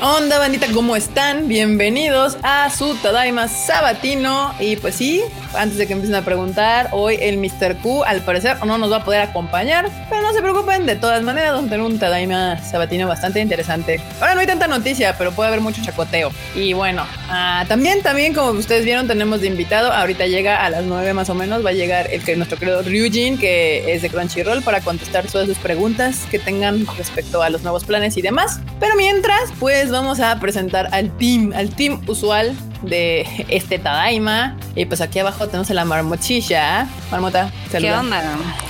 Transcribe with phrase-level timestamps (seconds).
[0.00, 0.66] ¿Qué onda, bandita?
[0.72, 1.46] ¿Cómo están?
[1.46, 4.54] Bienvenidos a su Tadaima Sabatino.
[4.58, 5.22] Y pues sí,
[5.54, 7.76] antes de que empiecen a preguntar, hoy el Mr.
[7.82, 11.22] Q al parecer no nos va a poder acompañar, pero no se preocupen, de todas
[11.22, 14.00] maneras vamos a tener un Tadaima Sabatino bastante interesante.
[14.20, 16.32] Ahora no hay tanta noticia, pero puede haber mucho chacoteo.
[16.54, 20.84] Y bueno, ah, también, también como ustedes vieron, tenemos de invitado, ahorita llega a las
[20.84, 24.08] 9 más o menos, va a llegar el que nuestro querido Ryujin, que es de
[24.08, 28.60] Crunchyroll, para contestar todas sus preguntas que tengan respecto a los nuevos planes y demás.
[28.78, 34.56] Pero mientras, pues vamos a presentar al team, al team usual de este Tadaima.
[34.74, 36.86] Y pues aquí abajo tenemos a la marmochilla.
[37.10, 38.22] Marmota, ¿Qué onda?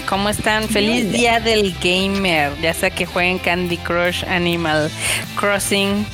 [0.08, 0.68] ¿Cómo están?
[0.68, 2.52] Feliz día del gamer.
[2.60, 4.90] Ya sea que jueguen Candy Crush, Animal
[5.36, 6.06] Crossing,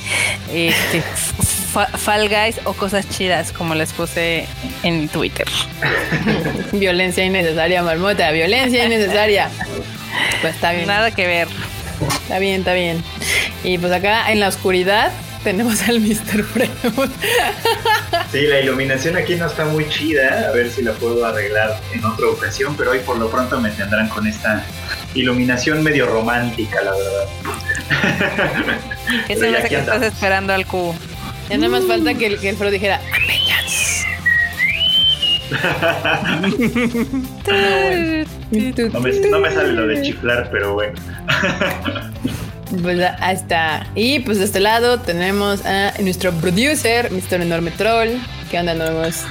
[0.53, 1.01] este,
[1.97, 4.47] Fall Guys o cosas chidas, como les puse
[4.83, 5.47] en Twitter.
[6.71, 9.49] violencia innecesaria, Marmota, violencia innecesaria.
[10.41, 10.87] Pues está bien.
[10.87, 11.47] Nada que ver.
[12.07, 13.03] Está bien, está bien.
[13.63, 15.11] Y pues acá en la oscuridad
[15.43, 16.43] tenemos al Mr.
[16.43, 16.69] Freud.
[18.31, 20.49] Sí, la iluminación aquí no está muy chida.
[20.49, 23.69] A ver si la puedo arreglar en otra ocasión, pero hoy por lo pronto me
[23.71, 24.65] tendrán con esta
[25.13, 27.27] iluminación medio romántica, la verdad.
[29.27, 30.95] ¿Qué se me hace que estás esperando al cubo?
[31.49, 32.99] Ya nada más falta que el, que el Fro dijera
[38.91, 40.99] no, me, no me sale lo de chiflar, pero bueno.
[42.81, 43.87] Pues ahí está.
[43.95, 47.41] Y pues de este lado tenemos a nuestro producer, Mr.
[47.41, 48.17] Enorme Troll.
[48.51, 49.23] ¿Qué onda, nuevos?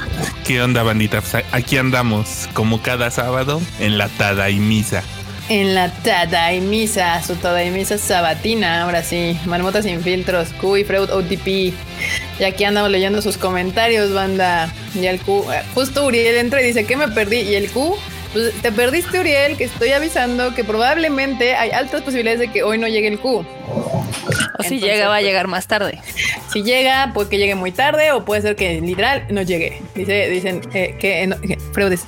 [0.47, 1.21] ¿Qué onda, bandita?
[1.21, 5.03] Pues aquí andamos, como cada sábado, en la Tada y Misa.
[5.49, 9.39] En la Tada y Misa, su Tada y Misa sabatina, ahora sí.
[9.47, 11.47] Marmotas sin filtros, Q y Freud OTP.
[11.47, 14.73] Y aquí andamos leyendo sus comentarios, banda.
[14.95, 17.43] Y el Q, eh, justo Uriel entra y dice que me perdí.
[17.43, 17.97] Y el Q
[18.33, 22.79] pues, te perdiste, Uriel, que estoy avisando que probablemente hay altas posibilidades de que hoy
[22.79, 23.47] no llegue el Q.
[24.59, 26.01] O si llega, va a llegar más tarde.
[26.53, 29.81] Si llega, puede que llegue muy tarde o puede ser que literal no llegue.
[29.95, 32.07] Dice, dicen eh, que, que Freud dice,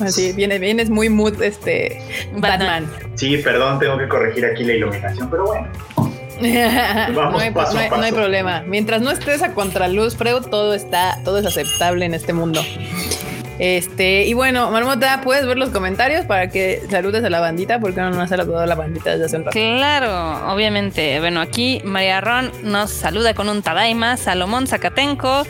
[0.00, 2.00] Así, viene, viene, es muy mood este
[2.34, 2.90] Batman.
[3.14, 5.68] Sí, perdón, tengo que corregir aquí la iluminación, pero bueno.
[6.42, 8.64] no, hay, no, hay, problema.
[8.66, 12.60] Mientras no estés a contraluz, Freud, todo está, todo es aceptable en este mundo.
[13.62, 17.78] Este, y bueno, Marmota, ¿puedes ver los comentarios para que saludes a la bandita?
[17.78, 19.52] Porque no nos ha saludado a la bandita desde hace un rato.
[19.56, 21.20] Claro, obviamente.
[21.20, 25.46] Bueno, aquí María Ron nos saluda con un Tadaima, Salomón Zacatenco,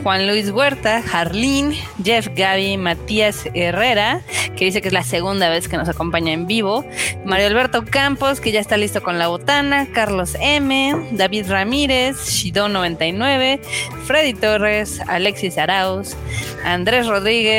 [0.00, 4.20] Juan Luis Huerta, Jarlín, Jeff Gaby, Matías Herrera,
[4.56, 6.84] que dice que es la segunda vez que nos acompaña en vivo,
[7.24, 13.58] Mario Alberto Campos, que ya está listo con la botana, Carlos M, David Ramírez, Shidon99,
[14.04, 16.16] Freddy Torres, Alexis Arauz,
[16.64, 17.55] Andrés Rodríguez,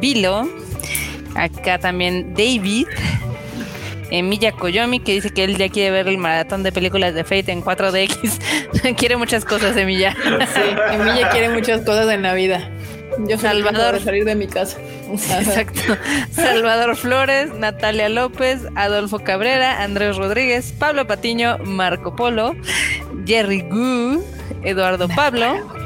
[0.00, 0.48] Vilo.
[1.34, 2.86] Acá también David.
[4.10, 7.52] Emilia Koyomi, que dice que él ya quiere ver el maratón de películas de Fate
[7.52, 8.96] en 4DX.
[8.96, 10.16] quiere muchas cosas, Emilia.
[10.52, 10.60] sí,
[10.92, 12.68] Emilia quiere muchas cosas en la vida.
[13.28, 14.78] Yo Salvador salir de mi casa.
[15.12, 15.96] Exacto.
[16.32, 22.54] Salvador Flores, Natalia López, Adolfo Cabrera, Andrés Rodríguez, Pablo Patiño, Marco Polo,
[23.26, 24.24] Jerry Gu,
[24.62, 25.79] Eduardo Pablo.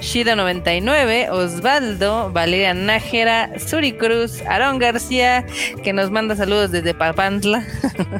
[0.00, 5.44] Shida99, Osvaldo, Valeria Nájera, Suri Cruz, Aarón García,
[5.82, 7.64] que nos manda saludos desde Papantla.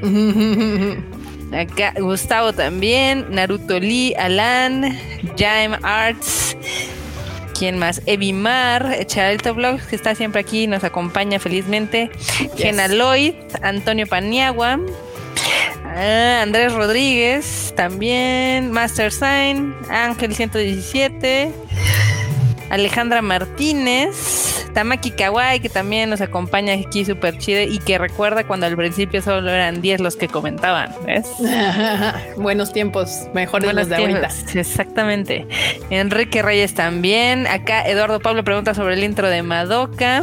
[1.52, 4.98] Acá Gustavo también, Naruto Lee, Alan,
[5.38, 6.56] Jaime Arts,
[7.58, 8.02] ¿quién más?
[8.04, 12.10] Evimar, Charalto Vlogs, que está siempre aquí, nos acompaña felizmente,
[12.56, 14.78] Gena Lloyd, Antonio Paniagua,
[15.90, 18.70] Ah, Andrés Rodríguez, también.
[18.70, 21.52] Master Sign, Ángel 117.
[22.70, 28.66] Alejandra Martínez, Tamaki Kawai, que también nos acompaña aquí súper chido y que recuerda cuando
[28.66, 30.94] al principio solo eran 10 los que comentaban.
[31.04, 31.26] ¿ves?
[32.36, 34.28] Buenos tiempos, mejores los de ahorita.
[34.54, 35.46] Exactamente.
[35.90, 37.46] Enrique Reyes también.
[37.46, 40.22] Acá Eduardo Pablo pregunta sobre el intro de Madoka.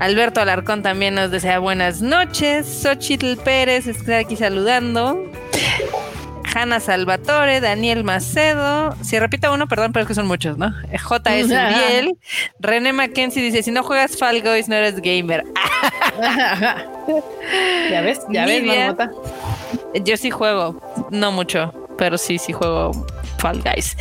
[0.00, 2.66] Alberto Alarcón también nos desea buenas noches.
[2.66, 5.30] Xochitl Pérez está aquí saludando.
[6.54, 8.94] Hanna Salvatore, Daniel Macedo.
[9.02, 10.72] Si repita uno, perdón, pero es que son muchos, ¿no?
[11.02, 11.44] J.S.
[11.46, 12.16] Uriel.
[12.60, 15.44] René Mackenzie dice: Si no juegas Fall Guys, no eres gamer.
[17.90, 19.10] ya ves, ya ves, Marmota.
[20.04, 22.92] Yo sí juego, no mucho, pero sí, sí juego
[23.38, 23.96] Fall Guys.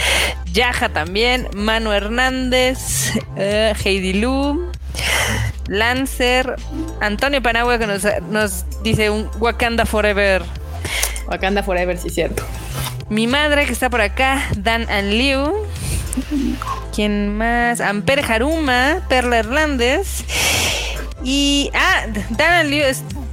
[0.54, 4.72] Yaja también, Manu Hernández, eh, Heidi Lu.
[5.68, 6.56] Lancer,
[7.02, 10.44] Antonio Panagua que nos, nos dice un Wakanda Forever.
[11.28, 12.44] Wakanda Forever, sí, cierto.
[13.10, 15.54] Mi madre que está por acá, Dan and Liu.
[16.94, 17.82] ¿Quién más?
[17.82, 20.24] Amper Haruma, Perla Hernández.
[21.24, 21.70] Y.
[21.74, 22.84] Ah, Dan and Liu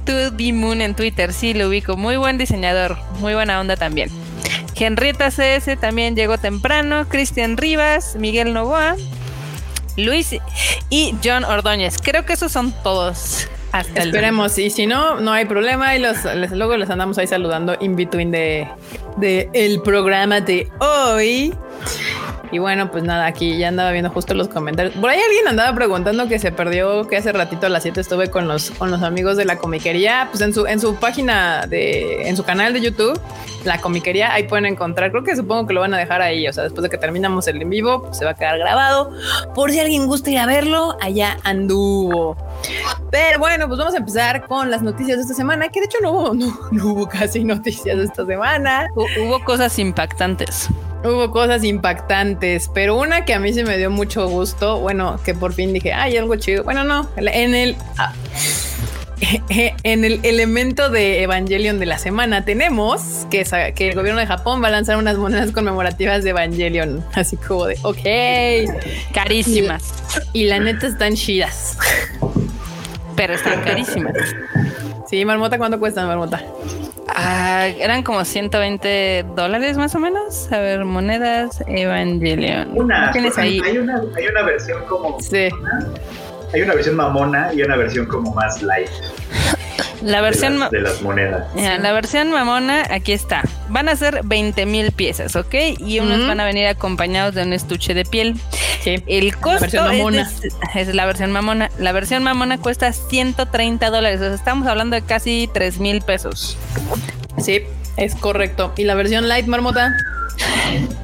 [0.05, 1.33] to the Moon en Twitter.
[1.33, 1.95] Sí, lo ubico.
[1.97, 2.97] Muy buen diseñador.
[3.19, 4.09] Muy buena onda también.
[4.75, 7.07] Henrietta CS también llegó temprano.
[7.07, 8.95] Cristian Rivas, Miguel Novoa,
[9.97, 10.35] Luis
[10.89, 11.95] y John Ordóñez.
[12.01, 13.47] Creo que esos son todos.
[13.73, 15.95] Hasta Esperemos, y si no, no hay problema.
[15.95, 16.17] Y los,
[16.51, 18.67] luego les andamos ahí saludando in between de,
[19.17, 21.51] de el programa de hoy.
[22.53, 24.93] Y bueno, pues nada, aquí ya andaba viendo justo los comentarios.
[24.95, 28.29] Por ahí alguien andaba preguntando que se perdió, que hace ratito a las 7 estuve
[28.29, 30.27] con los, con los amigos de la comiquería.
[30.29, 33.19] Pues en su, en su página de, en su canal de YouTube,
[33.63, 35.09] la comiquería, ahí pueden encontrar.
[35.09, 36.47] Creo que supongo que lo van a dejar ahí.
[36.47, 39.09] O sea, después de que terminamos el en vivo, pues se va a quedar grabado.
[39.55, 42.37] Por si alguien gusta ir a verlo, allá anduvo.
[43.09, 45.97] Pero bueno, pues vamos a empezar con las noticias de esta semana, que de hecho
[46.03, 48.89] no hubo, no, no hubo casi noticias de esta semana.
[48.95, 50.69] Hubo cosas impactantes.
[51.03, 55.33] Hubo cosas impactantes, pero una que a mí se me dio mucho gusto, bueno, que
[55.33, 56.63] por fin dije, ay, algo chido.
[56.63, 57.75] Bueno, no, en el...
[57.97, 58.13] ah,
[59.49, 64.67] en el elemento de Evangelion de la semana tenemos que, el gobierno de Japón va
[64.67, 69.93] a lanzar unas monedas conmemorativas de Evangelion, así como de, ok, Carísimas.
[70.33, 71.77] y la neta están chidas.
[73.15, 74.13] Pero están carísimas.
[75.07, 76.41] Sí, Marmota, ¿cuánto cuestan, Marmota?
[77.09, 80.51] Ah, eran como 120 dólares más o menos.
[80.51, 82.69] A ver, monedas Evangelion.
[82.73, 83.59] Una, ¿Tienes ahí?
[83.63, 85.49] hay una, hay una versión como Sí.
[86.53, 88.89] hay una versión mamona y una versión como más light
[90.03, 91.45] La de versión, las, ma- de las monedas.
[91.55, 93.41] La versión mamona, aquí está.
[93.69, 95.53] Van a ser 20 mil piezas, ¿ok?
[95.79, 98.35] Y unos van a venir acompañados de un estuche de piel.
[98.83, 99.01] Sí.
[99.07, 100.31] El costo versión es, mamona.
[100.73, 101.69] de- es la versión mamona.
[101.79, 104.19] La versión mamona cuesta 130 dólares.
[104.21, 106.57] O sea, estamos hablando de casi 3 mil pesos.
[107.37, 107.61] Sí,
[107.97, 108.73] es correcto.
[108.75, 109.93] ¿Y la versión light, Marmota?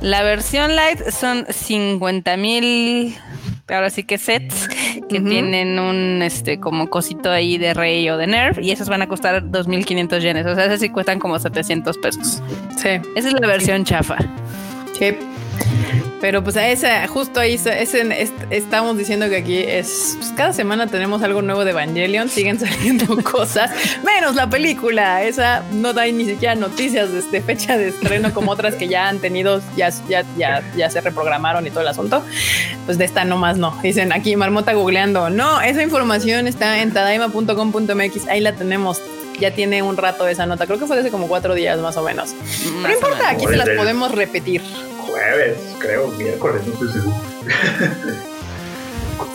[0.01, 3.15] La versión light son 50 mil.
[3.71, 4.67] Ahora sí que sets
[5.09, 9.01] que tienen un este como cosito ahí de rey o de nerf y esos van
[9.01, 10.45] a costar 2.500 yenes.
[10.45, 12.41] O sea, esos sí cuestan como 700 pesos.
[12.77, 12.89] Sí.
[13.15, 14.17] Esa es la versión chafa.
[14.97, 15.15] Sí.
[16.21, 17.81] Pero pues a esa, justo ahí, ese,
[18.21, 22.59] est- estamos diciendo que aquí es, pues, cada semana tenemos algo nuevo de Evangelion, siguen
[22.59, 23.71] saliendo cosas,
[24.03, 28.51] menos la película, esa no da ni siquiera noticias de, de fecha de estreno como
[28.51, 32.21] otras que ya han tenido, ya, ya, ya, ya se reprogramaron y todo el asunto,
[32.85, 33.79] pues de esta nomás no.
[33.81, 39.01] Dicen aquí Marmota googleando, no, esa información está en tadaima.com.mx, ahí la tenemos.
[39.39, 42.03] Ya tiene un rato esa nota, creo que fue hace como cuatro días más o
[42.03, 42.31] menos.
[42.61, 44.61] Pero no o importa, aquí se las podemos repetir.
[45.09, 47.15] Jueves, creo, miércoles, no estoy seguro.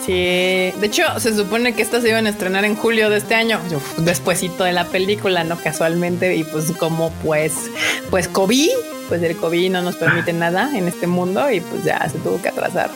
[0.05, 3.35] Sí, de hecho se supone que estas se iban a estrenar en julio de este
[3.35, 3.59] año,
[3.97, 7.69] despuesito de la película, no casualmente, y pues como pues,
[8.09, 8.69] pues COVID,
[9.09, 12.41] pues el COVID no nos permite nada en este mundo y pues ya se tuvo
[12.41, 12.89] que atrasar.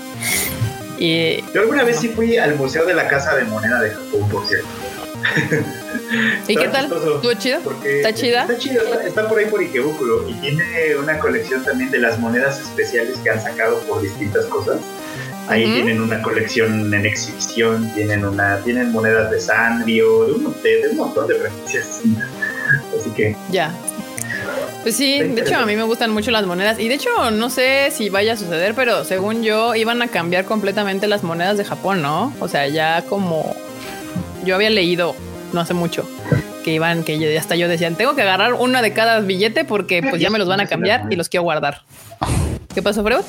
[1.00, 4.30] Y Yo alguna vez sí fui al Museo de la Casa de Moneda de Japón,
[4.30, 4.68] por cierto.
[6.48, 6.86] ¿Y qué Está tal?
[6.86, 7.60] ¿Estuvo chido?
[7.86, 8.42] ¿Está chida?
[8.42, 10.64] Está chido, está, está por ahí por Ikebukuro y tiene
[10.98, 14.78] una colección también de las monedas especiales que han sacado por distintas cosas.
[15.48, 15.74] Ahí Ujú.
[15.74, 20.90] tienen una colección en exhibición, tienen una, tienen monedas de Sanrio, de un, de, de
[20.90, 22.02] un montón de franquicias.
[23.00, 23.72] Así que Ya.
[24.84, 27.50] Pues sí, de hecho a mí me gustan mucho las monedas y de hecho no
[27.50, 31.66] sé si vaya a suceder, pero según yo iban a cambiar completamente las monedas de
[31.66, 32.34] Japón, ¿no?
[32.40, 33.56] O sea, ya como
[34.46, 35.16] yo había leído
[35.54, 36.08] no hace mucho
[36.64, 40.02] que iban, que yo- hasta yo decían, tengo que agarrar una de cada billete porque
[40.04, 41.82] pues ya me los van a cambiar y los quiero guardar.
[42.74, 43.22] ¿Qué pasó, Freud?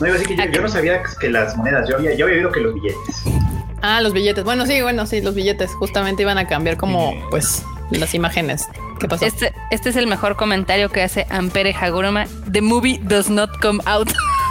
[0.00, 2.26] no iba a decir que yo, yo no sabía que las monedas, yo había, yo
[2.26, 3.22] había oído que los billetes.
[3.82, 4.42] Ah, los billetes.
[4.44, 8.66] Bueno, sí, bueno, sí, los billetes justamente iban a cambiar como pues las imágenes.
[8.98, 9.24] ¿Qué pasó?
[9.24, 12.26] Este, este es el mejor comentario que hace Ampere Haguruma.
[12.50, 14.08] The movie does not come out.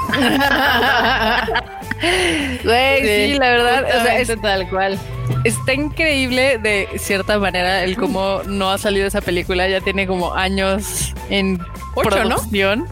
[2.63, 4.99] Güey, sí, la verdad, o sea, es- tal cual.
[5.43, 9.67] está increíble de cierta manera el cómo no ha salido esa película.
[9.67, 11.59] Ya tiene como años en
[11.95, 12.35] Ocho, ¿no?
[12.35, 12.87] producción.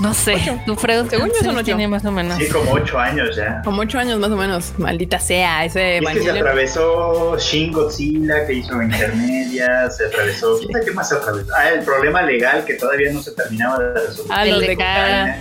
[0.00, 0.14] ¿no?
[0.14, 1.64] sé, tú, Fredo, Según yo ¿cuántos son años ocho.
[1.64, 2.38] tiene más o menos.
[2.38, 3.62] Sí, como ocho años ya.
[3.64, 4.72] Como ocho años más o menos.
[4.78, 10.58] Maldita sea ese es que se atravesó Shin Godzilla, que hizo intermedia, se atravesó.
[10.58, 11.50] ¿quién sabe ¿Qué más se atravesó?
[11.56, 14.32] Ah, el problema legal que todavía no se terminaba de resolver.
[14.36, 15.38] Ah, los de de cara.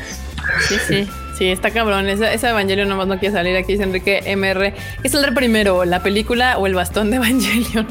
[0.67, 1.09] Sí, sí.
[1.37, 2.09] Sí, está cabrón.
[2.09, 3.55] Esa, esa Evangelion nomás no quiere salir.
[3.55, 4.73] Aquí dice Enrique MR.
[5.03, 5.85] ¿Qué saldrá primero?
[5.85, 7.87] ¿La película o el bastón de Evangelion?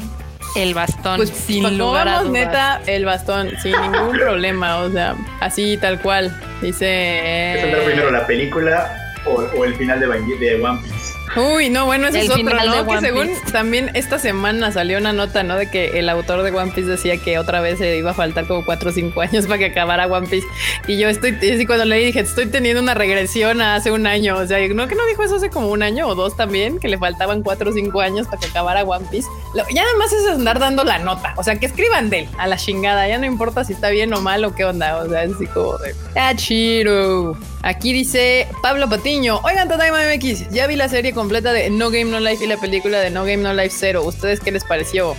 [0.55, 2.47] El bastón, Pues sin pues, lugar a pongamos dudas.
[2.47, 4.77] neta el bastón, sin ningún problema.
[4.77, 6.35] O sea, así tal cual.
[6.61, 7.51] Dice.
[7.55, 11.13] ¿Qué saldrá primero, la película o, o el final de One Piece?
[11.35, 12.87] Uy, no, bueno, ese es otro, ¿no?
[12.87, 13.51] Que según Piece.
[13.51, 15.55] también esta semana salió una nota, ¿no?
[15.55, 18.47] De que el autor de One Piece decía que otra vez se iba a faltar
[18.47, 20.47] como 4 o 5 años para que acabara One Piece.
[20.87, 24.37] Y yo estoy, y cuando leí dije, estoy teniendo una regresión a hace un año.
[24.37, 26.87] O sea, no que no dijo eso hace como un año o dos también, que
[26.87, 29.27] le faltaban 4 o 5 años para que acabara One Piece.
[29.55, 31.33] Ya nada más es andar dando la nota.
[31.37, 33.07] O sea, que escriban de él a la chingada.
[33.07, 34.97] Ya no importa si está bien o mal o qué onda.
[34.97, 35.93] O sea, es así como de.
[36.15, 37.37] Ah, chido.
[37.63, 39.41] Aquí dice Pablo Patiño.
[39.43, 42.57] Oigan, Tadaima MX, ya vi la serie completa de No Game No Life y la
[42.57, 44.03] película de No Game No Life Zero.
[44.03, 45.15] ¿Ustedes qué les pareció?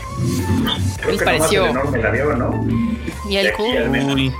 [0.96, 1.64] Creo les pareció?
[1.64, 2.66] el enorme la vio, ¿no?
[3.28, 3.52] Y el.
[3.58, 4.32] Uy,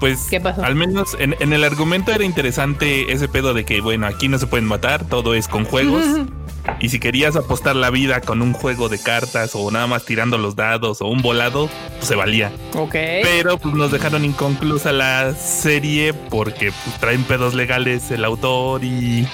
[0.00, 0.64] pues ¿Qué pasó?
[0.64, 4.38] al menos en, en el argumento era interesante ese pedo de que, bueno, aquí no
[4.38, 6.04] se pueden matar, todo es con juegos.
[6.80, 10.38] Y si querías apostar la vida con un juego de cartas o nada más tirando
[10.38, 12.52] los dados o un volado, pues se valía.
[12.74, 12.92] Ok.
[12.92, 19.28] Pero pues nos dejaron inconclusa la serie porque pues, traen pedos legales el autor y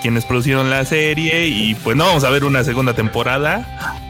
[0.00, 3.64] quienes produjeron la serie y pues no vamos a ver una segunda temporada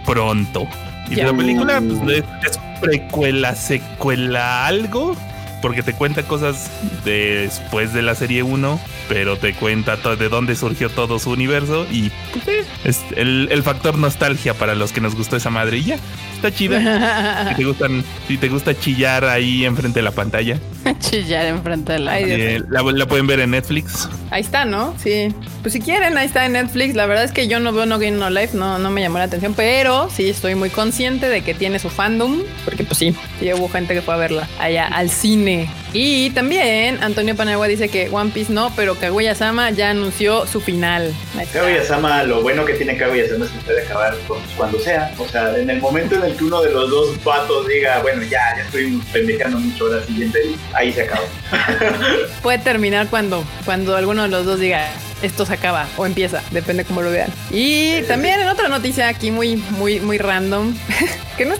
[0.06, 0.66] pronto.
[1.10, 1.26] Y Ya.
[1.26, 5.16] la película pues, es, es precuela, secuela, algo.
[5.62, 6.70] Porque te cuenta cosas
[7.04, 12.10] después de la serie 1, pero te cuenta de dónde surgió todo su universo y
[12.32, 15.84] pues, eh, es el, el factor nostalgia para los que nos gustó esa madre y
[15.84, 15.98] ya,
[16.34, 17.50] está chida.
[17.50, 20.58] Si te gustan, si te gusta chillar ahí enfrente de la pantalla,
[20.98, 24.08] Chillar enfrente de eh, la, la pueden ver en Netflix.
[24.30, 24.94] Ahí está, ¿no?
[24.98, 25.34] Sí.
[25.62, 26.94] Pues si quieren, ahí está en Netflix.
[26.94, 29.18] La verdad es que yo no veo No Game No Life, no, no me llamó
[29.18, 33.14] la atención, pero sí estoy muy consciente de que tiene su fandom, porque pues sí,
[33.38, 35.49] sí hubo gente que fue a verla allá al cine.
[35.50, 35.79] me.
[35.92, 41.12] Y también Antonio Panagua dice que One Piece no, pero Kaguya-sama ya anunció su final.
[41.52, 44.14] Kaguya-sama, lo bueno que tiene Kaguya-sama es que puede acabar
[44.56, 45.12] cuando sea.
[45.18, 48.22] O sea, en el momento en el que uno de los dos vatos diga, bueno,
[48.22, 50.38] ya, ya estoy pendejando mucho, ahora siguiente,
[50.74, 51.26] ahí se acaba.
[52.42, 54.88] Puede terminar cuando, cuando alguno de los dos diga
[55.22, 57.30] esto se acaba o empieza, depende cómo lo vean.
[57.50, 60.74] Y también en otra noticia aquí muy, muy, muy random,
[61.36, 61.54] que no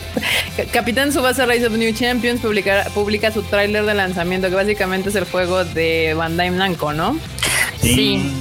[0.73, 5.15] Capitán Subasa Rise of New Champions publica, publica su tráiler de lanzamiento, que básicamente es
[5.15, 7.17] el juego de Bandai Namco, ¿no?
[7.81, 8.33] Sí.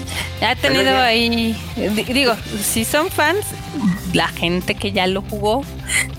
[0.42, 1.56] Ha tenido ya- ahí.
[1.76, 3.46] di- Digo, si son fans,
[4.14, 5.64] la gente que ya lo jugó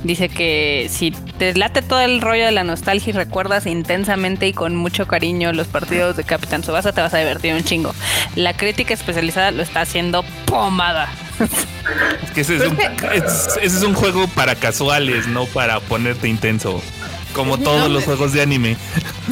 [0.04, 4.52] dice que si te late todo el rollo de la nostalgia y recuerdas intensamente y
[4.54, 7.94] con mucho cariño los partidos de Capitán Subasa, te vas a divertir un chingo.
[8.36, 11.08] La crítica especializada lo está haciendo pomada.
[12.24, 12.78] Es que ese es, un,
[13.12, 16.82] es- ese es un juego para casuales, no para ponerte intenso.
[17.34, 18.76] Como todos los juegos de anime.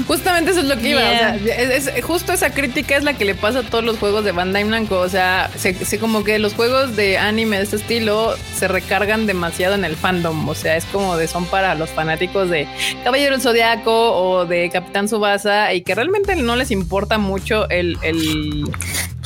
[0.07, 1.01] Justamente eso es lo que iba.
[1.01, 1.37] Yeah.
[1.41, 3.99] O sea, es, es- justo esa crítica es la que le pasa a todos los
[3.99, 4.99] juegos de Bandai Namco.
[4.99, 9.27] O sea, se, se como que los juegos de anime de este estilo se recargan
[9.27, 10.49] demasiado en el fandom.
[10.49, 12.67] O sea, es como de son para los fanáticos de
[13.05, 17.99] Caballero del Zodiaco o de Capitán Subasa y que realmente no les importa mucho el,
[18.03, 18.65] el,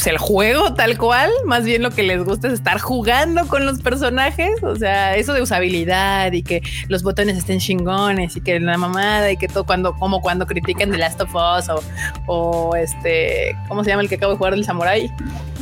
[0.02, 1.30] pues, el juego tal cual.
[1.46, 4.62] Más bien lo que les gusta es estar jugando con los personajes.
[4.62, 9.30] O sea, eso de usabilidad y que los botones estén chingones y que la mamada
[9.30, 11.82] y que todo cuando, como cuando critican The Last of Us o,
[12.26, 15.12] o este, ¿cómo se llama el que acabo de jugar del Samurai?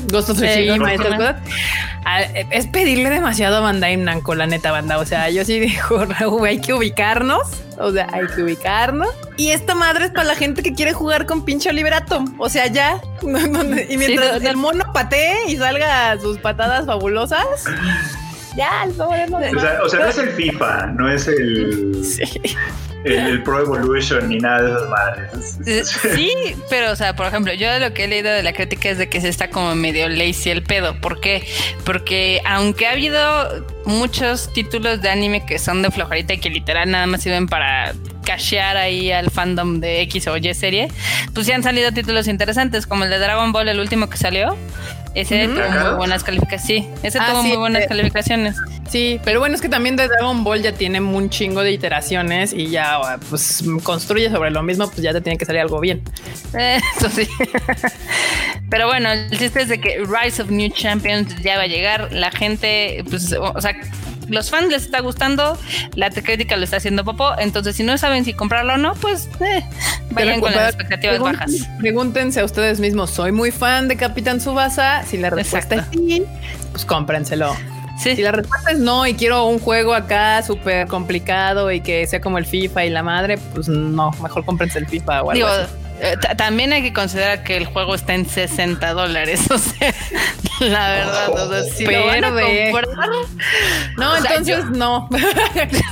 [0.08, 1.36] Ghost of Tsushima cosas.
[2.04, 4.98] Ah, Es pedirle demasiado a Bandai Namco, la neta banda.
[4.98, 7.42] O sea, yo sí digo, Raúl, hay que ubicarnos.
[7.78, 9.08] O sea, hay que ubicarnos.
[9.36, 12.24] Y esta madre es para la gente que quiere jugar con pinche Liberato.
[12.38, 13.00] O sea, ya.
[13.22, 13.76] No, no, no.
[13.80, 14.50] y mientras no.
[14.50, 17.64] el mono patee y salga sus patadas fabulosas.
[18.56, 22.00] Ya, el pobre no O sea, o sea, no es el FIFA, no es el,
[22.04, 22.24] Sí.
[23.04, 25.58] el, el Pro Evolution ni nada de esas madres.
[25.66, 25.82] Eh,
[26.14, 26.32] Sí,
[26.68, 29.08] pero o sea, por ejemplo, yo lo que he leído de la crítica es de
[29.08, 31.00] que se está como medio lazy el pedo.
[31.00, 31.46] ¿Por qué?
[31.84, 36.90] Porque aunque ha habido muchos títulos de anime que son de flojerita y que literal
[36.90, 40.88] nada más sirven para cashear ahí al fandom de X o Y serie,
[41.34, 44.56] pues sí han salido títulos interesantes, como el de Dragon Ball, el último que salió.
[45.14, 45.56] Ese Ujú.
[45.56, 46.66] tuvo muy buenas calificaciones.
[46.84, 48.56] Sí, ese Ah, tuvo sí, muy buenas eh, calificaciones.
[48.88, 52.52] Sí, pero bueno, es que también de Dragon Ball ya tiene un chingo de iteraciones
[52.52, 52.98] y ya
[53.28, 56.02] pues construye sobre lo mismo, pues ya te tiene que salir algo bien.
[56.56, 57.28] Eh, Eso sí.
[58.70, 62.12] Pero bueno, el chiste es de que Rise of New Champions ya va a llegar.
[62.12, 63.72] La gente, pues, o o sea,
[64.30, 65.58] los fans les está gustando,
[65.94, 67.38] la crítica lo está haciendo popó.
[67.38, 69.62] Entonces, si no saben si comprarlo o no, pues eh,
[70.10, 71.50] vayan con las expectativas pregun- bajas.
[71.78, 75.02] Pregúntense a ustedes mismos, soy muy fan de Capitán Subasa.
[75.04, 75.98] Si la respuesta Exacto.
[76.00, 76.24] es sí,
[76.72, 77.54] pues cómprenselo.
[78.02, 82.06] Sí, Si la respuesta es no y quiero un juego acá súper complicado y que
[82.06, 85.32] sea como el FIFA y la madre, pues no, mejor cómprense el FIFA o algo
[85.32, 85.70] digo, así.
[86.02, 89.40] Eh, ta- también hay que considerar que el juego está en 60 dólares.
[89.50, 92.86] O sea, la verdad, o sea, si lo van a comprar,
[93.96, 95.08] No, o sea, entonces yo- no.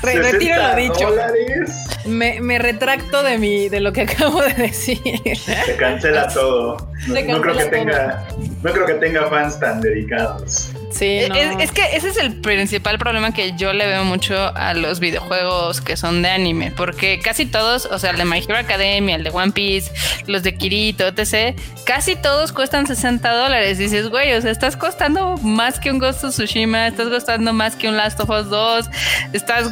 [0.02, 1.10] Re- Retiro lo 60 dicho.
[1.10, 1.70] dólares.
[2.04, 5.00] Me, me retracto de mi de lo que acabo de decir.
[5.38, 6.76] Se cancela todo.
[7.06, 8.26] No, creo que tenga,
[8.62, 10.72] no creo que tenga fans tan dedicados.
[10.90, 11.60] Sí, Es, no.
[11.60, 15.80] es que ese es el principal problema que yo le veo mucho a los videojuegos
[15.80, 19.22] que son de anime, porque casi todos, o sea, el de My Hero Academia, el
[19.24, 19.90] de One Piece,
[20.26, 23.78] los de Kirito, etc., casi todos cuestan 60 dólares.
[23.78, 27.76] Dices, güey, o sea, estás costando más que un Ghost of Tsushima, estás costando más
[27.76, 28.86] que un Last of Us 2,
[29.34, 29.68] estás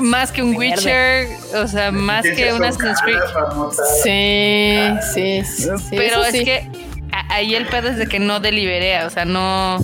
[0.00, 0.54] más que un.
[0.56, 3.18] Witcher, o sea, más que un Assassin's Creed.
[4.02, 4.78] Sí,
[5.14, 6.44] sí, sí, Pero es sí.
[6.44, 6.68] que
[7.30, 9.78] ahí el pedo es de que no deliberea, o sea, no.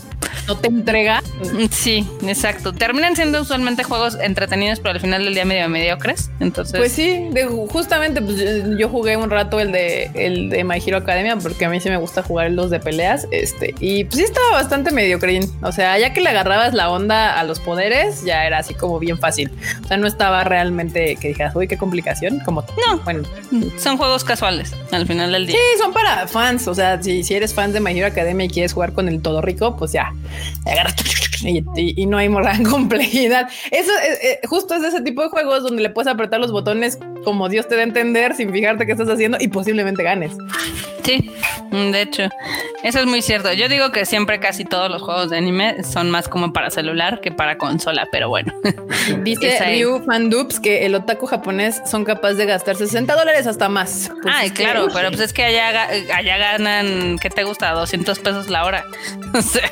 [0.46, 1.22] No te entrega.
[1.70, 2.72] Sí, exacto.
[2.72, 6.30] Terminan siendo usualmente juegos entretenidos, pero al final del día medio mediocres.
[6.40, 10.64] Entonces, Pues sí, de- justamente pues, yo- yo jugué un rato el de el de
[10.64, 14.04] My Hero Academia porque a mí sí me gusta jugar los de peleas, este, y
[14.04, 15.50] pues sí estaba bastante mediocrín.
[15.62, 18.98] O sea, ya que le agarrabas la onda a los poderes, ya era así como
[18.98, 19.50] bien fácil.
[19.84, 22.98] O sea, no estaba realmente que dijeras, uy, qué complicación, como No.
[23.04, 23.22] bueno,
[23.78, 25.56] son juegos casuales al final del día.
[25.56, 26.66] Sí, son para fans.
[26.68, 29.20] O sea, si, si eres fan de My Hero Academia y quieres jugar con el
[29.22, 30.12] todo rico, pues ya,
[30.66, 30.94] agarras
[31.42, 33.48] y, y- y no hay gran complejidad.
[33.70, 36.98] Eso es, eh, justo es ese tipo de juegos donde le puedes apretar los botones
[37.24, 40.32] como Dios te da a entender sin fijarte qué estás haciendo y posiblemente ganes.
[41.02, 41.30] Sí,
[41.70, 42.22] de hecho,
[42.82, 43.52] eso es muy cierto.
[43.52, 47.20] Yo digo que siempre casi todos los juegos de anime son más como para celular
[47.20, 48.52] que para consola, pero bueno.
[49.22, 49.58] Dice.
[49.76, 54.10] Ryu Fandoops que el otaku japonés son capaces de gastar 60 dólares hasta más.
[54.22, 57.70] Pues Ay, que, claro, pero pues es que allá, allá ganan, ¿qué te gusta?
[57.72, 58.84] 200 pesos la hora.
[59.34, 59.70] O sea,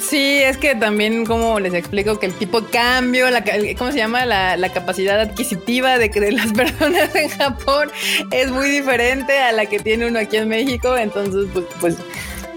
[0.00, 3.42] Sí, es que también como les explico que el tipo de cambio, la,
[3.76, 4.26] ¿cómo se llama?
[4.26, 7.90] La, la capacidad adquisitiva de, de las personas en Japón
[8.30, 10.96] es muy diferente a la que tiene uno aquí en México.
[10.96, 11.96] Entonces, pues, pues,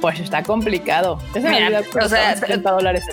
[0.01, 1.19] pues está complicado.
[1.35, 3.05] Me Mira, o sea, costaban 70 dólares.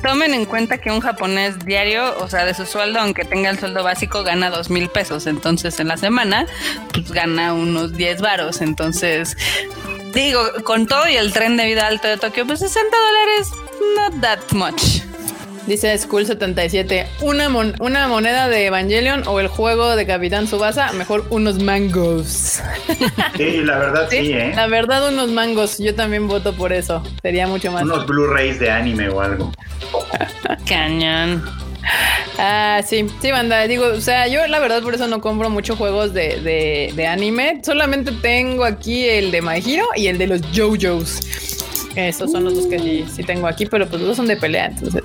[0.00, 3.58] tomen en cuenta que un japonés diario, o sea, de su sueldo, aunque tenga el
[3.58, 5.26] sueldo básico, gana dos mil pesos.
[5.26, 6.46] Entonces, en la semana,
[6.92, 8.60] pues gana unos 10 varos.
[8.60, 9.36] Entonces,
[10.24, 13.50] digo, con todo y el tren de vida alto de Tokio, pues 60 dólares,
[13.96, 15.02] not that much.
[15.66, 21.26] Dice School77, una, mon- una moneda de Evangelion o el juego de Capitán Subasa, mejor
[21.30, 22.60] unos mangos.
[23.36, 24.52] Sí, la verdad sí, ¿eh?
[24.54, 25.78] La verdad, unos mangos.
[25.78, 27.02] Yo también voto por eso.
[27.20, 27.82] Sería mucho más.
[27.82, 29.52] Unos Blu-rays de anime o algo.
[30.68, 31.44] Cañón.
[32.38, 33.66] Ah, sí, sí, banda.
[33.66, 37.06] Digo, o sea, yo la verdad por eso no compro muchos juegos de, de, de
[37.06, 37.60] anime.
[37.64, 41.20] Solamente tengo aquí el de My Hero y el de los JoJo's.
[41.94, 44.36] Esos son los dos que sí, sí tengo aquí, pero pues los dos son de
[44.36, 45.02] pelea, entonces.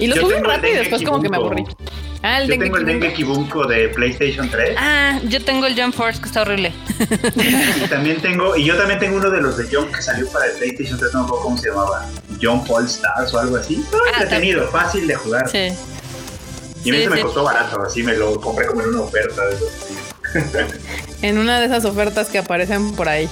[0.00, 1.64] Y los jugué rato y después como que me aburrí.
[2.24, 3.00] Ah, el Yo Dengue tengo el Kibunko.
[3.04, 6.72] Dengue Kibunko de PlayStation 3 Ah, yo tengo el Jump Force que está horrible.
[7.84, 10.46] y también tengo y yo también tengo uno de los de Jump que salió para
[10.46, 12.08] el PlayStation 3, no me acuerdo cómo se llamaba,
[12.42, 13.84] Jump All Stars o algo así.
[13.92, 15.48] Todo Ah, entretenido, fácil de jugar.
[15.48, 15.68] Sí.
[16.84, 17.22] Y a mí sí, se me sí.
[17.22, 19.70] costó barato, así me lo compré como en una oferta de esos.
[21.22, 23.28] En una de esas ofertas que aparecen por ahí.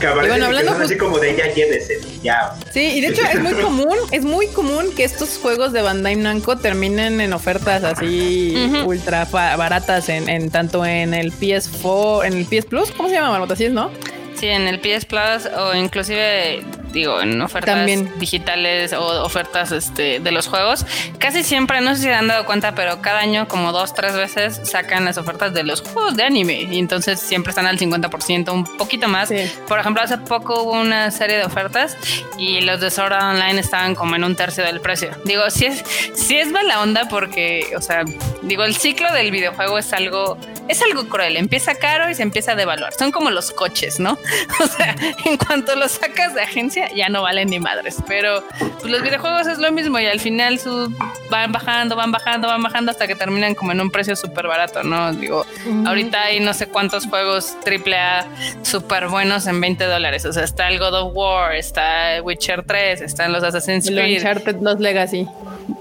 [0.00, 2.54] Que aparecen bueno, y hablando son así como de ya llévese, ya.
[2.72, 6.16] Sí, y de hecho es muy común, es muy común que estos juegos de Bandai
[6.16, 8.54] Namco terminen en ofertas así
[8.86, 13.30] ultra baratas en, en tanto en el PS4, en el PS Plus, ¿cómo se llama?
[13.32, 13.54] Marmota?
[13.54, 13.90] Así es, ¿no?
[14.34, 18.18] Sí, en el PS Plus o inclusive, digo, en ofertas También.
[18.18, 20.84] digitales o ofertas este, de los juegos.
[21.18, 24.14] Casi siempre, no sé si se han dado cuenta, pero cada año como dos, tres
[24.14, 28.52] veces sacan las ofertas de los juegos de anime y entonces siempre están al 50%,
[28.52, 29.28] un poquito más.
[29.28, 29.50] Sí.
[29.66, 31.96] Por ejemplo, hace poco hubo una serie de ofertas
[32.38, 35.10] y los de Sword Online estaban como en un tercio del precio.
[35.24, 38.04] Digo, sí es, sí es mala onda porque, o sea,
[38.42, 41.36] digo, el ciclo del videojuego es algo, es algo cruel.
[41.36, 42.92] Empieza caro y se empieza a devaluar.
[42.94, 44.18] Son como los coches, ¿no?
[44.60, 47.96] O sea, en cuanto los sacas de agencia ya no valen ni madres.
[48.06, 48.42] Pero
[48.80, 50.92] pues, los videojuegos es lo mismo y al final su,
[51.30, 54.82] van bajando, van bajando, van bajando hasta que terminan como en un precio súper barato,
[54.82, 55.12] ¿no?
[55.12, 55.44] Digo,
[55.86, 58.26] ahorita hay no sé cuántos juegos AAA
[58.62, 60.24] súper buenos en 20 dólares.
[60.24, 64.18] O sea, está el God of War, está Witcher 3, están los Assassin's Los Creed,
[64.18, 65.26] Uncharted, los Legacy.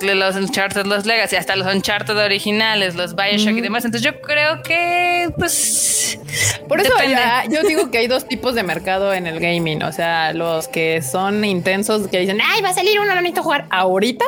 [0.01, 3.85] los Uncharted, los Legacy, hasta los Uncharted originales, los Bioshock y demás.
[3.85, 6.19] Entonces yo creo que, pues...
[6.67, 9.83] Por eso ya, yo digo que hay dos tipos de mercado en el gaming.
[9.83, 13.43] O sea, los que son intensos, que dicen, ay, va a salir uno, lo necesito
[13.43, 14.25] jugar ahorita.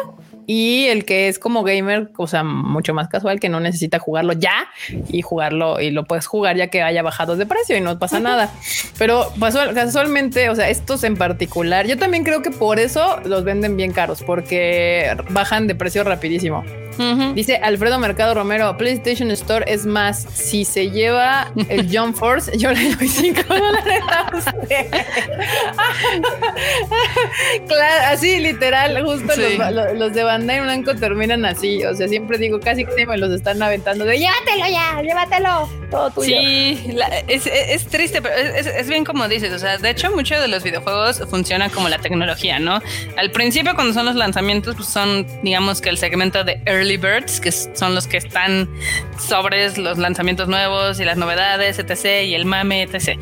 [0.51, 4.33] Y el que es como gamer, o sea, mucho más casual, que no necesita jugarlo
[4.33, 4.67] ya
[5.09, 8.19] y jugarlo y lo puedes jugar ya que haya bajado de precio y no pasa
[8.19, 8.49] nada.
[8.97, 9.31] Pero
[9.75, 13.91] casualmente, o sea, estos en particular, yo también creo que por eso los venden bien
[13.91, 16.63] caros, porque bajan de precio rapidísimo.
[16.97, 17.33] Ujú.
[17.33, 22.71] Dice Alfredo Mercado Romero, PlayStation Store es más, si se lleva el Jump Force, yo
[22.73, 24.87] le doy 5 dólares a usted.
[27.67, 29.57] claro, así literal, justo Sí.
[29.57, 31.83] los, lo- los de Bandai Blanco terminan así.
[31.85, 35.69] O sea, siempre digo, casi que me los están aventando de llévatelo ya, llévatelo.
[35.91, 36.37] todo tuyo.
[36.39, 39.51] Sí, la- es, es- triste, pero es, es- bien como dices.
[39.53, 42.79] O sea, de hecho, muchos de los videojuegos funcionan como la tecnología, ¿no?
[43.17, 47.39] Al principio, cuando son los lanzamientos, pues son, digamos que el segmento de early birds,
[47.41, 48.69] que son los que están
[49.17, 52.25] sobre los lanzamientos nuevos y las novedades, etc.
[52.27, 53.19] y el mame, etc.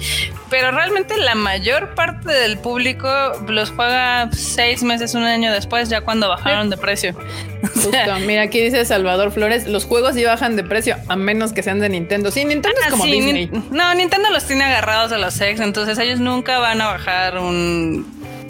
[0.49, 3.07] Pero realmente la mayor parte del público
[3.47, 6.96] los juega seis meses, un año después, ya cuando bajaron de precio.
[7.63, 11.15] O sea, Justo, mira, aquí dice Salvador Flores, los juegos sí bajan de precio, a
[11.15, 12.31] menos que sean de Nintendo.
[12.31, 13.49] Sí, Nintendo es Ah, como sí, Disney.
[13.71, 18.05] No, Nintendo los tiene agarrados a los ex, entonces ellos nunca van a bajar un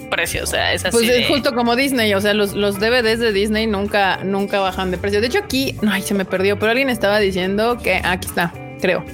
[0.10, 0.44] precio.
[0.44, 0.92] O sea, es así.
[0.92, 4.60] Pues de- es justo como Disney, o sea, los, los DVDs de Disney nunca, nunca
[4.60, 5.22] bajan de precio.
[5.22, 9.06] De hecho, aquí, ay, se me perdió, pero alguien estaba diciendo que aquí está, creo.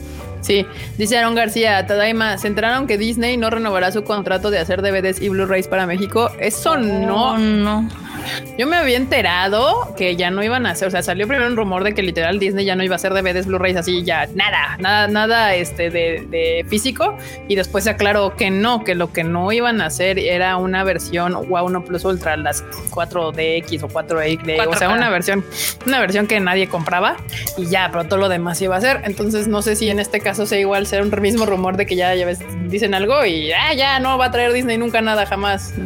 [0.41, 0.65] Sí,
[0.97, 5.21] dice Aaron García, Tadaima, se enteraron que Disney no renovará su contrato de hacer DVDs
[5.21, 6.29] y Blu-rays para México.
[6.37, 7.87] Eso no, Oh, no.
[8.57, 11.55] Yo me había enterado que ya no iban a hacer, o sea, salió primero un
[11.55, 14.77] rumor de que literal Disney ya no iba a hacer DVDs, Blu-rays así, ya nada,
[14.79, 17.17] nada, nada este de, de físico.
[17.47, 20.83] Y después se aclaró que no, que lo que no iban a hacer era una
[20.83, 24.93] versión Wow 1 Plus Ultra, las 4DX o 4X, o sea, 4K.
[24.97, 25.45] una versión,
[25.85, 27.17] una versión que nadie compraba
[27.57, 29.01] y ya, pero todo lo demás iba a ser.
[29.05, 31.95] Entonces no sé si en este caso sea igual ser un mismo rumor de que
[31.95, 35.25] ya, ya ves, dicen algo y ah, ya no va a traer Disney nunca nada
[35.25, 35.73] jamás.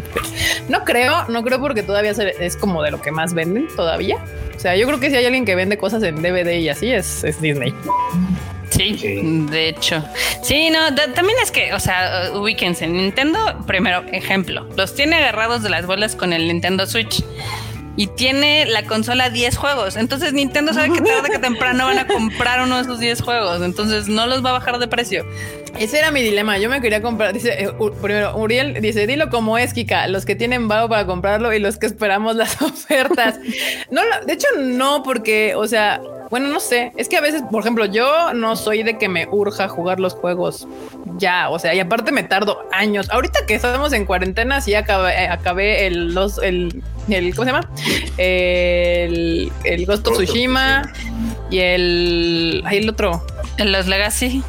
[0.70, 4.18] No creo, no creo porque todavía se- es como de lo que más venden todavía.
[4.56, 6.92] O sea, yo creo que si hay alguien que vende cosas en DVD y así
[6.92, 7.74] es, es Disney.
[8.70, 9.46] Sí, Sí.
[9.50, 10.04] de hecho.
[10.44, 12.86] Sí, no, da- también es que, o sea, uh, ubíquense.
[12.88, 17.24] Nintendo, primero, ejemplo, los tiene agarrados de las bolas con el Nintendo Switch.
[17.98, 19.98] Y tiene la consola 10 juegos.
[19.98, 23.62] Entonces Nintendo sabe que tarde que temprano van a comprar uno de esos 10 juegos.
[23.64, 25.26] Entonces no los va a bajar de precio.
[25.80, 26.58] Ese era mi dilema.
[26.58, 27.34] Yo me quería comprar.
[27.34, 30.08] Dice eh, primero, Uriel dice: Dilo como es, Kika.
[30.08, 33.40] Los que tienen vago para comprarlo y los que esperamos las ofertas.
[33.90, 36.94] No, de hecho, no, porque, o sea, bueno, no sé.
[36.98, 40.14] Es que a veces, por ejemplo, yo no soy de que me urja jugar los
[40.14, 40.68] juegos
[41.18, 41.50] ya.
[41.50, 43.10] O sea, y aparte me tardo años.
[43.10, 46.84] Ahorita que estamos en cuarentena, sí acabé, eh, acabé el, los, el,
[47.14, 47.70] el, ¿cómo se llama?
[48.18, 50.92] El, el Ghost of Tsushima
[51.50, 53.26] y el, ay, el otro.
[53.58, 54.44] En los Legacy,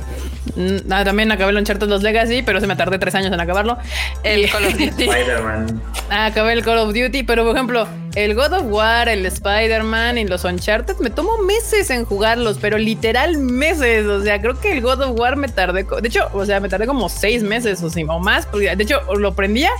[0.90, 3.78] ah, también acabé el Uncharted 2 Legacy, pero se me tardé tres años en acabarlo.
[4.22, 5.04] el Y- Call of Duty.
[5.04, 5.82] Spider-Man.
[6.10, 10.18] Ah, acabé el Call of Duty, pero por ejemplo, el God of War, el Spider-Man
[10.18, 14.06] y los Uncharted me tomó meses en jugarlos, pero literal meses.
[14.06, 16.68] O sea, creo que el God of War me tardé, de hecho, o sea, me
[16.68, 19.70] tardé como seis meses o, sí, o más, porque de hecho lo prendía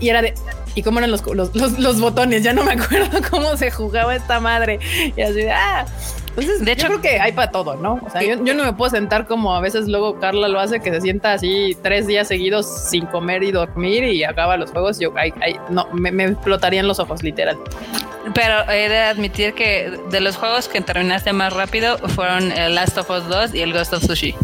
[0.00, 0.34] y era de.
[0.74, 2.42] ¿Y cómo eran los, los, los- los botones?
[2.42, 4.78] Ya no me acuerdo cómo se jugaba esta madre.
[5.16, 5.86] Y así de, ah.
[6.36, 8.00] Entonces, De hecho- hecho, creo que hay para todo, ¿no?
[8.06, 10.80] O sea, yo, yo no me puedo sentar como a veces luego Carla lo hace,
[10.80, 14.98] que se sienta así tres días seguidos sin comer y dormir y acaba los juegos.
[14.98, 17.56] Yo, ay, ay, no, me, me explotarían los ojos, literal.
[18.34, 22.98] Pero he de admitir que de los juegos que terminaste más rápido fueron el Last
[22.98, 24.34] of Us 2 y el Ghost of Sushi.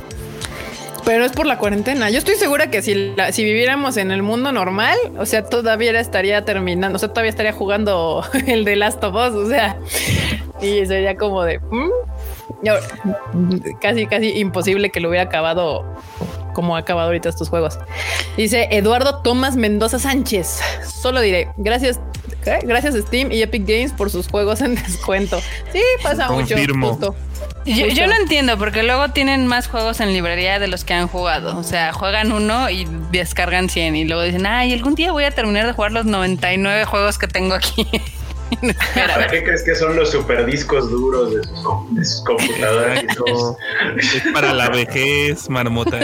[1.05, 2.11] Pero es por la cuarentena.
[2.11, 5.99] Yo estoy segura que si, la- si viviéramos en el mundo normal, o sea, todavía
[5.99, 9.77] estaría terminando, o sea, todavía estaría jugando el de Last of Us, o sea,
[10.61, 11.91] y sería como de ¿mm?
[13.81, 15.85] Casi, casi imposible que lo hubiera acabado
[16.53, 17.79] como ha acabado ahorita estos juegos.
[18.37, 20.61] Dice Eduardo Tomás Mendoza Sánchez.
[21.03, 22.01] Solo diré gracias.
[22.45, 22.59] ¿qué?
[22.65, 25.41] Gracias Steam y Epic Games por sus juegos en descuento.
[25.73, 26.93] Sí, pasa Confirmo.
[26.95, 27.13] mucho.
[27.13, 27.17] Justo.
[27.65, 31.07] Yo, yo no entiendo, porque luego tienen más juegos en librería de los que han
[31.07, 31.57] jugado.
[31.57, 35.31] O sea, juegan uno y descargan 100 y luego dicen, ay, algún día voy a
[35.31, 37.87] terminar de jugar los 99 juegos que tengo aquí.
[38.95, 43.05] ¿Para qué crees que son los super discos duros de sus, com- de sus computadoras?
[43.97, 45.99] Es para la vejez, marmota.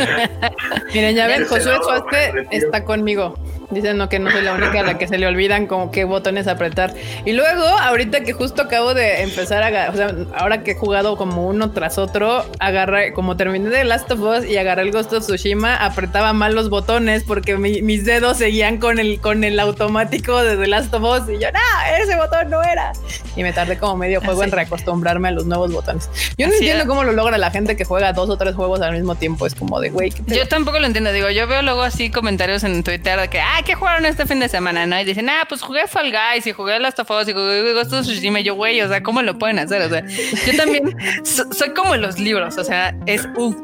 [0.94, 1.78] Miren, ya ven, Ese Josué
[2.10, 2.48] retiro.
[2.50, 3.34] está conmigo.
[3.70, 6.04] Dicen no, que no soy la única a la que se le olvidan como qué
[6.04, 6.94] botones apretar.
[7.26, 11.16] Y luego, ahorita que justo acabo de empezar a, o sea, ahora que he jugado
[11.18, 15.12] como uno tras otro, agarré, como terminé de Last of Us y agarré el Ghost
[15.12, 19.60] of Tsushima, apretaba mal los botones porque mi- mis dedos seguían con el, con el
[19.60, 22.92] automático de The Last of Us y yo, no, ese botón no era.
[23.36, 24.56] Y me tardé como medio juego en Así.
[24.56, 26.08] reacostumbrarme a los nuevos botones.
[26.38, 26.86] Yo no Así entiendo era.
[26.88, 29.46] cómo lo logra la gente que juega dos o tres juegos al mismo tiempo.
[29.46, 30.10] Es como de, güey.
[30.26, 31.12] Yo tampoco lo entiendo.
[31.12, 34.40] Digo, yo veo luego así comentarios en Twitter de que, ah, ¿qué jugaron este fin
[34.40, 34.86] de semana?
[34.86, 35.00] ¿No?
[35.00, 37.92] Y dicen, ah, pues jugué Fall Guys y jugué Last of Us y jugué Ghost
[37.92, 38.40] of Tsushima.
[38.40, 39.82] Yo, güey, o sea, ¿cómo lo pueden hacer?
[39.82, 40.02] O sea,
[40.46, 42.56] yo también so- soy como los libros.
[42.58, 43.54] O sea, es un,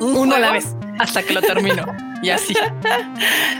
[0.00, 0.66] un Uno a la vez.
[0.98, 1.86] hasta que lo termino.
[2.22, 2.52] Y así.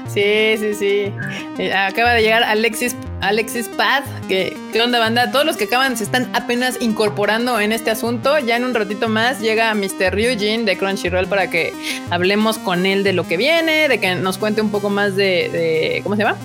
[0.08, 1.12] Sí, sí, sí.
[1.58, 4.04] Eh, Acaba de llegar Alexis, Alexis Paz.
[4.28, 5.30] Que, ¿Qué onda, banda?
[5.30, 8.38] Todos los que acaban se están apenas incorporando en este asunto.
[8.38, 10.12] Ya en un ratito más llega Mr.
[10.12, 11.72] Ryujin de Crunchyroll para que
[12.10, 15.48] hablemos con él de lo que viene, de que nos cuente un poco más de,
[15.52, 16.36] de- ¿cómo se llama?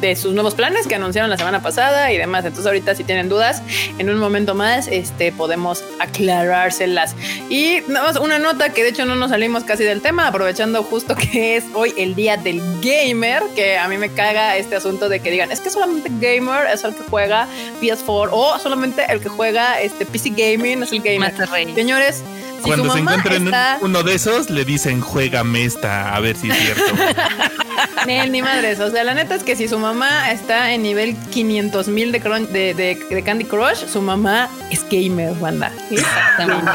[0.00, 2.44] De sus nuevos planes que anunciaron la semana pasada y demás.
[2.44, 3.62] Entonces ahorita si tienen dudas,
[3.98, 7.14] en un momento más este, podemos aclarárselas.
[7.50, 10.82] Y nada más una nota que de hecho no nos salimos casi del tema, aprovechando
[10.82, 15.08] justo que es hoy el día del gamer, que a mí me caga este asunto
[15.08, 17.48] de que digan, es que solamente gamer es el que juega
[17.80, 21.34] PS4 o solamente el que juega este PC gaming es el gamer.
[21.74, 22.22] Señores,
[22.62, 26.82] cuando se encuentren uno de esos, le dicen, juega esta, a ver si es cierto.
[28.06, 28.80] ni, ni madres.
[28.80, 32.74] O sea, la neta es que si su mamá está en nivel 500 mil de,
[32.74, 35.72] de, Candy Crush, su mamá es gamer, banda.
[35.90, 36.70] Exactamente.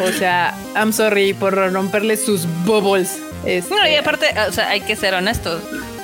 [0.00, 3.20] o sea, I'm sorry por romperle sus bubbles.
[3.44, 3.68] Este...
[3.68, 5.62] Bueno, y aparte, o sea, hay que ser honestos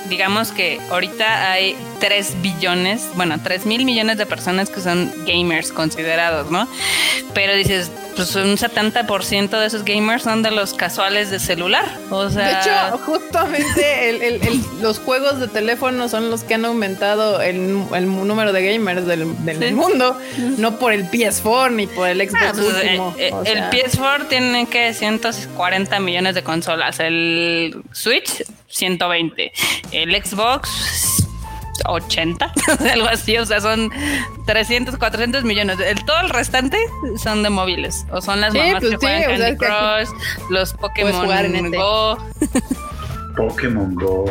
[0.09, 5.71] digamos que ahorita hay 3 billones, bueno, 3 mil millones de personas que son gamers
[5.71, 6.67] considerados, ¿no?
[7.33, 11.85] Pero dices, pues un 70% de esos gamers son de los casuales de celular.
[12.09, 14.39] O sea, de hecho, justamente
[14.81, 17.73] los juegos de teléfono son los que han aumentado el,
[18.05, 19.25] número de gamers del,
[19.73, 20.17] mundo,
[20.57, 23.15] no por el PS4 ni por el Xbox ah, pues, último.
[23.17, 29.51] Eh, el PS4 tiene que 140 millones de consolas, el Switch 120,
[29.91, 31.22] el Xbox
[31.85, 32.53] 80,
[32.93, 33.91] algo así, o sea, son
[34.45, 35.79] 300, 400 millones.
[35.79, 36.77] El, todo el restante
[37.17, 40.09] son de móviles, o son las mamás pues que juegan Candy Crush,
[40.49, 42.17] los Pokémon Go.
[43.35, 44.25] Pokémon Go.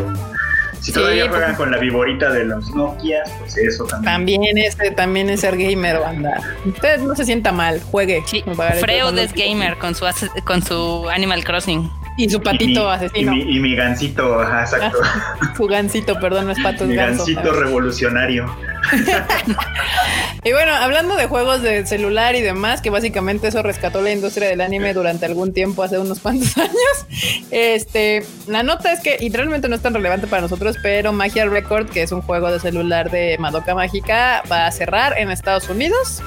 [0.82, 4.12] Si todavía pues juegan con la viborita de los Nokia, pues eso también.
[4.12, 6.40] También es, también es ser gamer, banda.
[6.64, 8.24] Usted no se sienta mal, juegue.
[8.26, 8.42] Sí,
[8.80, 10.06] Freud es gamer con su,
[10.44, 11.88] con su Animal Crossing.
[12.16, 13.34] Y su patito asesino.
[13.34, 14.98] Y mi, gancito, exacto.
[15.56, 18.54] su gancito, perdón, no es pato, es mi gancito revolucionario.
[20.44, 24.48] y bueno, hablando de juegos de celular y demás, que básicamente eso rescató la industria
[24.48, 27.06] del anime durante algún tiempo, hace unos cuantos años.
[27.50, 31.46] Este, la nota es que, y realmente no es tan relevante para nosotros, pero Magia
[31.46, 35.68] Record, que es un juego de celular de Madoka Mágica, va a cerrar en Estados
[35.70, 36.22] Unidos.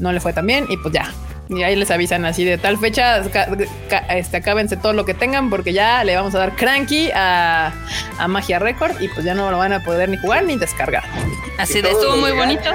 [0.00, 1.12] No le fue tan bien y pues ya,
[1.48, 3.22] y ahí les avisan así de tal fecha,
[4.10, 7.72] este, acábense todo lo que tengan porque ya le vamos a dar cranky a,
[8.28, 11.04] Magia Record y pues ya no lo van a poder ni jugar ni descargar.
[11.58, 12.70] Así de estuvo muy bonito.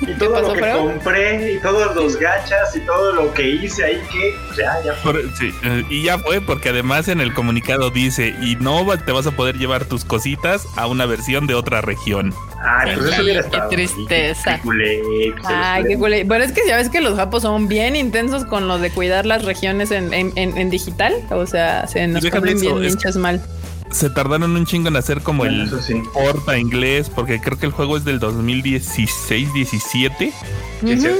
[0.00, 4.02] Y todo lo que compré y todos los gachas y todo lo que hice ahí
[4.12, 5.24] que ya, ya fue.
[5.40, 9.30] Eh, y ya fue porque además en el comunicado dice y no te vas a
[9.30, 12.34] poder llevar tus cositas a una versión de otra región.
[12.62, 14.60] Ay, pues eso hubiera Qué tristeza.
[15.44, 16.24] Ay, qué culé.
[16.24, 19.24] Bueno, es que ya ves que los japos son bien intensos con lo de cuidar
[19.24, 21.14] las regiones en, en, digital.
[21.30, 23.40] O sea, se nos ponen bien hinchas mal
[23.90, 25.70] se tardaron un chingo en hacer como el
[26.12, 30.16] porta inglés, porque creo que el juego es del 2016-17.
[30.18, 30.32] sí,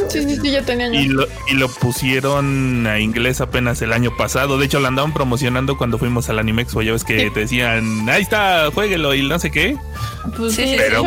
[0.09, 4.59] sí, sí, ya tenía y lo, y lo pusieron a inglés apenas el año pasado.
[4.59, 6.75] De hecho, lo andaban promocionando cuando fuimos al Animex.
[6.77, 9.77] O ya ves que te decían, ahí está, jueguelo y no sé qué.
[10.37, 11.05] Pues sí, pero,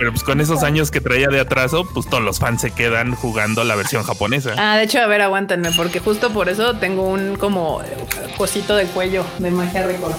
[0.00, 3.14] pero pues con esos años que traía de atraso, pues todos los fans se quedan
[3.14, 4.54] jugando la versión japonesa.
[4.56, 7.82] Ah, de hecho, a ver, aguántenme, porque justo por eso tengo un como
[8.38, 10.14] cosito de cuello de magia record.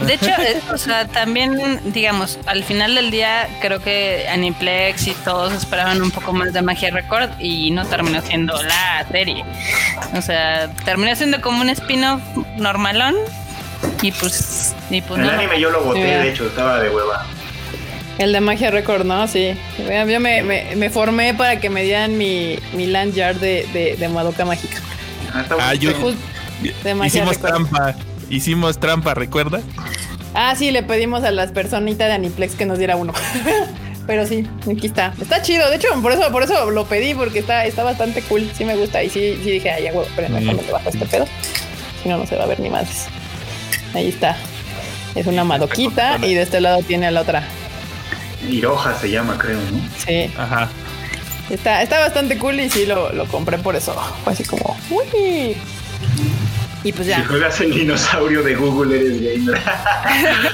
[0.00, 5.12] De hecho, eh, o sea, también, digamos, al final del día, creo que Aniplex y
[5.12, 9.44] todos esperaban un poco más de magia record y no terminó siendo la serie.
[10.14, 12.22] O sea, terminó siendo como un spin-off
[12.56, 13.14] normalón
[14.00, 17.26] y pues, y pues el anime yo lo boté, de hecho, estaba de hueva.
[18.18, 19.28] El de Magia Record, ¿no?
[19.28, 19.54] Sí.
[19.78, 24.08] Yo me, me, formé para que me dieran mi, mi land yard de, de, de
[24.08, 24.78] Madoka Mágica.
[25.32, 25.90] Ah, ah yo,
[27.04, 27.94] hicimos trampa.
[28.30, 29.60] Hicimos trampa, ¿recuerda?
[30.34, 33.12] Ah, sí, le pedimos a las personitas de Aniplex que nos diera uno.
[34.06, 35.12] Pero sí, aquí está.
[35.20, 35.68] Está chido.
[35.68, 38.48] De hecho, por eso, por eso lo pedí, porque está, está bastante cool.
[38.56, 39.02] Sí me gusta.
[39.02, 40.40] Y sí, sí dije, ay, ya, huevo, pero no
[40.72, 41.26] bajo este pedo.
[42.02, 43.08] Si no, no se va a ver ni más.
[43.94, 44.36] Ahí está.
[45.16, 47.42] Es una madoquita y de este lado tiene a la otra
[48.48, 49.80] Hiroja se llama, creo, ¿no?
[50.04, 50.30] Sí.
[50.36, 50.68] Ajá.
[51.50, 53.94] Está, está bastante cool y sí lo, lo compré por eso.
[54.24, 55.56] Fue así como, uy.
[56.82, 57.18] Y pues ya.
[57.18, 59.60] Si juegas el dinosaurio de Google, eres gamer.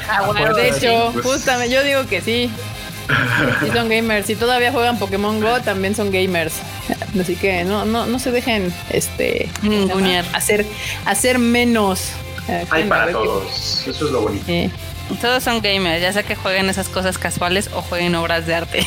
[0.09, 2.51] Ah, de hecho, justamente, yo digo que sí.
[3.61, 4.27] Sí son gamers.
[4.27, 6.55] Si todavía juegan Pokémon Go, también son gamers.
[7.21, 9.49] Así que no, no, no se dejen este
[10.35, 10.65] hacer,
[11.05, 12.11] hacer menos.
[12.71, 13.87] Hay para todos.
[13.87, 14.45] Eso es lo bonito.
[14.47, 14.71] Sí.
[15.21, 18.87] Todos son gamers, ya sea que jueguen esas cosas casuales o jueguen obras de arte.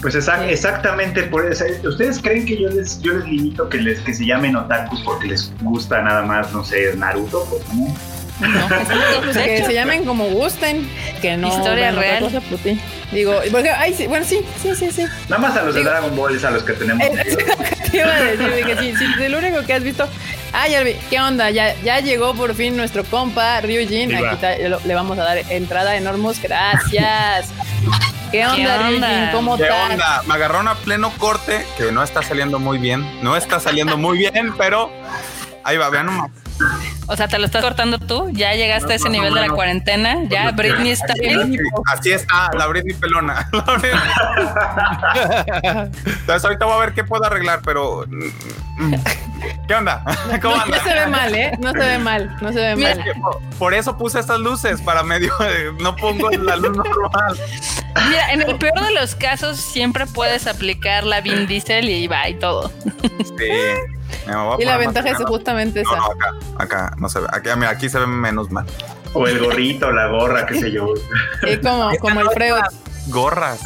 [0.00, 1.64] Pues exactamente por eso.
[1.84, 5.28] ¿Ustedes creen que yo les, yo les limito que les que se llamen otakus porque
[5.28, 7.44] les gusta nada más, no sé, Naruto?
[7.50, 7.94] Pues no.
[9.24, 10.88] pues que se llamen como gusten,
[11.20, 12.24] que no historia real.
[12.24, 12.80] Cosa, pues, sí.
[13.12, 15.04] Digo, porque, ay, sí, bueno, sí, sí, sí, sí.
[15.28, 17.06] Nada más a los de Dragon Ball es a los que tenemos.
[17.90, 20.08] Es, iba a decir que sí, sí, lo único que has visto
[20.52, 20.94] Ah, ya vi.
[21.08, 21.50] ¿Qué onda?
[21.50, 24.14] Ya, ya llegó por fin nuestro compa Ryujin.
[24.14, 26.40] Aquí está, le vamos a dar entrada enormos.
[26.40, 27.50] Gracias.
[28.32, 28.88] ¿Qué onda, onda?
[28.88, 29.30] Ryujin?
[29.32, 29.90] ¿Cómo ¿Qué estás?
[29.90, 30.22] onda?
[30.26, 33.06] Me agarraron a pleno corte, que no está saliendo muy bien.
[33.22, 34.90] No está saliendo muy bien, pero
[35.64, 36.30] ahí va, vean nomás.
[37.10, 38.30] O sea, te lo estás cortando tú.
[38.32, 39.56] Ya llegaste a ese nivel de la menos.
[39.56, 40.16] cuarentata.
[40.28, 41.58] Ya Britney está bien.
[41.92, 43.48] Así está, la Britney pelona.
[43.52, 44.00] La Britney.
[46.06, 48.04] Entonces ahorita voy a ver qué puedo arreglar, pero...
[48.08, 48.94] mm,
[49.66, 50.02] ¿Qué onda?
[50.42, 50.76] ¿Cómo No, anda?
[50.78, 51.52] no se ve mal, ¿eh?
[51.60, 52.36] No se ve mal.
[52.40, 53.04] No se ve Es mal.
[53.04, 55.32] que por, por eso puse estas luces, para medio...
[55.38, 57.36] de- no pongo la luz normal.
[58.08, 62.28] Mira, en el peor de los casos siempre puedes aplicar la Vin Diesel y va
[62.28, 62.70] y todo.
[63.36, 63.48] Sí.
[64.58, 66.00] Y la ventaja es justamente No, esa.
[66.00, 67.26] no, acá, acá no se ve.
[67.32, 68.66] Aquí, mira, aquí se ve menos mal.
[69.12, 70.86] O el gorrito, la gorra, qué sé yo.
[71.42, 72.62] Sí, como, como el Freud.
[73.08, 73.60] Gorras.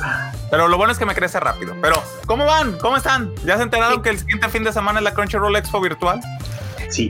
[0.51, 1.75] Pero lo bueno es que me crece rápido.
[1.83, 2.79] Pero, ¿cómo van?
[2.79, 3.31] ¿Cómo están?
[3.45, 6.21] ¿Ya se enteraron que el siguiente fin de semana es la Crunchyroll Expo virtual?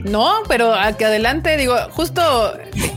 [0.05, 2.21] No, pero que adelante, digo, justo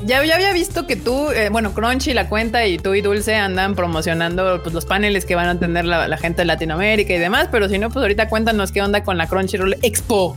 [0.05, 3.35] ya, ya había visto que tú, eh, bueno, Crunchy, la cuenta y tú y Dulce
[3.35, 7.19] andan promocionando pues, los paneles que van a tener la, la gente de Latinoamérica y
[7.19, 10.37] demás, pero si no, pues ahorita cuéntanos qué onda con la Crunchyroll Expo.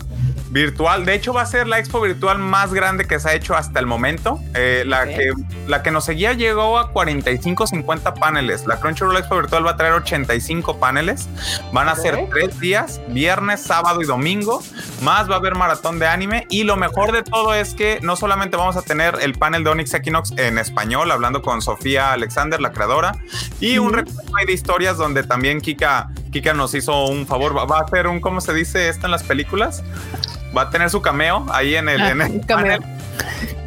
[0.52, 1.06] Virtual.
[1.06, 3.80] De hecho, va a ser la expo virtual más grande que se ha hecho hasta
[3.80, 4.38] el momento.
[4.54, 5.32] Eh, la, que,
[5.68, 8.68] la que nos seguía llegó a 45, 50 paneles.
[8.68, 11.30] La Crunchyroll Expo virtual va a traer 85 paneles.
[11.72, 14.62] Van a ser tres días, viernes, sábado y domingo.
[15.02, 16.46] Más va a haber maratón de anime.
[16.50, 19.70] Y lo mejor de todo es que no solamente vamos a tener el panel de
[19.70, 23.14] Onyx Equinox en español, hablando con Sofía Alexander, la creadora,
[23.62, 27.58] y un recuento de historias donde también Kika, Kika nos hizo un favor.
[27.58, 29.82] Va, va a hacer un, ¿cómo se dice esto en las películas?
[30.56, 32.82] Va a tener su cameo ahí en el, Ah, en el panel.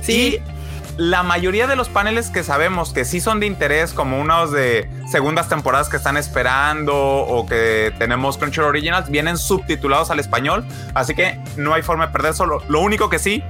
[0.03, 4.21] Sí, Y la mayoría de los paneles que sabemos que sí son de interés, como
[4.21, 10.21] unos de segundas temporadas que están esperando o que tenemos Crunchyroll Originals, vienen subtitulados al
[10.21, 10.65] español.
[10.95, 12.63] Así que no hay forma de perder solo.
[12.69, 13.43] Lo único que sí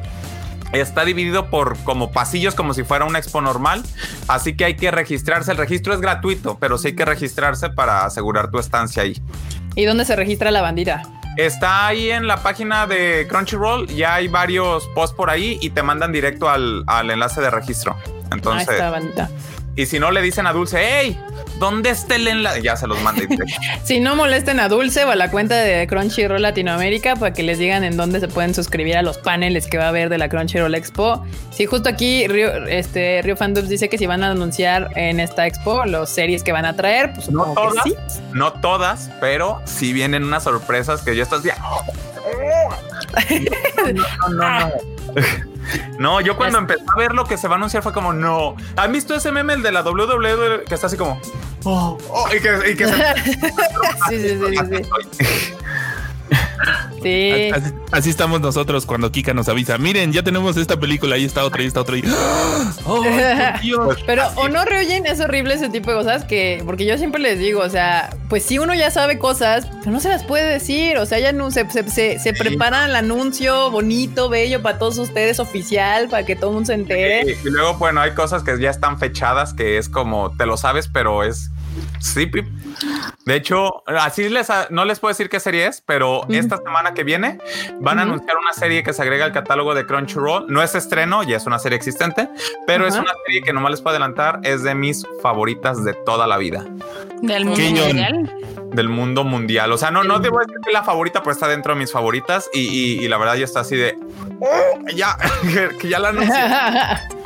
[0.72, 3.82] está dividido por como pasillos, como si fuera una expo normal.
[4.26, 5.50] Así que hay que registrarse.
[5.50, 9.20] El registro es gratuito, pero sí hay que registrarse para asegurar tu estancia ahí.
[9.76, 11.02] ¿y dónde se registra la bandita?
[11.36, 15.82] Está ahí en la página de Crunchyroll, ya hay varios posts por ahí y te
[15.82, 17.96] mandan directo al, al enlace de registro.
[18.04, 19.28] Ahí Entonces, está.
[19.76, 21.20] Y si no le dicen a Dulce, hey,
[21.58, 22.62] ¿dónde está el enlace?
[22.62, 23.22] Ya se los manda.
[23.84, 27.58] Si no molesten a Dulce o a la cuenta de Crunchyroll Latinoamérica para que les
[27.58, 30.28] digan en dónde se pueden suscribir a los paneles que va a haber de la
[30.28, 31.24] Crunchyroll Expo.
[31.50, 35.46] Sí, justo aquí Rio, este, Rio Fandubs dice que si van a anunciar en esta
[35.46, 37.94] expo las series que van a traer, pues No todas, sí.
[38.32, 41.50] no todas, pero sí vienen unas sorpresas que yo estás así.
[44.28, 44.72] No, no, no.
[45.98, 48.54] No, yo cuando empecé a ver lo que se va a anunciar fue como, no.
[48.76, 51.18] ¿Han visto ese meme, el de la WWE, que está así como,
[51.64, 52.94] oh, oh, y que, y que se...
[54.08, 54.56] Sí, sí, sí,
[55.10, 55.54] sí,
[56.30, 56.36] sí.
[57.04, 57.50] Sí.
[57.52, 59.76] Así, así estamos nosotros cuando Kika nos avisa.
[59.76, 61.98] Miren, ya tenemos esta película, ahí está otra, ahí está otra.
[61.98, 62.04] Y,
[62.86, 63.04] ¡Oh,
[63.62, 63.98] Dios!
[64.06, 67.20] Pero Así o no Ryujin es horrible ese tipo de cosas que, porque yo siempre
[67.20, 70.50] les digo, o sea, pues si uno ya sabe cosas, pero no se las puede
[70.50, 74.78] decir, o sea, ya no se, se, se, se prepara el anuncio bonito, bello para
[74.78, 77.22] todos ustedes, oficial, para que todo el mundo se entere.
[77.26, 80.56] Y, y luego, bueno, hay cosas que ya están fechadas, que es como, te lo
[80.56, 81.50] sabes, pero es...
[82.00, 82.46] Sí, pip.
[83.24, 86.32] de hecho, así les no les puedo decir qué serie es, pero Ujú.
[86.34, 87.38] esta semana que viene
[87.80, 88.12] van a Ujú.
[88.12, 90.46] anunciar una serie que se agrega al catálogo de Crunchyroll.
[90.48, 92.28] No es estreno, ya es una serie existente,
[92.66, 93.02] pero es Ajá.
[93.04, 96.64] una serie que nomás les puedo adelantar, es de mis favoritas de toda la vida,
[97.22, 98.34] Del mundo mundial.
[98.72, 99.72] del mundo mundial.
[99.72, 101.92] O sea, no, no debo decir que es la favorita, pero está dentro de mis
[101.92, 103.96] favoritas y, y- y la verdad ya está así de...
[104.40, 105.16] "Oh, ya,
[105.80, 106.34] que ya la anuncié.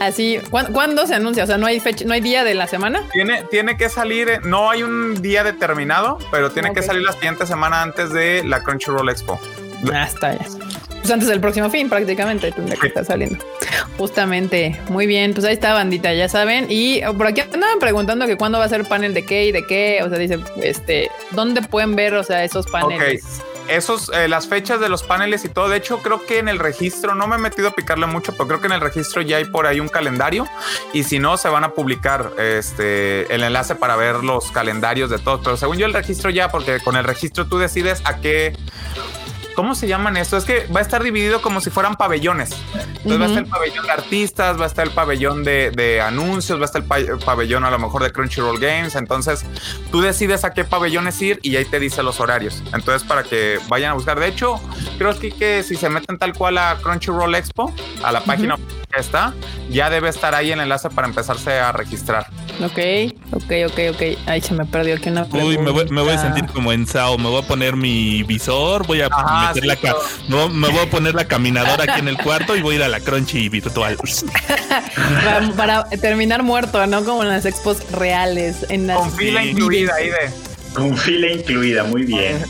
[0.00, 1.44] Así, ¿cuán- ¿cuándo se anuncia?
[1.44, 3.02] O sea, no hay fecha, no hay día de la semana.
[3.12, 7.12] Tiene, tiene que salir, eh, no hay un día determinado, pero tiene que salir la
[7.12, 9.38] siguiente semana antes de la Crunchyroll Expo.
[9.92, 10.46] Ah, está ya.
[11.00, 13.44] Pues antes del próximo fin, prácticamente tendría que estar saliendo.
[13.98, 14.80] Justamente.
[14.88, 15.34] Muy bien.
[15.34, 16.66] Pues ahí está, bandita, ya saben.
[16.68, 19.66] Y por aquí andaban preguntando que cuándo va a ser panel de qué y de
[19.66, 20.00] qué.
[20.04, 23.24] O sea, dice, este, ¿dónde pueden ver, o sea, esos paneles?
[23.68, 25.68] Esos, eh, las fechas de los paneles y todo.
[25.68, 28.48] De hecho, creo que en el registro, no me he metido a picarle mucho, pero
[28.48, 30.46] creo que en el registro ya hay por ahí un calendario.
[30.92, 35.18] Y si no, se van a publicar este, el enlace para ver los calendarios de
[35.18, 35.40] todos.
[35.42, 38.56] Pero según yo, el registro ya, porque con el registro tú decides a qué.
[39.54, 40.36] ¿Cómo se llaman esto?
[40.36, 42.50] Es que va a estar dividido como si fueran pabellones.
[43.04, 46.00] Entonces va a estar el pabellón de artistas, va a estar el pabellón de, de
[46.00, 48.94] anuncios, va a estar el pa- pabellón a lo mejor de Crunchyroll Games.
[48.94, 49.44] Entonces
[49.90, 52.62] tú decides a qué pabellones ir y ahí te dice los horarios.
[52.72, 54.18] Entonces para que vayan a buscar.
[54.18, 54.60] De hecho,
[54.98, 58.56] creo que, que si se meten tal cual a Crunchyroll Expo, a la página
[58.92, 59.34] que está,
[59.70, 62.26] ya debe estar ahí el enlace para empezarse a registrar.
[62.62, 62.78] Ok,
[63.32, 64.02] ok, ok, ok.
[64.26, 66.22] Ay, se me perdió aquí una Uy, me voy, me voy a pregunta.
[66.22, 67.18] sentir como en Sao.
[67.18, 69.96] Me voy a poner mi visor, voy a Ajá, meter sí, la
[70.28, 72.82] no, me voy a poner la caminadora aquí en el cuarto y voy a ir
[72.84, 73.96] a la crunchy virtual.
[75.24, 77.04] Para, para terminar muerto, ¿no?
[77.04, 78.66] Como en las expos reales.
[78.68, 79.50] En las Con fila Sí.
[79.50, 80.30] incluida ahí de.
[80.74, 82.44] Con fila incluida, muy bien.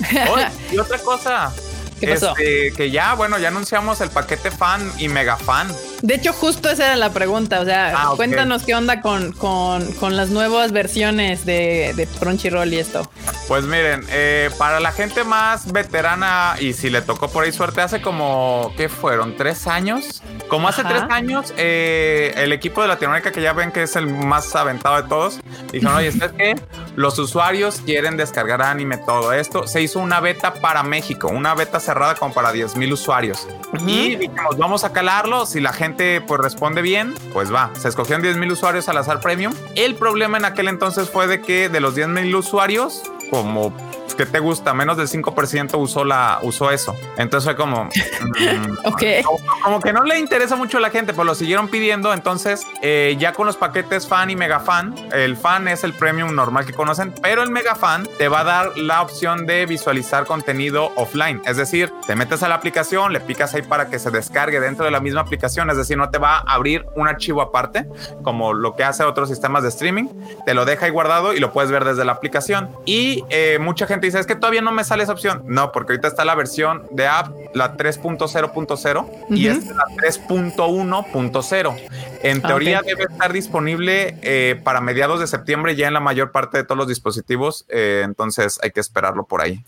[0.32, 1.52] Oye, y otra cosa.
[2.00, 2.30] ¿Qué pasó?
[2.36, 5.68] Este, que ya, bueno, ya anunciamos el paquete fan y mega fan.
[6.02, 7.60] De hecho, justo esa era la pregunta.
[7.60, 12.72] O sea, Ah, cuéntanos qué onda con, con, con las nuevas versiones de, de Crunchyroll
[12.74, 13.08] y esto.
[13.48, 17.80] Pues miren, eh, para la gente más veterana y si le tocó por ahí suerte,
[17.80, 19.36] hace como, ¿qué fueron?
[19.36, 20.22] ¿Tres años?
[20.48, 20.90] Como hace Ajá.
[20.90, 24.96] tres años, eh, el equipo de Latinoamérica, que ya ven que es el más aventado
[25.00, 25.40] de todos,
[25.70, 26.54] dijeron, oye, ¿sabes qué?
[26.96, 29.66] Los usuarios quieren descargar anime, todo esto.
[29.66, 33.46] Se hizo una beta para México, una beta cerrada como para 10 mil usuarios.
[33.86, 35.46] Y dijimos, vamos a calarlo.
[35.46, 35.91] Si la gente
[36.26, 37.70] pues responde bien, pues va.
[37.78, 39.52] Se escogieron 10 mil usuarios al azar premium.
[39.74, 43.72] El problema en aquel entonces fue de que de los 10 mil usuarios, como
[44.14, 46.96] que te gusta, menos del 5% usó la usó eso.
[47.16, 49.02] Entonces fue como mm, Ok.
[49.24, 52.12] como, como que no le interesa mucho a la gente, pues lo siguieron pidiendo.
[52.12, 56.34] Entonces, eh, ya con los paquetes fan y mega fan, el fan es el premium
[56.34, 60.26] normal que conocen, pero el mega fan te va a dar la opción de visualizar
[60.26, 61.40] contenido offline.
[61.46, 64.84] Es decir, te metes a la aplicación, le picas ahí para que se descargue dentro
[64.84, 65.70] de la misma aplicación.
[65.70, 67.86] Es decir, no te va a abrir un archivo aparte,
[68.22, 70.06] como lo que hace otros sistemas de streaming.
[70.44, 72.70] Te lo deja ahí guardado y lo puedes ver desde la aplicación.
[72.84, 75.42] Y eh, mucha gente dice, es que todavía no me sale esa opción.
[75.46, 79.58] No, porque ahorita está la versión de app, la 3.0.0 y Ujú.
[79.58, 81.76] esta es la 3.1.0.
[82.22, 86.30] En Ah, teoría debe estar disponible eh, para mediados de septiembre ya en la mayor
[86.32, 87.64] parte de todos los dispositivos.
[87.68, 89.64] eh, entonces hay que esperarlo por ahí.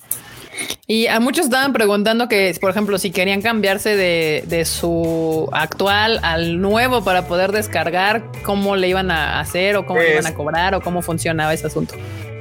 [0.87, 6.21] Y a muchos estaban preguntando que, por ejemplo, si querían cambiarse de, de su actual
[6.23, 10.35] al nuevo para poder descargar, cómo le iban a hacer o cómo le iban a
[10.35, 11.95] cobrar o cómo funcionaba ese asunto.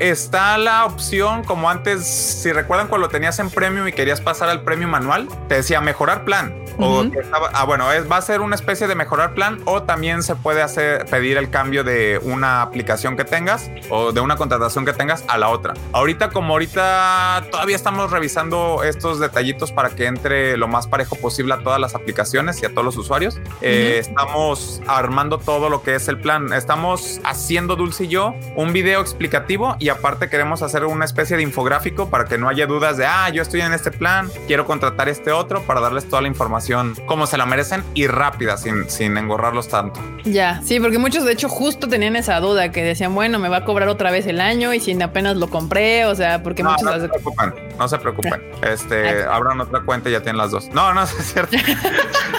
[0.04, 4.50] Está la opción, como antes, si recuerdan cuando lo tenías en premium y querías pasar
[4.50, 6.54] al premium manual, te decía mejorar plan.
[6.80, 7.12] O Ujú.
[7.12, 10.24] que estaba- ah, bueno, es, va a ser una especie de mejorar plan o también
[10.24, 14.84] se puede hacer pedir el cambio de una aplicación que tengas o de una contratación
[14.84, 15.76] que tengas a la otra.
[15.94, 21.54] Ahorita, como ahorita todavía estamos revisando estos detallitos para que entre lo más parejo posible
[21.54, 25.94] a todas las aplicaciones y a todos los usuarios, eh, estamos armando todo lo que
[25.96, 26.52] es el plan.
[26.54, 31.44] Estamos haciendo Dulce y yo un video explicativo y aparte queremos hacer una especie de
[31.44, 35.10] infográfico para que no haya dudas de, ah, yo estoy en este plan, quiero contratar
[35.10, 39.18] este otro para darles toda la información como se la merecen y rápida, sin, sin
[39.18, 40.00] engorrarlos tanto.
[40.26, 43.58] Ya, sí, porque muchos de hecho justo tenían esa duda que decían, bueno, me va
[43.58, 46.72] a cobrar otra vez el año y si apenas lo compré, o sea, porque No,
[46.72, 46.86] muchos...
[46.86, 48.44] no se preocupen, no se preocupen.
[48.64, 50.70] Este, abran otra cuenta y ya tienen las dos.
[50.70, 51.58] No, no, es cierto.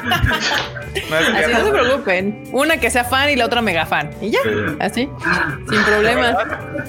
[1.11, 2.45] No es Así no se preocupen.
[2.53, 4.11] Una que sea fan y la otra mega fan.
[4.21, 4.41] Y ya,
[4.81, 5.09] así,
[5.69, 6.37] sin problemas.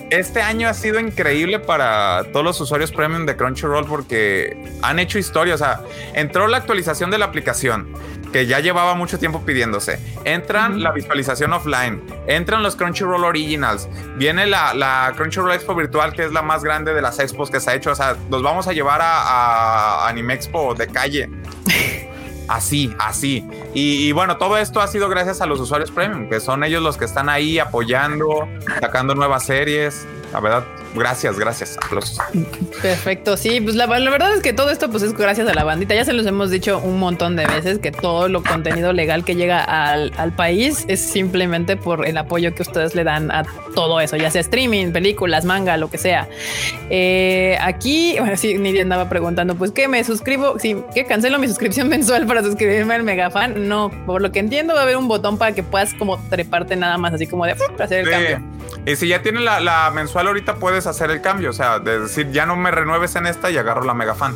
[0.09, 5.18] Este año ha sido increíble para todos los usuarios premium de Crunchyroll porque han hecho
[5.18, 5.55] historia.
[5.55, 5.82] O sea,
[6.13, 7.88] entró la actualización de la aplicación
[8.32, 9.97] que ya llevaba mucho tiempo pidiéndose.
[10.26, 13.88] Entran la visualización offline, entran los Crunchyroll Originals,
[14.18, 17.59] viene la, la Crunchyroll Expo virtual que es la más grande de las expos que
[17.59, 17.91] se ha hecho.
[17.91, 21.30] O sea, los vamos a llevar a, a Anime Expo de calle.
[22.48, 23.48] Así, así.
[23.74, 26.98] Y, bueno, todo esto ha sido gracias a los usuarios premium, que son ellos los
[26.98, 28.48] que están ahí apoyando,
[28.80, 30.08] sacando nuevas series.
[30.36, 31.77] La verdad, gracias, gracias.
[31.81, 32.19] Aplausos.
[32.81, 35.63] Perfecto, sí, pues la, la verdad es que todo esto pues es gracias a la
[35.63, 35.95] bandita.
[35.95, 39.36] Ya se los hemos dicho un montón de veces que todo lo contenido legal que
[39.36, 44.01] llega al, al país es simplemente por el apoyo que ustedes le dan a todo
[44.01, 46.27] eso, ya sea streaming, películas, manga, lo que sea.
[46.89, 51.47] Eh, aquí, bueno, sí, Nidia andaba preguntando, pues que me suscribo, sí, que cancelo mi
[51.47, 53.69] suscripción mensual para suscribirme al Megafan.
[53.69, 56.75] No, por lo que entiendo va a haber un botón para que puedas como treparte
[56.75, 58.11] nada más, así como de hacer el Sí.
[58.11, 58.41] cambio.
[58.86, 61.99] Y si ya tienes la, la mensual ahorita puedes hacer el cambio, o sea, de
[61.99, 64.36] decir ya no me renueves en esta y agarro la Megafan.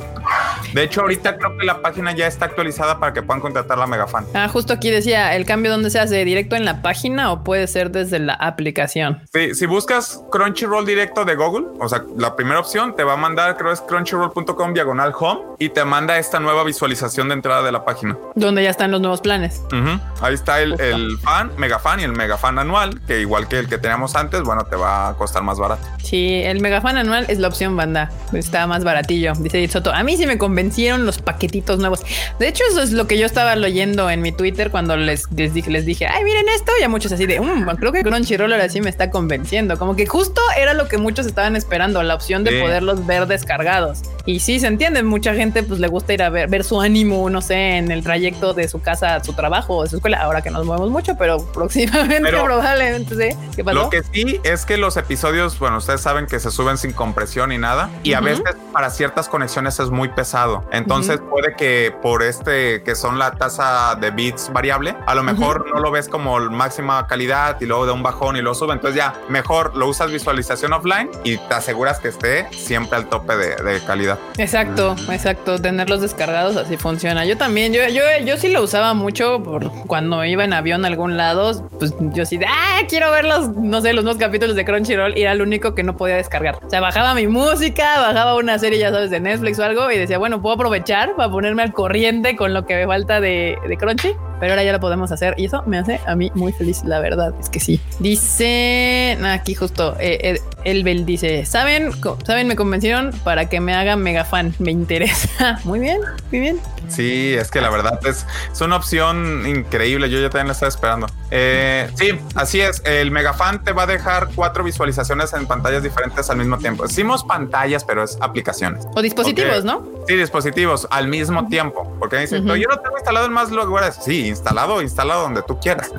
[0.73, 3.87] De hecho, ahorita creo que la página ya está actualizada para que puedan contratar la
[3.87, 4.25] Megafan.
[4.33, 6.23] Ah, justo aquí decía, ¿el cambio dónde se hace?
[6.25, 9.23] ¿Directo en la página o puede ser desde la aplicación?
[9.33, 13.17] Sí, si buscas Crunchyroll directo de Google, o sea, la primera opción te va a
[13.17, 17.71] mandar, creo es crunchyroll.com diagonal home y te manda esta nueva visualización de entrada de
[17.71, 18.17] la página.
[18.35, 19.61] Donde ya están los nuevos planes.
[19.67, 19.99] Ujú.
[20.21, 20.83] Ahí está el, Justo.
[20.83, 24.15] el fan, mega fan y el mega fan anual, que igual que el que teníamos
[24.15, 25.68] antes, bueno, te va a costar más barato.
[26.03, 28.09] Sí, el megafan anual es la opción banda.
[28.33, 29.33] Está más baratillo.
[29.39, 29.91] Dice Soto.
[29.93, 32.01] A mí sí me convencieron los paquetitos nuevos.
[32.39, 35.53] De hecho, eso es lo que yo estaba leyendo en mi Twitter cuando les, les
[35.53, 36.71] dije, les dije, ay, miren esto.
[36.79, 39.77] Y a muchos así de, "Mm, creo que Crunchyroll ahora sí me está convenciendo.
[39.77, 42.61] Como que justo era lo que muchos estaban esperando, la opción de Sí.
[42.61, 44.01] poderlos ver descargados.
[44.25, 47.29] Y sí, se entiende, mucha gente pues le gusta ir a ver, ver su ánimo,
[47.29, 50.21] no sé, en el trayecto de su casa a su trabajo o de su escuela,
[50.21, 53.37] ahora que nos movemos mucho, pero próximamente Pero- probablemente sí.
[53.55, 53.79] ¿Qué pasó?
[53.83, 57.51] Lo que sí es que los episodios, bueno, ustedes saben que se suben sin compresión
[57.51, 58.25] y nada, y a Ujú.
[58.25, 60.63] veces para ciertas conexiones es muy pesado.
[60.71, 65.65] Entonces puede que por este, que son la tasa de bits variable, a lo mejor
[65.73, 68.73] no lo ves como máxima calidad y luego de un bajón y lo sube.
[68.73, 73.35] Entonces ya mejor lo usas visualización offline y te aseguras que esté siempre al tope
[73.35, 74.17] de, de calidad.
[74.37, 75.59] Exacto, exacto.
[75.59, 77.25] Tenerlos descargados así funciona.
[77.25, 80.87] Yo también, yo, yo, yo sí lo usaba mucho por cuando iba en avión a
[80.87, 81.67] algún lado.
[81.79, 85.17] Pues yo sí de ah, quiero ver los, no sé, los nuevos capítulos de Crunchyroll.
[85.17, 86.59] Y era el único que no podía descargar.
[86.63, 89.97] O sea, bajaba mi música, bajaba una serie, ya sabes, de Netflix o algo, y
[89.97, 93.77] decía, bueno, puedo aprovechar para ponerme al corriente con lo que me falta de, de
[93.77, 94.15] Crunchy.
[94.39, 96.99] Pero ahora ya lo podemos hacer y eso me hace a mí muy feliz, la
[96.99, 97.33] verdad.
[97.39, 97.79] Es que sí.
[97.99, 101.91] Dice aquí justo eh, eh, Elbel dice: ¿Saben?
[102.25, 102.47] ¿Saben?
[102.47, 104.53] Me convencieron para que me haga mega fan.
[104.59, 105.59] Me interesa.
[105.63, 105.99] Muy bien,
[106.31, 106.59] muy bien.
[106.87, 110.09] Sí, es que la verdad es, es una opción increíble.
[110.09, 111.07] Yo ya también la estaba esperando.
[111.29, 112.81] Eh, sí, así es.
[112.85, 116.87] El Megafan te va a dejar cuatro visualizaciones en pantallas diferentes al mismo tiempo.
[116.87, 118.85] Decimos pantallas, pero es aplicaciones.
[118.95, 119.63] O dispositivos.
[119.63, 119.85] ¿no?
[120.07, 121.95] Sí, dispositivos al mismo tiempo.
[121.99, 122.47] Porque dicen, Ujú.
[122.47, 123.97] "Pero yo no tengo instalado en más lugares.
[124.03, 125.91] Sí, instalado, instalado donde tú quieras.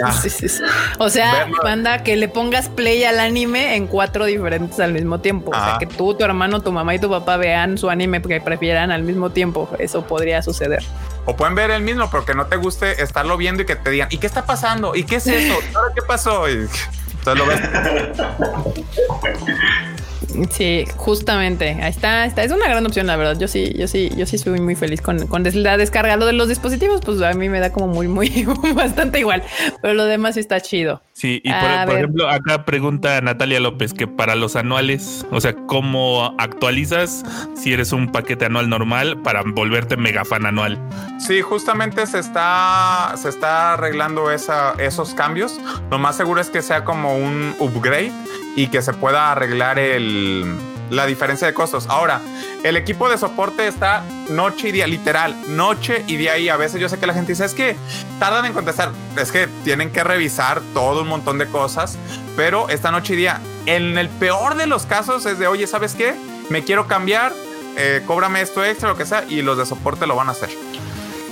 [0.00, 0.12] Ya.
[0.22, 0.62] Sí, sí, sí.
[0.98, 1.56] O sea, Verlo.
[1.62, 5.50] manda que le pongas play al anime en cuatro diferentes al mismo tiempo.
[5.50, 5.78] O sea, Ajá.
[5.78, 9.02] que tú, tu hermano, tu mamá y tu papá vean su anime que prefieran al
[9.02, 9.68] mismo tiempo.
[9.78, 10.82] Eso podría suceder.
[11.24, 13.90] O pueden ver el mismo, pero que no te guste estarlo viendo y que te
[13.90, 14.94] digan, ¿y qué está pasando?
[14.94, 15.58] ¿Y qué es eso?
[15.70, 16.48] ¿Y ahora qué pasó?
[16.48, 16.52] Y
[17.18, 17.60] entonces lo ves.
[20.50, 21.78] Sí, justamente.
[21.80, 22.42] Ahí está, está.
[22.42, 23.38] Es una gran opción, la verdad.
[23.38, 26.16] Yo sí, yo sí, yo sí soy muy feliz con, con la descarga.
[26.16, 29.42] Lo de los dispositivos, pues a mí me da como muy, muy, bastante igual.
[29.80, 31.02] Pero lo demás sí está chido.
[31.12, 35.54] Sí, y por, por ejemplo, acá pregunta Natalia López que para los anuales, o sea,
[35.66, 37.24] ¿cómo actualizas
[37.56, 40.78] si eres un paquete anual normal para volverte mega fan anual?
[41.18, 45.60] Sí, justamente se está, se está arreglando esa, esos cambios.
[45.90, 48.12] Lo más seguro es que sea como un upgrade
[48.58, 50.44] y que se pueda arreglar el,
[50.90, 51.86] la diferencia de costos.
[51.88, 52.20] Ahora,
[52.64, 56.36] el equipo de soporte está noche y día, literal, noche y día.
[56.38, 57.76] Y a veces yo sé que la gente dice, es que
[58.18, 58.90] tardan en contestar.
[59.16, 61.96] Es que tienen que revisar todo un montón de cosas,
[62.36, 65.94] pero esta noche y día, en el peor de los casos es de, oye, ¿sabes
[65.94, 66.16] qué?
[66.50, 67.32] Me quiero cambiar,
[67.76, 70.50] eh, cóbrame esto extra, lo que sea, y los de soporte lo van a hacer.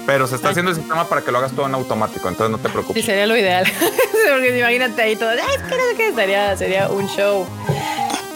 [0.07, 2.59] Pero se está haciendo el sistema para que lo hagas todo en automático, entonces no
[2.59, 3.05] te Sí, preocupes.
[3.05, 3.65] sería lo ideal.
[4.31, 5.31] Porque imagínate ahí todo.
[5.31, 7.47] "Ay, es que no sé qué", sería, sería un show.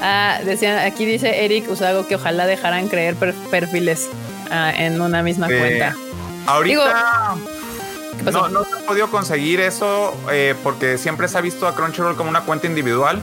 [0.03, 4.09] Ah, decían, aquí dice Eric Usago que ojalá dejaran creer per- perfiles
[4.51, 5.95] ah, en una misma cuenta.
[6.47, 7.37] Ahorita
[8.33, 12.17] no, no se ha podido conseguir eso eh, porque siempre se ha visto a Crunchyroll
[12.17, 13.21] como una cuenta individual.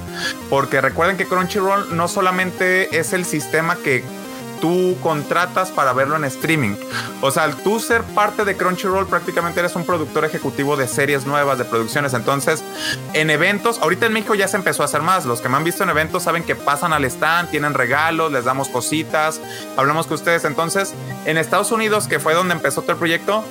[0.49, 4.03] Porque recuerden que Crunchyroll no solamente es el sistema que
[4.59, 6.75] tú contratas para verlo en streaming.
[7.21, 11.25] O sea, al tú ser parte de Crunchyroll prácticamente eres un productor ejecutivo de series
[11.25, 12.13] nuevas, de producciones.
[12.13, 12.63] Entonces,
[13.13, 15.25] en eventos, ahorita en México ya se empezó a hacer más.
[15.25, 18.45] Los que me han visto en eventos saben que pasan al stand, tienen regalos, les
[18.45, 19.41] damos cositas,
[19.75, 20.45] hablamos con ustedes.
[20.45, 20.93] Entonces,
[21.25, 23.43] en Estados Unidos, que fue donde empezó todo el proyecto,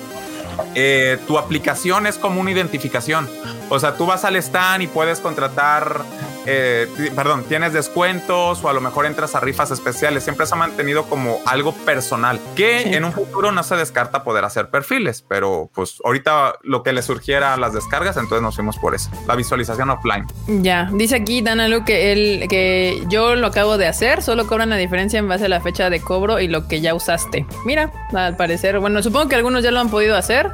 [0.75, 3.29] eh, tu aplicación es como una identificación.
[3.69, 6.03] O sea, tú vas al stand y puedes contratar,
[6.49, 10.23] eh, perdón, tienes descuentos o a lo mejor entras a rifas especiales.
[10.23, 12.93] Siempre se ha mantenido como algo personal, que Sí.
[12.93, 17.01] en un futuro no se descarta poder hacer perfiles, pero pues ahorita lo que le
[17.01, 20.25] surgiera a las descargas, entonces nos fuimos por eso, la visualización offline.
[20.47, 24.77] Ya, dice aquí Danalu que él, que yo lo acabo de hacer, solo cobran la
[24.77, 27.45] diferencia en base a la fecha de cobro y lo que ya usaste.
[27.65, 30.51] Mira, al parecer, bueno, supongo que algunos ya lo han podido hacer.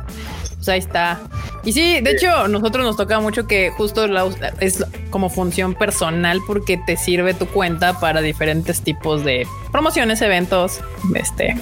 [0.63, 1.19] Pues ahí está.
[1.65, 4.25] Y sí, de hecho, nosotros nos toca mucho que justo la
[4.61, 10.79] es como función personal porque te sirve tu cuenta para diferentes tipos de promociones, eventos,
[11.15, 11.57] este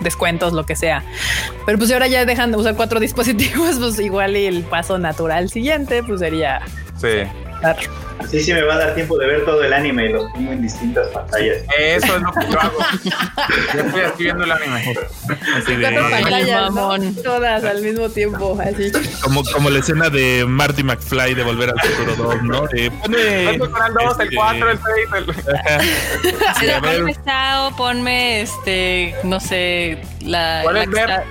[0.00, 1.04] descuentos, lo que sea.
[1.64, 4.98] Pero pues si ahora ya dejan de usar cuatro dispositivos, pues igual y el paso
[4.98, 6.62] natural siguiente, pues sería
[7.00, 7.22] Sí.
[7.62, 10.52] Así sí me va a dar tiempo de ver todo el anime y los pongo
[10.52, 11.56] en distintas pantallas.
[11.78, 12.78] Eso es lo que yo hago.
[13.74, 14.94] yo estoy aquí viendo el anime.
[15.56, 16.70] Así de- pantallas, ¿no?
[16.70, 17.14] mamón.
[17.22, 18.92] Todas al mismo tiempo, así.
[19.22, 22.66] como, como la escena de Marty McFly de Volver al Futuro 2, ¿no?
[22.66, 25.34] De, pone, El 2, el este, 4, el 6, el...
[26.60, 30.60] Sí, ponme Sao, ponme este, no sé, la.
[30.64, 31.24] ¿Puedes la- ver?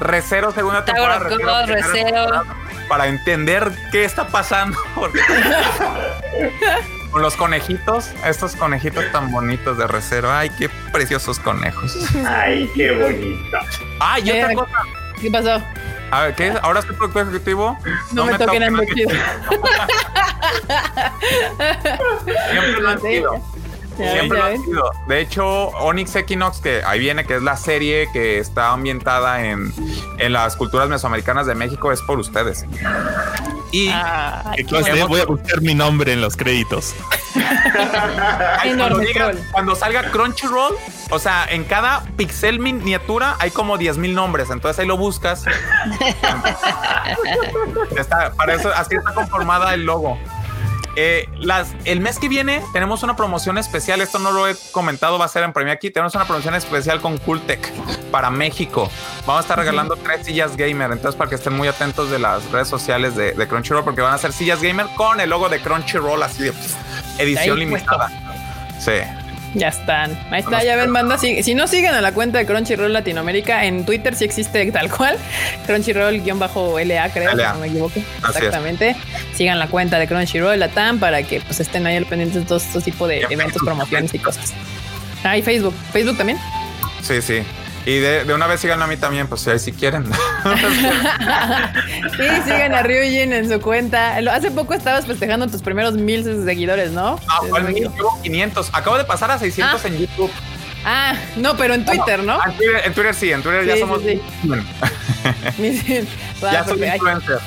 [0.00, 1.28] Recero, segunda temporada.
[1.28, 2.26] Tower of Recero, God, primera Recero.
[2.26, 2.56] temporada,
[2.88, 4.76] Para entender qué está pasando.
[7.10, 10.32] Con los conejitos, estos conejitos tan bonitos de Recero.
[10.32, 11.96] Ay, qué preciosos conejos.
[12.26, 13.58] Ay, qué bonito.
[13.98, 14.78] Ay, y otra cosa.
[15.20, 15.62] ¿Qué pasó?
[16.12, 16.56] A ver, ¿qué es?
[16.62, 17.78] ¿Ahora soy productor ejecutivo?
[18.12, 19.10] No, me toquen el vestido.
[22.50, 23.40] Siempre lo han sido.
[24.12, 24.90] Siempre lo ha sido.
[25.08, 29.72] De hecho, Onyx Equinox, que ahí viene, que es la serie que está ambientada en,
[30.18, 32.64] en las culturas mesoamericanas de México, es por ustedes.
[33.72, 34.52] Y Ah,
[35.08, 36.94] Voy a buscar mi nombre en los créditos.
[38.58, 40.74] Ay, cuando, diga- cuando salga Crunchyroll,
[41.10, 44.50] o sea, en cada pixel miniatura hay como 10 mil nombres.
[44.50, 45.44] Entonces ahí lo buscas.
[47.96, 50.18] está, para eso, así está conformada el logo.
[50.96, 54.00] Eh, las, el mes que viene tenemos una promoción especial.
[54.00, 55.90] Esto no lo he comentado, va a ser en premio aquí.
[55.90, 57.70] Tenemos una promoción especial con Cooltech
[58.10, 58.90] para México.
[59.26, 60.92] Vamos a estar regalando tres sillas gamer.
[60.92, 64.14] Entonces, para que estén muy atentos de las redes sociales de, de Crunchyroll, porque van
[64.14, 66.52] a ser sillas gamer con el logo de Crunchyroll, así de
[67.18, 68.10] edición limitada.
[68.78, 68.92] Sí.
[69.54, 70.16] Ya están.
[70.30, 71.18] Ahí está, ya ven, banda.
[71.18, 74.90] Si, si no siguen a la cuenta de Crunchyroll Latinoamérica, en Twitter sí existe tal
[74.90, 75.16] cual.
[75.66, 77.48] Crunchyroll-LA, creo, LA.
[77.48, 78.00] si no me equivoco.
[78.22, 78.36] Así es.
[78.36, 78.96] Exactamente.
[79.34, 82.64] Sigan la cuenta de Crunchyroll Latam para que pues estén ahí al pendiente de todos
[82.64, 84.52] estos tipos de eventos, Facebook promociones y cosas.
[85.24, 85.74] Ah, y Facebook.
[85.92, 86.38] ¿Facebook también?
[87.02, 87.42] Sí, sí.
[87.86, 90.04] Y de, de una vez síganme a mí también, pues si, si quieren.
[92.16, 94.16] Sí, sigan a Ryujin en su cuenta.
[94.32, 97.18] Hace poco estabas festejando tus primeros mil seguidores, ¿no?
[97.28, 97.96] Ah, no equivoco.
[97.96, 98.70] Llevo 500.
[98.72, 99.88] Acabo de pasar a 600 Ah.
[99.88, 100.30] en YouTube.
[100.84, 102.34] Ah, no, pero en Twitter, ¿no?
[102.40, 104.02] Ah, En Twitter, en Twitter sí, en Twitter ya Sí, somos.
[104.02, 104.64] sí, Bueno,
[106.42, 107.38] ya soy porque- ay, influencer.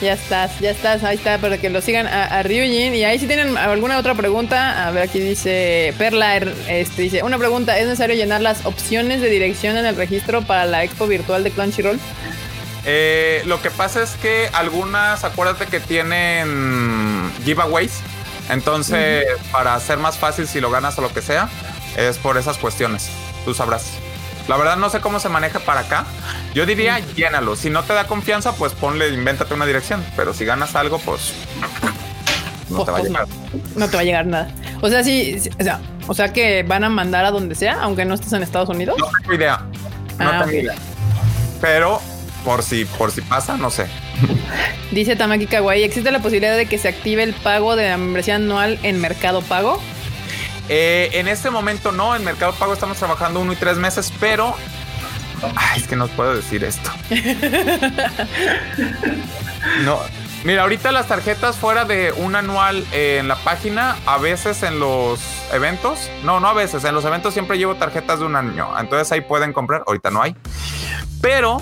[0.00, 2.94] Ya estás, ya estás, ahí está, para que lo sigan a, a Ryujin.
[2.94, 7.22] Y ahí si tienen alguna otra pregunta, a ver, aquí dice Perla, er- este, dice,
[7.22, 11.06] una pregunta, ¿es necesario llenar las opciones de dirección en el registro para la expo
[11.06, 12.00] virtual de Crunchyroll?
[12.86, 18.00] Eh, lo que pasa es que algunas, acuérdate que tienen giveaways.
[18.48, 21.48] Entonces, para hacer más fácil si lo ganas o lo que sea,
[21.96, 23.10] es por esas cuestiones.
[23.44, 23.92] Tú sabrás.
[24.48, 26.04] La verdad no sé cómo se maneja para acá.
[26.54, 27.54] Yo diría llénalo.
[27.56, 30.04] Si no te da confianza, pues ponle, invéntate una dirección.
[30.16, 31.32] Pero si ganas algo, pues
[32.68, 33.26] no te va a Pues llegar.
[33.76, 34.50] No te va a llegar nada.
[34.80, 37.80] O sea, sí, sí, o sea, o sea que van a mandar a donde sea,
[37.82, 38.96] aunque no estés en Estados Unidos.
[38.98, 39.60] No tengo idea.
[40.18, 40.74] No Ah, tengo idea.
[41.60, 42.00] Pero
[42.44, 43.86] por si, por si pasa, no sé.
[44.90, 48.36] Dice Tamaki Kawaii, ¿existe la posibilidad de que se active el pago de la membresía
[48.36, 49.80] anual en Mercado Pago?
[50.72, 54.54] Eh, en este momento no, en Mercado Pago estamos trabajando uno y tres meses, pero.
[55.56, 56.88] Ay, es que no puedo decir esto.
[59.84, 59.98] no.
[60.44, 64.78] Mira, ahorita las tarjetas fuera de un anual eh, en la página, a veces en
[64.78, 65.20] los
[65.52, 69.10] eventos, no, no a veces, en los eventos siempre llevo tarjetas de un año, entonces
[69.12, 70.34] ahí pueden comprar, ahorita no hay.
[71.20, 71.60] Pero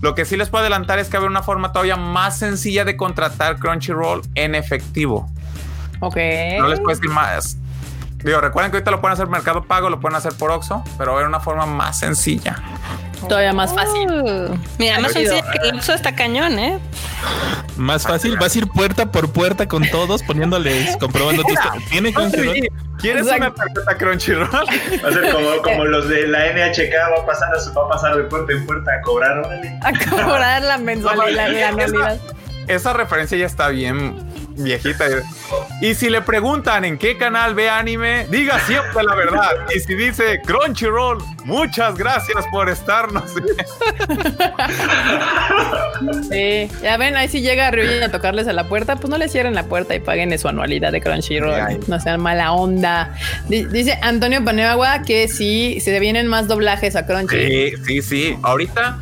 [0.00, 2.38] lo que sí les puedo adelantar es que va a haber una forma todavía más
[2.38, 5.28] sencilla de contratar Crunchyroll en efectivo.
[6.00, 6.16] Ok.
[6.58, 7.56] No les puedo decir más.
[8.22, 11.12] Digo, recuerden que ahorita lo pueden hacer Mercado Pago, lo pueden hacer por Oxxo, pero
[11.12, 12.56] va a haber una forma más sencilla.
[13.28, 14.10] Todavía más fácil.
[14.10, 16.78] Uh, mira, más sencillo que el uso está cañón, ¿eh?
[17.76, 21.58] Más fácil, vas a ir puerta por puerta con todos, poniéndoles, comprobando tus.
[21.90, 22.68] ¿Tiene Crunchyroll?
[22.98, 23.46] ¿Quieres Exacto.
[23.46, 24.50] una tarjeta Crunchyroll?
[25.04, 28.16] Va a ser como, como los de la NHK, va a pasar, va a pasar
[28.16, 29.38] de puerta en puerta a cobrar.
[29.38, 29.78] órale.
[29.82, 32.16] A cobrar la mensualidad, la.
[32.68, 34.14] Esa referencia ya está bien
[34.62, 35.06] viejita.
[35.80, 39.50] Y si le preguntan en qué canal ve anime, diga siempre la verdad.
[39.74, 43.24] Y si dice Crunchyroll, muchas gracias por estarnos.
[46.30, 49.28] Sí, ya ven, ahí si llega Ryujin a tocarles a la puerta, pues no le
[49.28, 51.00] cierren la puerta y paguen su anualidad de.
[51.00, 51.80] Crunchyroll.
[51.88, 53.14] No sean mala onda.
[53.48, 57.36] Di- Dice Antonio Paneagua que si se vienen más doblajes a Crunchy.
[57.36, 58.36] Sí, sí, sí.
[58.42, 58.98] Ahorita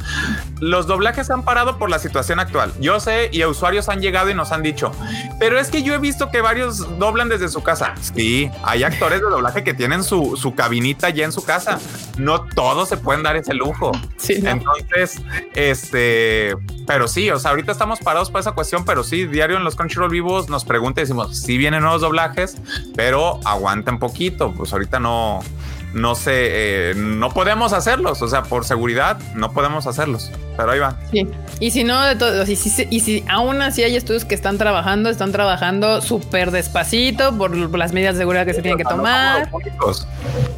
[0.61, 2.73] los doblajes han parado por la situación actual.
[2.81, 4.93] Yo sé y usuarios han llegado y nos han dicho,
[5.39, 7.95] pero es que yo he visto que varios doblan desde su casa.
[8.15, 11.79] Sí, hay actores de doblaje que tienen su, su cabinita ya en su casa.
[12.17, 13.93] No todos se pueden dar ese lujo.
[14.17, 14.51] Sí, ¿no?
[14.51, 15.21] Entonces,
[15.55, 16.57] este,
[16.87, 19.77] pero sí, o sea, ahorita estamos parados por esa cuestión, pero sí, diario en los
[19.77, 22.57] Crunchyroll vivos nos pregunta y decimos, sí vienen nuevos doblajes,
[22.97, 25.41] pero aguanten poquito, pues ahorita no,
[25.95, 30.78] no sé, eh, no podemos hacerlos, o sea, por seguridad no podemos hacerlos, pero ahí
[30.78, 30.97] va.
[31.11, 31.26] Sí.
[31.61, 34.59] Y si no, de todo, y si, y si aún así hay estudios que están
[34.59, 39.51] trabajando, están trabajando súper despacito por, las medidas de seguridad que se tienen que tomar.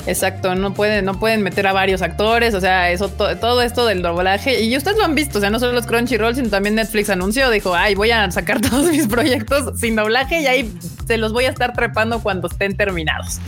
[0.06, 3.86] Exacto, no pueden, no pueden meter a varios actores, o sea, eso to- todo esto
[3.86, 6.74] del doblaje, y ustedes lo han visto, o sea, no solo los Crunchyroll, sino también
[6.74, 10.74] Netflix anunció, dijo, ay, voy a sacar todos mis proyectos sin doblaje y ahí
[11.06, 13.38] se los voy a estar trepando cuando estén terminados.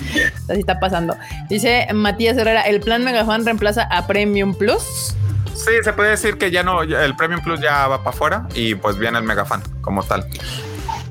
[0.48, 1.16] Así está pasando.
[1.48, 5.14] Dice Matías Herrera, el plan Megafan reemplaza a Premium Plus.
[5.54, 8.74] Sí, se puede decir que ya no, el Premium Plus ya va para afuera y
[8.74, 10.26] pues viene el Megafan como tal.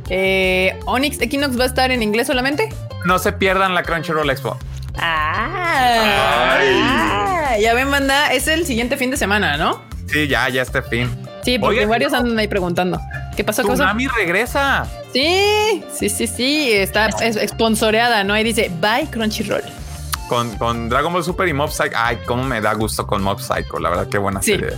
[0.10, 2.70] Eh, Onyx Equinox va a estar en inglés solamente.
[3.06, 4.58] No se pierdan la Crunchyroll Expo.
[4.98, 9.82] Ah, ah, ya ven, manda, es el siguiente fin de semana, ¿no?
[10.08, 11.10] Sí, ya, ya este fin.
[11.44, 13.00] Sí, porque varios andan ahí preguntando.
[13.36, 13.64] ¿Qué pasó?
[13.64, 14.86] Tsunami regresa.
[15.14, 16.72] Sí, sí, sí, sí.
[16.72, 18.34] Está es, sponsoreada, ¿no?
[18.34, 19.64] Ahí dice Bye Crunchyroll.
[20.32, 21.92] Con, con Dragon Ball Super y Mob Psycho.
[21.94, 23.80] Ay, cómo me da gusto con Mob Psycho.
[23.80, 24.52] La verdad, qué buena Sí.
[24.54, 24.70] serie.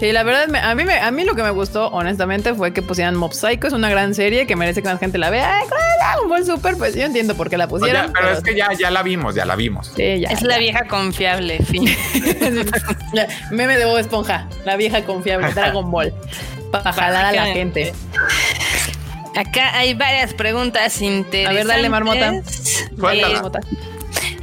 [0.00, 2.72] Sí, la verdad, me- a mí, me- a mí lo que me gustó, honestamente, fue
[2.72, 3.66] que pusieran Mob Psycho.
[3.66, 5.58] Es una gran serie que merece que más gente la vea.
[5.58, 5.66] Ay,
[5.98, 8.06] Dragon Ball Super, pues yo entiendo por qué la No, pusieron.
[8.06, 9.92] ya, pero es que ya, ya la vimos, ya la vimos.
[9.94, 10.46] Sí, ya, Es ya.
[10.46, 11.84] la vieja confiable, fin.
[13.50, 16.14] Meme de Bob Esponja, la vieja confiable, Dragon Ball.
[16.72, 17.92] Para jalar a la gente.
[19.36, 21.48] Acá hay varias preguntas interesantes.
[21.48, 22.32] A ver, dale, Marmota.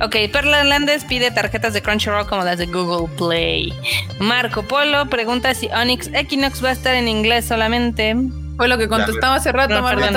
[0.01, 3.73] Ok, Perla Hernández pide tarjetas de Crunchyroll como las de Google Play.
[4.19, 8.15] Marco Polo pregunta si Onyx Equinox va a estar en inglés solamente.
[8.57, 9.87] Fue lo que contestaba hace rato, No.
[9.87, 10.15] Perdón,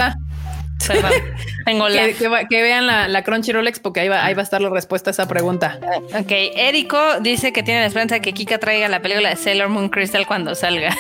[1.65, 2.07] Tengo la.
[2.07, 4.45] Que, que va- que vean la, la Crunchyroll Expo, que ahí va, ahí va a
[4.45, 5.79] estar la respuesta a esa pregunta.
[6.15, 9.69] Ok, Érico dice que tiene la esperanza de que Kika traiga la película de Sailor
[9.71, 10.95] Moon Crystal cuando salga.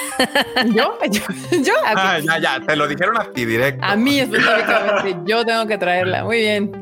[0.74, 0.98] ¿Yo?
[1.10, 1.22] ¿Yo?
[1.62, 1.74] ¿Yo?
[1.84, 3.84] Ah, ya, ya, te lo dijeron a ti directo.
[3.84, 6.24] a mí específicamente, yo tengo que traerla.
[6.24, 6.72] Muy bien.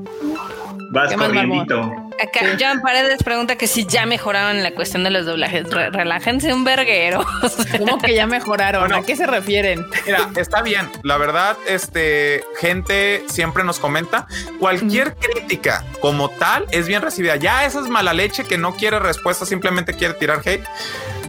[0.94, 1.92] Vas ¿Qué más, corriendito.
[2.22, 5.68] Acá John Paredes pregunta que si ya mejoraron la cuestión de los doblajes.
[5.68, 7.26] Re- relájense un verguero.
[7.78, 8.82] ¿Cómo que ya mejoraron?
[8.82, 8.96] Bueno.
[8.98, 9.84] ¿A qué se refieren?
[10.06, 10.88] Mira, está bien.
[11.02, 14.28] La verdad, este, gente siempre nos comenta.
[14.60, 17.34] Cualquier crítica como tal es bien recibida.
[17.36, 20.64] Ya esa es mala leche que no quiere respuesta, simplemente quiere tirar hate.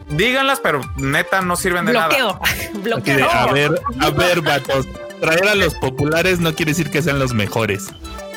[0.09, 2.09] Díganlas, pero neta no sirven de nada.
[2.09, 2.39] Bloqueo.
[2.73, 3.27] De, Bloqueo.
[3.31, 4.85] a ver, a ver, vatos.
[5.19, 7.87] Traer a los populares no quiere decir que sean los mejores.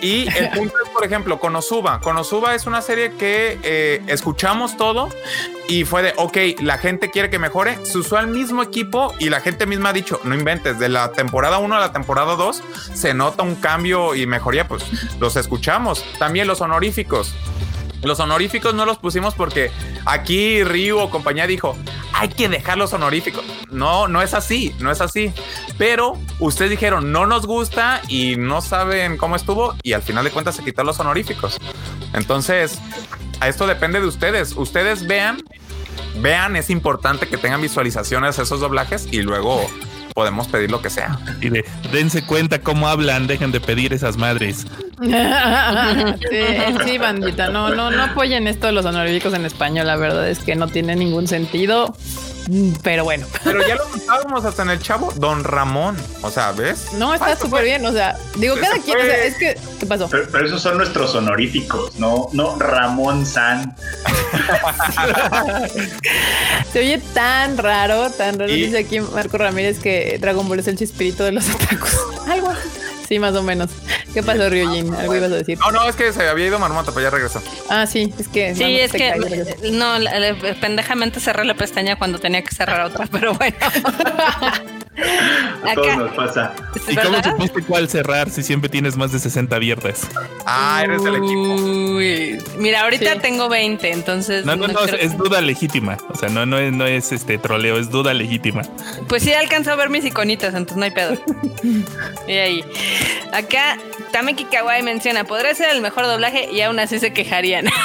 [0.01, 2.01] Y el punto es, por ejemplo, Konosuba.
[2.01, 5.09] Konosuba es una serie que eh, escuchamos todo
[5.69, 7.85] y fue de, ok, la gente quiere que mejore.
[7.85, 11.13] Se usó al mismo equipo y la gente misma ha dicho, no inventes, de la
[11.13, 12.63] temporada 1 a la temporada 2
[12.95, 14.85] se nota un cambio y mejoría, pues
[15.21, 16.05] los escuchamos.
[16.19, 17.35] También los honoríficos.
[18.03, 19.73] Los honoríficos no los pusimos porque
[20.05, 21.77] aquí Ryu o compañía dijo,
[22.19, 23.45] hay que dejar los honoríficos.
[23.71, 25.33] No, no es así, no es así.
[25.79, 30.33] Pero ustedes dijeron, no nos gusta y no saben cómo estuvo y al final de
[30.33, 31.59] cuentas se quitaron los honoríficos.
[32.15, 32.81] Entonces,
[33.41, 34.57] a esto depende de ustedes.
[34.57, 35.43] Ustedes vean,
[36.21, 39.65] vean, es importante que tengan visualizaciones esos doblajes y luego
[40.13, 41.21] podemos pedir lo que sea.
[41.41, 44.67] Y de, dense cuenta cómo hablan, dejen de pedir esas madres.
[45.01, 47.49] Sí, sí, bandita.
[47.51, 49.87] No, no, no apoyen esto de los honoríficos en español.
[49.87, 51.95] La verdad es que no tiene ningún sentido.
[52.49, 55.97] Mm, Pero bueno, Pero ya lo notábamos hasta en el chavo, Don Ramón.
[56.23, 56.93] O sea, ¿ves?
[56.95, 57.85] no está súper bien.
[57.85, 60.09] O sea, digo, Eso cada quien, o sea, es que, ¿qué pasó?
[60.11, 63.77] Pero, pero esos son nuestros honoríficos, no, no Ramón San.
[66.73, 68.51] Se oye tan raro, tan raro.
[68.53, 71.91] Y- Dice aquí Marco Ramírez que Dragon Ball es el chispirito de los atacos.
[72.29, 72.69] Algo así.
[73.09, 73.71] Sí, más o menos.
[74.13, 74.95] ¿Qué pasó, Ryujin?
[74.95, 75.59] Algo ibas a decir.
[75.59, 77.43] No, no, es que se había ido Marmota, pero ya regresó.
[77.71, 78.55] Ah, sí, es que.
[78.55, 79.55] Sí, no, es se que cayó, regresó.
[79.73, 83.57] no, la- la- pendejamente cerré la pestaña cuando tenía que cerrar otra, pero bueno.
[85.65, 86.53] A todos nos pasa.
[86.89, 90.09] ¿Y cómo supiste cuál cerrar si siempre tienes más de 60 abiertas?
[90.45, 91.41] Ah, eres del equipo.
[91.55, 93.19] Uy, mira, ahorita Sí.
[93.21, 94.45] tengo 20, entonces.
[94.45, 95.97] No, no, no, es duda legítima.
[96.11, 98.63] O sea, no, no, es, no es este troleo, es duda legítima.
[99.09, 101.17] Pues sí, alcanzó a ver mis iconitas, entonces no hay pedo.
[102.29, 102.65] y ahí.
[103.33, 103.77] Acá,
[104.13, 107.67] Tameki Kawai menciona: podría ser el mejor doblaje y aún así se quejarían.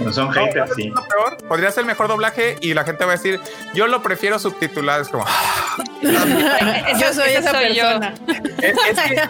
[0.00, 0.92] No son No, haters, ¿sabes sí.
[1.10, 1.36] peor?
[1.48, 3.38] Podría ser el mejor doblaje y la gente va a decir,
[3.74, 5.02] yo lo prefiero subtitulado.
[5.02, 5.24] Es como,
[6.02, 7.82] Yo soy esa esa soy yo.
[7.84, 8.14] persona.
[8.62, 9.22] es, es que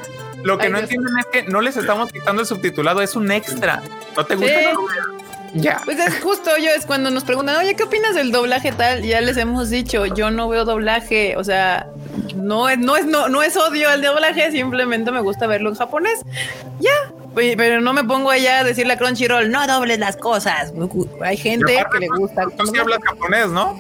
[0.43, 0.91] lo que Ay, no Dios.
[0.91, 3.83] entienden es que no les estamos quitando el subtitulado, es un extra.
[4.17, 4.61] ¿No te gusta?
[4.61, 4.67] Sí.
[4.73, 5.18] No.
[5.55, 5.81] Ya.
[5.85, 9.03] Pues es justo yo, es cuando nos preguntan, oye, ¿qué opinas del doblaje tal?
[9.03, 11.89] Ya les hemos dicho, yo no veo doblaje, o sea,
[12.37, 15.77] no es, no es, no, no es odio al doblaje, simplemente me gusta verlo en
[15.77, 16.21] japonés.
[16.81, 16.93] Ya,
[17.35, 20.73] pero no me pongo allá a decirle a Crunchyroll, no dobles las cosas.
[21.23, 22.47] Hay gente que le gusta.
[22.57, 23.79] Tú sí hablas japonés, ¿no?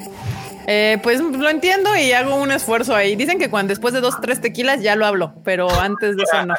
[0.66, 3.16] Eh, pues lo entiendo y hago un esfuerzo ahí.
[3.16, 6.45] Dicen que cuando después de dos, tres tequilas ya lo hablo, pero antes de eso
[6.45, 6.55] no.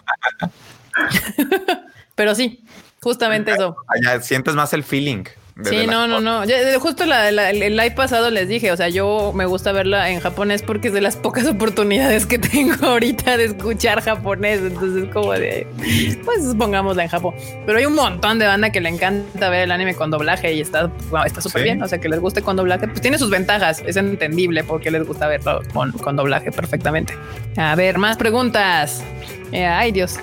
[2.16, 2.64] pero sí,
[3.02, 3.76] justamente eso.
[3.88, 5.24] Allá sientes más el feeling.
[5.62, 6.44] Sí, no, no, no.
[6.80, 10.22] Justo la- la- el live pasado les dije, o sea, yo me gusta verla en
[10.22, 14.62] japonés porque es de las pocas oportunidades que tengo ahorita de escuchar japonés.
[14.62, 15.68] Entonces, como de,
[16.24, 17.34] pues pongámosla en Japón.
[17.66, 20.62] Pero hay un montón de banda que le encanta ver el anime con doblaje y
[20.62, 21.64] está wow, está súper Sí.
[21.66, 21.84] bien.
[21.84, 23.84] O sea, que les guste con doblaje, pues tiene sus ventajas.
[23.86, 27.14] Es entendible porque les gusta verlo con, con doblaje perfectamente.
[27.58, 29.04] A ver, más preguntas.
[29.52, 30.16] Eh, ay, Dios.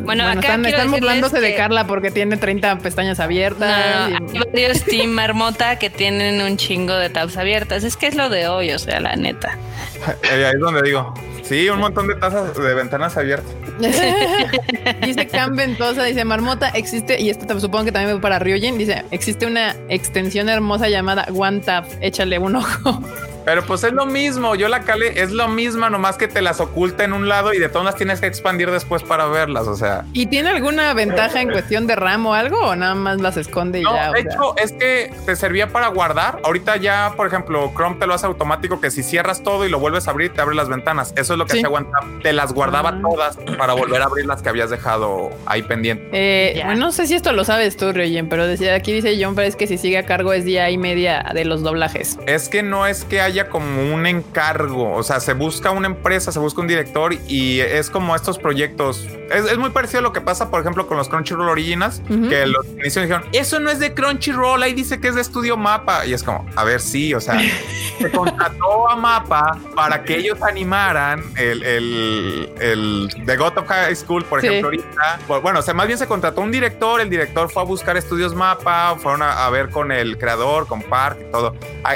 [0.00, 4.10] Bueno, Bueno, acá están, quiero están burlándose de que- Carla porque tiene 30 pestañas abiertas.
[4.10, 7.84] No, y- hay varios Team Marmota que tienen un chingo de tabs abiertas.
[7.84, 9.56] Es que es lo de hoy, o sea, la neta.
[10.32, 11.14] Ahí es donde digo.
[11.42, 13.52] Sí, un montón de tazas de ventanas abiertas.
[15.04, 19.04] dice Cam Ventosa, dice Marmota, existe, y esto supongo que también va para Ryujin, dice,
[19.10, 23.02] existe una extensión hermosa llamada One Tap, échale un ojo.
[23.44, 26.60] Pero pues es lo mismo, yo la calé, es lo mismo, nomás que te las
[26.60, 29.76] oculta en un lado y de todas las tienes que expandir después para verlas, o
[29.76, 30.04] sea.
[30.12, 33.80] ¿Y tiene alguna ventaja en cuestión de RAM o algo o nada más las esconde
[33.80, 34.10] y No, ya?
[34.10, 34.30] o de sea?
[34.32, 36.38] hecho, es que te servía para guardar.
[36.44, 39.78] Ahorita ya, por ejemplo, Chrome te lo hace automático que si cierras todo y lo
[39.78, 41.12] vuelves a abrir, te abre las ventanas.
[41.16, 41.60] Eso es lo que Sí.
[41.60, 41.98] se aguanta.
[42.22, 43.00] Te las guardaba Ah.
[43.02, 46.08] todas para volver a abrir las que habías dejado ahí pendientes.
[46.12, 46.66] Eh, Ya.
[46.66, 49.56] bueno, no sé si esto lo sabes tú, Reyen, pero decía, aquí dice John Pérez
[49.56, 52.18] que si sigue a cargo es día y media de los doblajes.
[52.26, 56.32] Es que no es que haya como un encargo, o sea, se busca una empresa,
[56.32, 59.06] se busca un director y es como estos proyectos.
[59.30, 62.28] Es, es muy parecido a lo que pasa, por ejemplo, con los Crunchyroll Originals, Ujú.
[62.28, 65.56] que los inicios dijeron, eso no es de Crunchyroll, ahí dice que es de Estudio
[65.56, 66.06] Mapa.
[66.06, 67.38] Y es como, a ver, sí, o sea,
[67.98, 73.96] se contrató a Mapa para que ellos animaran el, el, el The God of High
[73.96, 74.46] School, por Sí.
[74.48, 75.18] ejemplo, ahorita.
[75.28, 77.96] Bu- Bueno, o sea, más bien se contrató un director, el director fue a buscar
[77.96, 81.54] estudios Mapa, fueron a, a ver con el creador, con Park y todo.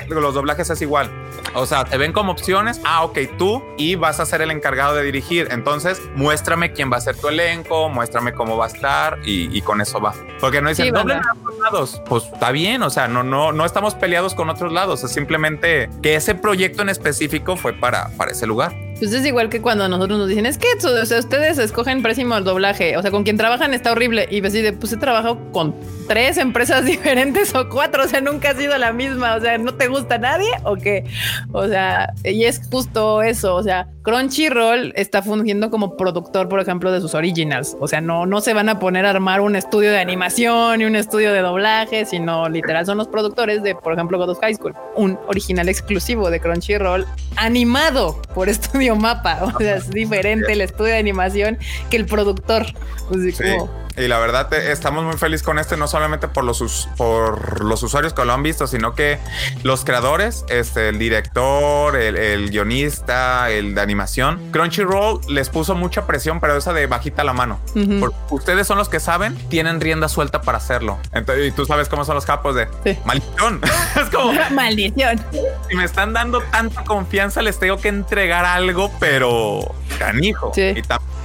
[0.09, 1.11] Los doblajes es igual.
[1.55, 2.81] O sea, te ven como opciones.
[2.85, 5.49] Ah, ok, tú y vas a ser el encargado de dirigir.
[5.51, 9.63] Entonces, muéstrame quién va a ser tu elenco, muéstrame cómo va a estar y, y
[9.63, 10.15] con eso va.
[10.41, 12.03] Porque no dicen, Sí, a ambos lados.
[12.07, 15.03] Pues está bien, o sea, no, no, no estamos peleados con otros lados.
[15.05, 18.88] Es simplemente que ese proyecto en específico fue para, para ese lugar.
[18.99, 22.37] Pues es igual que cuando nosotros nos dicen, es que o sea, ustedes escogen pésimo
[22.37, 24.27] el doblaje, o sea, con quien trabajan está horrible.
[24.29, 25.75] Y pues de, pues he trabajado con
[26.09, 29.75] tres empresas diferentes o cuatro, o sea, nunca ha sido la misma, o sea, ¿no
[29.75, 31.05] te gusta nadie o qué?
[31.53, 36.91] O sea, y es justo eso, o sea, Crunchyroll está fungiendo como productor, por ejemplo,
[36.91, 39.91] de sus originals, o sea, no, no se van a poner a armar un estudio
[39.91, 44.19] de animación y un estudio de doblaje, sino literal son los productores de, por ejemplo,
[44.19, 49.77] God of High School, un original exclusivo de Crunchyroll animado por Estudio Mapa, o sea,
[49.77, 51.59] es diferente el estudio de animación
[51.91, 52.67] que el productor.
[53.09, 53.45] Pues, sí, Sí.
[53.57, 57.65] como- Y la verdad te- estamos muy felices con este, no solamente por los, por
[57.65, 59.19] los usuarios que lo han visto, sino que
[59.63, 66.07] los creadores, este, el director, el, el guionista, el de animación, Crunchyroll les puso mucha
[66.07, 67.61] presión, pero esa de bajita la mano.
[68.01, 70.99] Porque ustedes son los que saben, tienen rienda suelta para hacerlo.
[71.13, 72.99] Entonces, y tú sabes cómo son los capos de Sí.
[73.05, 73.61] maldición.
[73.97, 75.21] es como Maldición.
[75.69, 80.53] si me están dando tanta confianza, les tengo que entregar algo, pero canijo.
[80.55, 80.73] Sí.
[80.77, 80.83] Y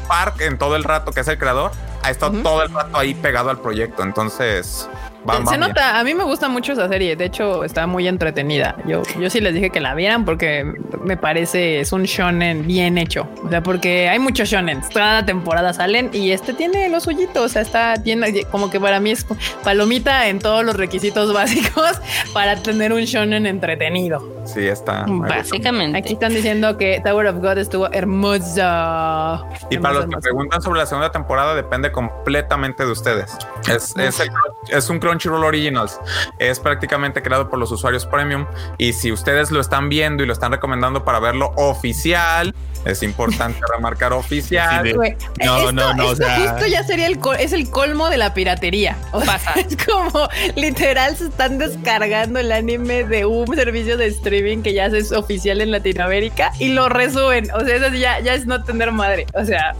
[0.07, 1.71] Park en todo el rato, que es el creador,
[2.03, 4.03] ha estado todo el rato ahí pegado al proyecto.
[4.03, 4.89] Entonces,
[5.29, 8.75] va, Se nota, a mí me gusta mucho esa serie, de hecho está muy entretenida.
[8.85, 10.65] Yo, yo sí les dije que la vieran porque
[11.03, 13.27] me parece es un shonen bien hecho.
[13.45, 17.49] O sea, porque hay muchos shonen, cada temporada salen y este tiene lo suyito, o
[17.49, 19.25] sea, está tiene como que para mí es
[19.63, 21.99] palomita en todos los requisitos básicos
[22.33, 24.27] para tener un shonen entretenido.
[24.45, 25.05] Sí, está.
[25.07, 25.97] Básicamente.
[25.97, 29.43] Aquí están diciendo que Tower of God estuvo hermosa.
[29.69, 30.21] Y para los que hermosa.
[30.21, 33.37] preguntan sobre la segunda temporada, depende completamente de ustedes.
[33.69, 34.29] Es, es, el-
[34.69, 35.99] es un Crunchyroll Originals.
[36.39, 38.45] Es prácticamente creado por los usuarios premium.
[38.77, 42.53] Y si ustedes lo están viendo y lo están recomendando para verlo oficial,
[42.85, 44.83] es importante remarcar oficial.
[44.85, 48.09] Sí, de- No, esto, no, no, o esto sea- ya sería el es el colmo
[48.09, 48.97] de la piratería.
[49.11, 54.63] O sea, es como literal se están descargando el anime de un servicio de streaming
[54.63, 57.49] que ya es oficial en Latinoamérica y lo resuben.
[57.51, 59.27] O sea, eso ya, ya es no tener madre.
[59.35, 59.73] O sea,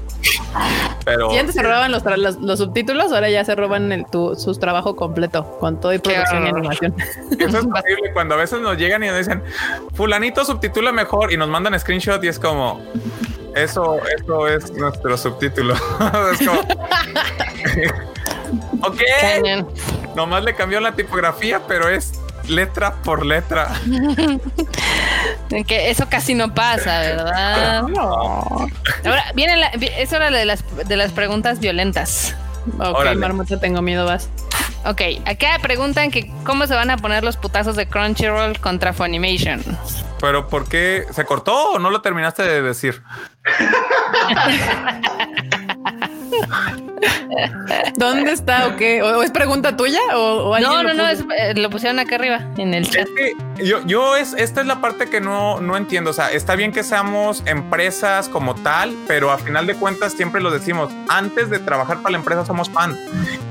[1.06, 4.06] Pero si antes se robaban los, tra- los, los subtítulos, ahora ya se roban el,
[4.06, 6.96] tu, su trabajo completo con todo y producción y animación.
[7.40, 9.44] Eso es horrible cuando a veces nos llegan y nos dicen,
[9.94, 12.82] fulanito subtitula mejor y nos mandan screenshot y es como,
[13.56, 15.74] eso, eso es nuestro subtítulo.
[16.32, 16.62] es como,
[18.82, 19.68] ok, Cañón.
[20.16, 22.14] nomás le cambió la tipografía, pero es
[22.48, 23.70] letra por letra.
[25.68, 27.84] Que eso casi no pasa, ¿verdad?
[27.96, 32.36] Ahora, viene la, es hora de las, de las preguntas violentas.
[32.80, 33.20] Ok, Órale.
[33.20, 34.30] marmota, tengo miedo, vas.
[34.86, 39.62] Ok, acá preguntan que cómo se van a poner los putazos de Crunchyroll contra Funimation.
[40.20, 43.04] Pero ¿por qué se cortó o no lo terminaste de decir?
[47.98, 49.02] ¿Dónde está o qué?
[49.02, 50.00] ¿O, o es pregunta tuya?
[50.16, 53.08] ¿O, o alguien No, no, no, es- eh, lo pusieron acá arriba en el chat.
[53.08, 53.10] Es
[53.58, 56.12] que yo, yo es, esta es la parte que no, no entiendo.
[56.12, 60.42] O sea, está bien que seamos empresas como tal, pero a final de cuentas siempre
[60.42, 60.92] lo decimos.
[61.10, 62.96] Antes de trabajar para la empresa somos fan.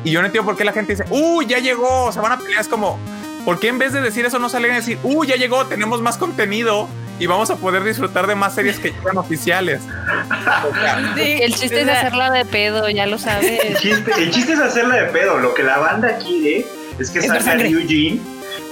[0.05, 2.39] Y yo no entiendo por qué la gente dice, uy, ya llegó, se van a
[2.39, 2.61] pelear.
[2.61, 2.99] Es como,
[3.45, 6.01] ¿por qué en vez de decir eso no salen a decir, uy, ya llegó, tenemos
[6.03, 6.89] más contenido
[7.19, 9.81] y vamos a poder disfrutar de más series que llegan oficiales?
[10.69, 13.79] O sea, Sí, El chiste es hacerla de pedo, ya lo El sabes.
[13.81, 15.39] chiste, el chiste es hacerla de pedo.
[15.39, 16.67] Lo que la banda quiere
[16.99, 17.65] es que salga.
[17.67, 18.21] Eugene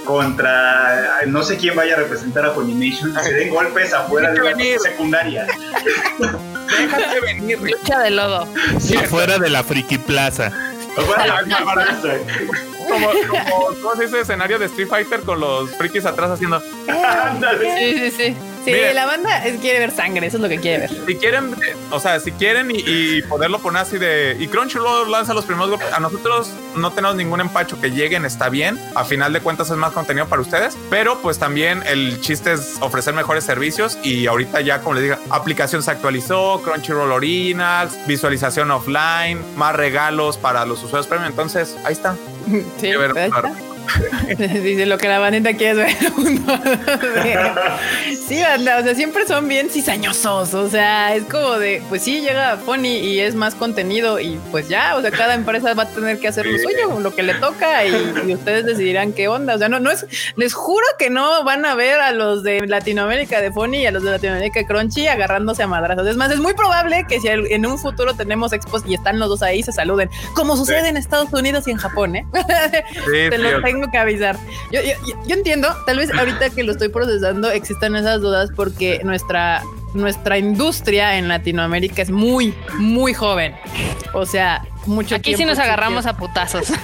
[0.05, 4.39] contra no sé quién vaya a representar a Funimation y se den golpes afuera de
[4.39, 5.45] la secundaria.
[6.19, 7.59] déjate venir.
[7.61, 8.47] Lucha de lodo.
[8.79, 10.51] Sí, Afuera de la friki plaza.
[12.89, 16.59] como, como, ¿cómo ese escenario de Street Fighter con los frikis atrás haciendo?
[16.59, 18.35] sí, sí, sí.
[18.65, 20.89] Sí, la banda quiere ver sangre, eso es lo que quiere ver.
[21.07, 21.55] Si quieren,
[21.89, 24.35] o sea, si quieren y, poderlo poner así de.
[24.39, 28.79] Y Crunchyroll lanza los primeros A nosotros no tenemos ningún empacho que lleguen, está bien.
[28.95, 32.77] A final de cuentas es más contenido para ustedes, pero pues también el chiste es
[32.81, 33.97] ofrecer mejores servicios.
[34.03, 40.37] Y ahorita ya, como les diga, aplicación se actualizó, Crunchyroll Originals, visualización offline, más regalos
[40.37, 41.29] para los usuarios premium.
[41.29, 42.15] Entonces, ahí está.
[42.79, 42.91] Sí,
[44.37, 45.91] Dice lo que la bandita quiere ver.
[48.27, 50.53] sí, banda, o sea, siempre son bien cizañosos.
[50.53, 54.69] O sea, es como de, pues sí, llega Pony y es más contenido y pues
[54.69, 57.33] ya, o sea, cada empresa va a tener que hacer lo suyo, lo que le
[57.35, 59.55] toca y, ustedes decidirán qué onda.
[59.55, 62.65] O sea, no, no es, les juro que no van a ver a los de
[62.67, 66.07] Latinoamérica de Pony y a los de Latinoamérica de Crunchy agarrándose a madrazos.
[66.07, 69.29] Es más, es muy probable que si en un futuro tenemos expos y están los
[69.29, 72.25] dos ahí, se saluden, como sucede en Estados Unidos y en Japón, ¿eh?
[73.05, 74.37] Sí, lo tengo que avisar.
[74.71, 79.63] Yo, yo, entiendo, tal vez ahorita que lo estoy procesando existan esas dudas porque nuestra
[79.93, 83.55] nuestra industria en Latinoamérica es muy, muy joven.
[84.13, 86.67] O sea, mucho Aquí sí nos agarramos a putazos.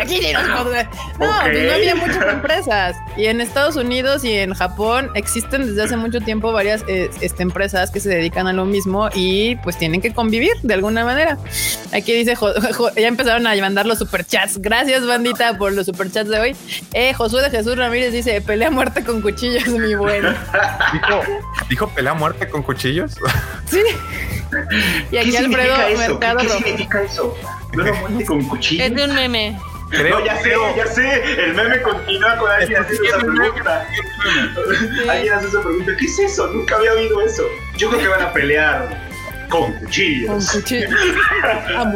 [0.00, 0.86] Aquí sí nos No, pues
[1.18, 2.96] no había muchas empresas.
[3.16, 7.42] Y en Estados Unidos y en Japón existen desde hace mucho tiempo varias eh, este,
[7.42, 11.38] empresas que se dedican a lo mismo y pues tienen que convivir de alguna manera.
[11.92, 12.34] Aquí dice,
[12.96, 14.58] ya empezaron a mandar los superchats.
[14.58, 16.56] Gracias, bandita, por los superchats de hoy.
[16.92, 20.25] Eh, Josué de Jesús Ramírez dice, pelea muerte con cuchillos, mi bueno.
[20.92, 21.22] ¿Dijo,
[21.68, 23.16] ¿Dijo pelea muerte con cuchillos?
[23.66, 23.82] Sí.
[25.10, 26.38] Y aquí Alfredo Mercado.
[26.38, 27.36] ¿Qué, significa eso?
[27.74, 28.86] muerte con cuchillos.
[28.86, 29.58] Es de un meme.
[29.90, 31.44] Creo, no, ya sé, ya sé.
[31.44, 33.88] El meme continúa con alguien haciendo esa pregunta.
[35.10, 35.92] Alguien hace esa pregunta.
[35.98, 36.46] ¿Qué es eso?
[36.48, 37.42] Nunca había oído eso.
[37.76, 39.08] Yo creo que van a pelear
[39.48, 40.50] con cuchillos.
[40.50, 40.90] Con cuchillos.
[41.76, 41.92] ah,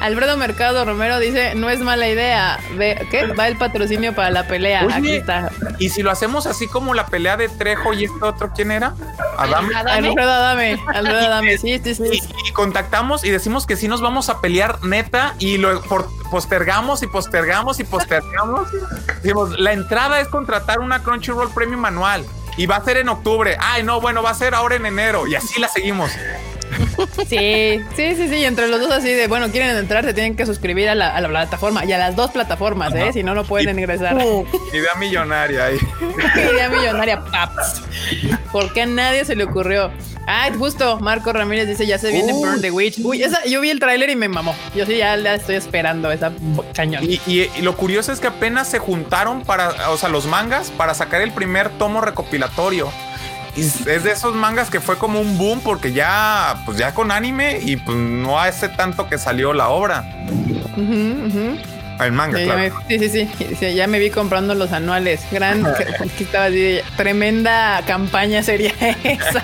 [0.00, 2.58] Alfredo Mercado Romero dice, no es mala idea.
[2.76, 3.26] Ve, ¿Qué?
[3.26, 4.86] Va el patrocinio para la pelea.
[4.92, 5.50] Aquí está.
[5.78, 8.94] Y si lo hacemos así como la pelea de Trejo y este otro, ¿quién era?
[9.36, 9.74] Adame.
[9.74, 10.78] Alfredo Adame.
[10.88, 12.22] Alfredo Adame, sí, sí, sí.
[12.46, 15.82] Y, contactamos y decimos que sí nos vamos a pelear neta y lo
[16.30, 18.68] postergamos y postergamos y postergamos.
[19.22, 22.24] Decimos, la entrada es contratar una Crunchyroll Premium manual
[22.56, 23.56] y va a ser en octubre.
[23.60, 26.10] Ay, no, bueno, va a ser ahora en enero y así la seguimos.
[27.28, 28.44] Sí, sí, sí, sí.
[28.44, 31.84] Entre los dos así de, bueno, quieren entrar, se tienen que suscribir a la, plataforma
[31.84, 33.12] y a las dos plataformas, ¿eh?
[33.12, 34.16] Si no, no pueden ingresar.
[34.72, 35.78] idea millonaria ahí.
[36.52, 37.82] idea millonaria, paps.
[38.52, 39.90] ¿Por qué a nadie se le ocurrió?
[40.26, 42.98] Ah, justo, Marco Ramírez dice, ya se viene Burn the Witch.
[43.02, 44.54] Uy, esa, yo vi el tráiler y me mamó.
[44.74, 46.32] Yo sí ya la estoy esperando, esa
[46.74, 47.02] cañón.
[47.04, 50.94] Y, y, lo curioso es que apenas se juntaron para, o sea, los mangas para
[50.94, 52.92] sacar el primer tomo recopilatorio
[53.56, 57.58] es de esos mangas que fue como un boom porque ya, pues ya con anime
[57.60, 60.04] y pues no hace tanto que salió la obra.
[62.00, 62.74] El manga, claro.
[62.88, 63.28] sí, sí,
[63.58, 65.20] sí, Ya me vi comprando los anuales.
[65.30, 65.66] Gran,
[66.18, 66.48] estaba
[66.96, 68.72] tremenda campaña sería
[69.04, 69.42] esa.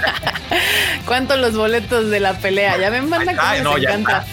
[1.05, 2.79] ¿Cuántos los boletos de la pelea?
[2.79, 4.25] Ya ven, banda, cómo no, encanta.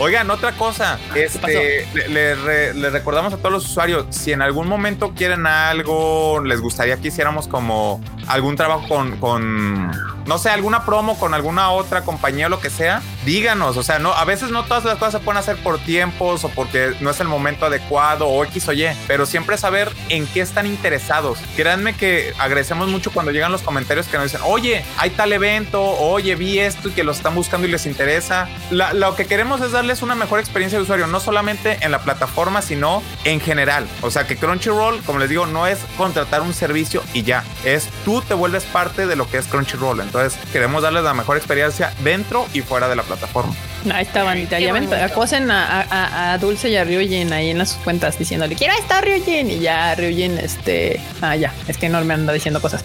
[0.00, 5.12] Oigan, otra cosa, este, le, le, recordamos a todos los usuarios, si en algún momento
[5.12, 9.90] quieren algo, les gustaría que hiciéramos como algún trabajo con, con,
[10.26, 13.76] no sé, alguna promo con alguna otra compañía o lo que sea, díganos.
[13.76, 16.48] O sea, no, a veces no todas las cosas se pueden hacer por tiempos o
[16.50, 20.42] porque no es el momento adecuado o X o Y, pero siempre saber en qué
[20.42, 21.38] están interesados.
[21.56, 25.82] Créanme que agradecemos mucho cuando llegan los comentarios que nos dicen, oye, hay tal evento,
[25.82, 28.48] oye, vi esto y que lo están buscando y les interesa.
[28.70, 32.60] lo que queremos es darles una mejor experiencia de usuario, no solamente en la plataforma,
[32.60, 33.88] sino en general.
[34.02, 37.88] O sea, que Crunchyroll, como les digo, no es contratar un servicio y ya, es
[38.04, 40.00] tú te vuelves parte de lo que es Crunchyroll.
[40.00, 43.54] Entonces, queremos darles la mejor experiencia dentro y fuera de la plataforma.
[43.92, 44.58] Ahí está, bandita.
[44.58, 48.74] Ya ven, acosen a, a, Dulce y a Ryujin ahí en las cuentas diciéndole, quiero
[48.74, 49.50] estar Ryujin.
[49.50, 52.84] Y ya Ryujin, este, ah, ya, es que no me anda diciendo cosas.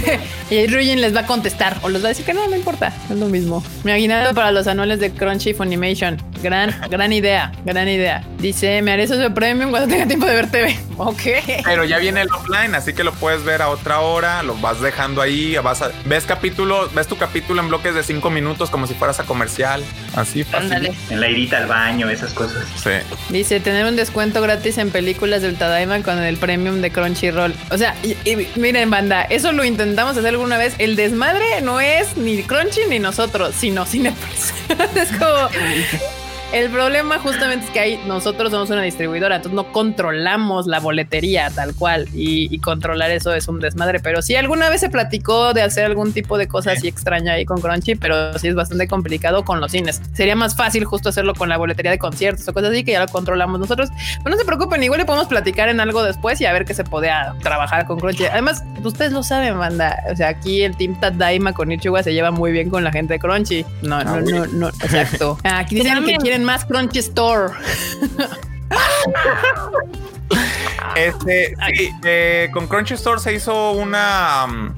[0.50, 2.92] y Ryujin les va a contestar o les va a decir que no, no importa,
[3.10, 3.62] es lo mismo.
[3.84, 6.16] Me aguinaldo para los anuales de Crunchy Funimation.
[6.42, 8.24] Gran, gran idea, gran idea.
[8.38, 10.87] Dice, me haré socio premium cuando tenga tiempo de ver TV.
[10.98, 11.22] Ok.
[11.64, 14.80] Pero ya viene el offline, así que lo puedes ver a otra hora, lo vas
[14.80, 18.86] dejando ahí, vas a, ves capítulo, ves tu capítulo en bloques de cinco minutos como
[18.86, 19.82] si fueras a comercial.
[20.16, 20.90] Así fácil.
[21.10, 22.66] En la irita al baño, esas cosas.
[22.76, 22.90] Sí.
[23.30, 27.54] Dice, tener un descuento gratis en películas del Tadaima con el premium de Crunchyroll.
[27.70, 28.16] O sea, y,
[28.56, 30.74] miren, banda, eso lo intentamos hacer alguna vez.
[30.78, 34.52] El desmadre no es ni Crunchy ni nosotros, sino Cinepress.
[34.96, 35.48] es como
[36.50, 41.50] El problema justamente es que ahí nosotros somos una distribuidora, entonces no controlamos la boletería
[41.50, 44.00] tal cual y, y controlar eso es un desmadre.
[44.00, 47.44] Pero sí, alguna vez se platicó de hacer algún tipo de cosa así extraña ahí
[47.44, 50.00] con Crunchy, pero sí es bastante complicado con los cines.
[50.14, 53.00] Sería más fácil justo hacerlo con la boletería de conciertos o cosas así que ya
[53.00, 53.90] lo controlamos nosotros.
[54.24, 56.72] Pero no se preocupen, igual le podemos platicar en algo después y a ver qué
[56.72, 58.24] se podía trabajar con Crunchy.
[58.24, 60.02] Además, ustedes lo saben, banda.
[60.10, 63.14] O sea, aquí el Team Tadaima con Ichiwa se lleva muy bien con la gente
[63.14, 63.66] de Crunchy.
[63.82, 65.38] No, no, no, no, exacto.
[65.44, 67.52] Aquí dicen que quieren más Crunchy Store.
[70.94, 74.74] Este, sí, eh, con Crunchy Store se hizo una, um,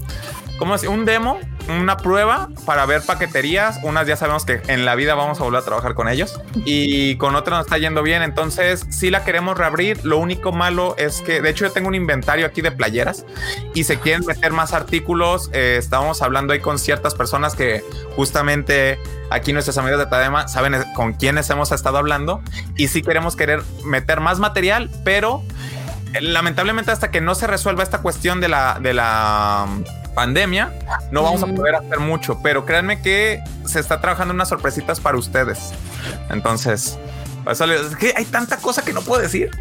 [0.59, 0.83] ¿cómo es?
[0.85, 1.39] Un demo,
[1.71, 3.81] una prueba para ver paqueterías.
[3.83, 7.17] Unas ya sabemos que en la vida vamos a volver a trabajar con ellos y
[7.17, 8.23] con otras nos está yendo bien.
[8.23, 10.05] Entonces, sí la queremos reabrir.
[10.05, 13.25] Lo único malo es que, de hecho, yo tengo un inventario aquí de playeras
[13.75, 15.51] y se quieren meter más artículos.
[15.53, 17.85] Eh, estábamos hablando ahí con ciertas personas que
[18.17, 18.99] justamente
[19.31, 22.43] aquí nuestros amigos de Tadema saben con quiénes hemos estado hablando
[22.77, 25.43] y sí queremos querer meter más material, pero
[26.13, 29.67] eh, lamentablemente hasta que no se resuelva esta cuestión de la, de la
[30.15, 30.73] pandemia,
[31.11, 35.17] no vamos a poder hacer mucho, pero créanme que se está trabajando unas sorpresitas para
[35.17, 35.73] ustedes.
[36.31, 36.99] Entonces,
[37.47, 39.51] es que hay tanta cosa que no puedo decir.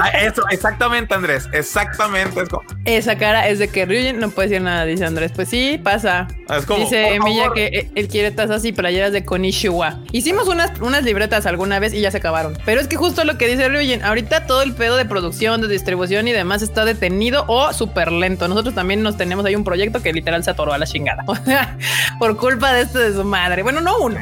[0.00, 1.48] Ah, Eso, exactamente, Andrés.
[1.52, 2.40] Exactamente.
[2.40, 5.32] Es como, Esa cara es de que Ryujin no puede decir nada, dice Andrés.
[5.34, 6.28] Pues sí, pasa.
[6.56, 9.98] es como, Dice Emilia que eh, él quiere tazas y playeras de Konishiwa.
[10.12, 12.56] Hicimos unas, unas libretas alguna vez y ya se acabaron.
[12.64, 15.66] Pero es que justo lo que dice Ryujin, ahorita todo el pedo de producción, de
[15.66, 18.46] distribución y demás está detenido o súper lento.
[18.46, 21.24] Nosotros también nos tenemos ahí un proyecto que literal se atoró a la chingada.
[22.20, 23.64] Por culpa de esto de su madre.
[23.64, 24.20] Bueno, no uno,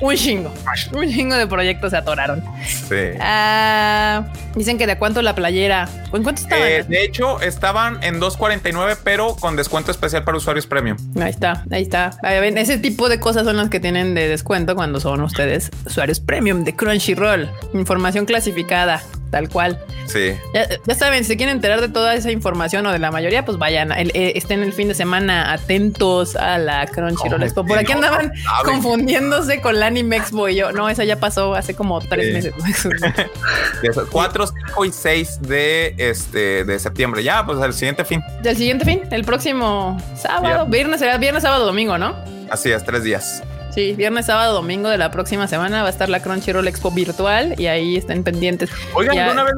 [0.00, 0.54] un chingo.
[0.92, 2.42] Un chingo de proyectos se atoraron.
[2.66, 2.96] Sí.
[3.20, 4.24] Ah,
[4.54, 5.88] dicen que de cuánto la playera.
[6.12, 6.66] ¿En cuánto estaban?
[6.66, 10.96] Eh, de hecho, estaban en 2.49, pero con descuento especial para usuarios premium.
[11.20, 12.10] Ahí está, ahí está.
[12.22, 15.70] Ahí ven, ese tipo de cosas son las que tienen de descuento cuando son ustedes
[15.86, 17.50] usuarios premium de Crunchyroll.
[17.74, 19.78] Información clasificada, tal cual.
[20.06, 20.32] Sí.
[20.54, 23.58] Ya, ya saben, si quieren enterar de toda esa información o de la mayoría, pues
[23.58, 27.64] vayan, el- eh, estén el fin de semana atentos a la Crunchyroll Expo.
[27.66, 28.32] Por aquí andaban
[28.64, 32.54] confundiéndose con la Anime Expo y yo, no, esa ya pasó hace como tres meses.
[33.82, 37.22] De esos 4, 5 y 6 de, este, de septiembre.
[37.22, 38.22] Ya, pues el siguiente fin.
[38.42, 42.16] Del siguiente fin, el próximo sábado, viernes, será viernes, sábado, domingo, ¿no?
[42.50, 43.42] Así es, tres días.
[43.74, 47.54] Sí, viernes, sábado, domingo de la próxima semana va a estar la Crunchyroll Expo virtual
[47.58, 48.70] y ahí estén pendientes.
[48.94, 49.54] Oigan, Ya- una vez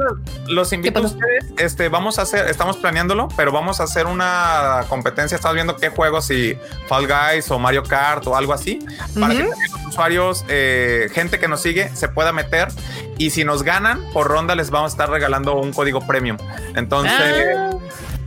[0.46, 1.44] los- invito a ustedes.
[1.56, 5.36] Este, vamos a hacer, estamos planeándolo, pero vamos a hacer una competencia.
[5.36, 6.58] Estamos viendo qué juegos, si
[6.88, 8.80] Fall Guys o Mario Kart o algo así,
[9.18, 12.68] para que los usuarios, eh, gente que nos sigue, se pueda meter.
[13.16, 16.36] Y si nos ganan por ronda, les vamos a estar regalando un código premium.
[16.74, 17.12] Entonces,
[17.56, 17.70] Ah.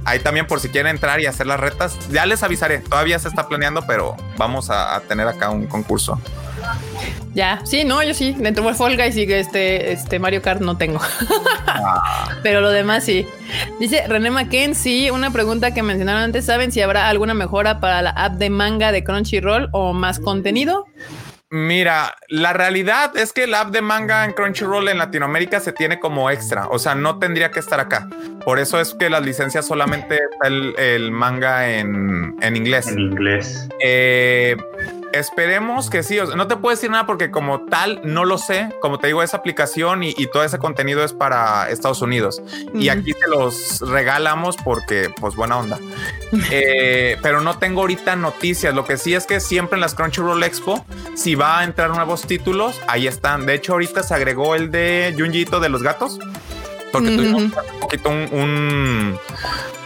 [0.06, 2.80] Ahí también por si quieren entrar y hacer las retas, ya les avisaré.
[2.80, 6.20] Todavía se está planeando, pero vamos a, a tener acá un concurso.
[7.34, 10.78] Ya, sí, no, yo sí, dentro de Fall Guys y este, este Mario Kart no
[10.78, 11.00] tengo.
[12.44, 13.26] Pero lo demás sí.
[13.80, 18.12] Dice René Mackenzie, una pregunta que mencionaron antes, ¿saben si habrá alguna mejora para la
[18.12, 20.86] app de manga de Crunchyroll o más contenido?
[21.56, 26.00] Mira, la realidad es que el app de manga en Crunchyroll en Latinoamérica se tiene
[26.00, 28.10] como extra, o sea, no tendría que estar acá.
[28.44, 32.88] Por eso es que las licencias solamente está el, el manga en, en inglés.
[32.88, 33.70] En inglés.
[33.84, 34.58] Eh,
[35.14, 36.20] esperemos que sí.
[36.20, 38.70] o sea, no te puedo decir nada porque como tal no lo sé.
[38.82, 42.42] Como te digo, esa aplicación y, y todo ese contenido es para Estados Unidos.
[42.74, 45.80] Y aquí te los regalamos porque, pues, buena onda.
[46.50, 48.74] Eh, pero no tengo ahorita noticias.
[48.74, 50.84] Lo que sí es que siempre en las Crunchyroll Expo,
[51.16, 53.46] si va a entrar nuevos títulos, ahí están.
[53.46, 56.20] De hecho, ahorita se agregó el de Junjito de los gatos.
[56.92, 59.20] Porque tuvimos hace poquito un, un,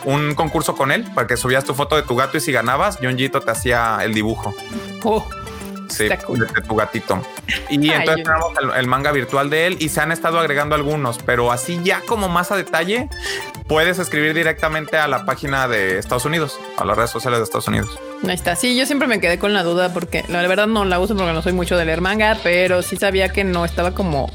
[0.08, 2.98] un concurso con él para que subías tu foto de tu gato y si ganabas,
[2.98, 4.56] Junjito te hacía el dibujo.
[5.04, 5.28] Oh,
[5.90, 6.40] Sí, cool.
[6.40, 7.22] de, tu gatito.
[7.70, 10.76] Y Ay, entonces tenemos el, el manga virtual de él y se han estado agregando
[10.76, 13.10] algunos, pero así ya como más a detalle,
[13.68, 17.70] puedes escribir directamente a la página de Estados Unidos, a las redes sociales de Estados
[17.70, 17.98] Unidos.
[18.28, 18.56] ahí está.
[18.58, 21.32] Sí, yo siempre me quedé con la duda porque la verdad no la uso porque
[21.32, 24.30] no soy mucho de leer manga, pero sí sabía que no estaba como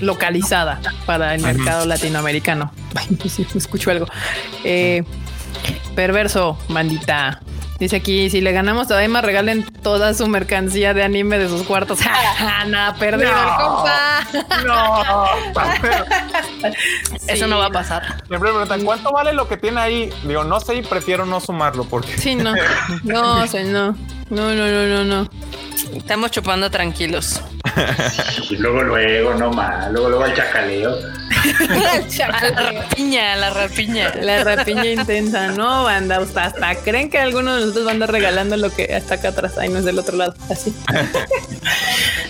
[0.00, 2.72] localizada para el mercado latinoamericano.
[2.96, 4.06] Ay, sí, escucho algo.
[4.64, 5.04] Eh,
[5.94, 7.40] perverso, bandita.
[7.82, 11.62] Dice aquí, si le ganamos a Daima, regalen toda su mercancía de anime de sus
[11.64, 11.98] cuartos.
[12.68, 13.56] Nada, perdido el No.
[13.56, 14.24] compa.
[14.64, 15.24] No,
[17.26, 18.02] Eso no va a pasar.
[18.28, 20.10] siempre me preguntan cuánto vale lo que tiene ahí.
[20.22, 22.54] Digo, no sé y prefiero no sumarlo porque Sí, no.
[23.02, 23.96] No, se- no.
[24.30, 25.28] No, no, no, no, no.
[25.96, 27.40] Estamos chupando tranquilos.
[28.50, 29.90] Y luego, luego, no más.
[29.90, 30.94] Luego, luego el chacaleo.
[31.42, 34.14] A la rapiña, a la rapiña.
[34.20, 36.18] La rapiña intensa, no, banda.
[36.18, 39.28] Hasta, hasta creen que alguno de nosotros va a andar regalando lo que está acá
[39.28, 39.58] atrás.
[39.58, 40.34] Ahí no es del otro lado.
[40.50, 40.74] Así.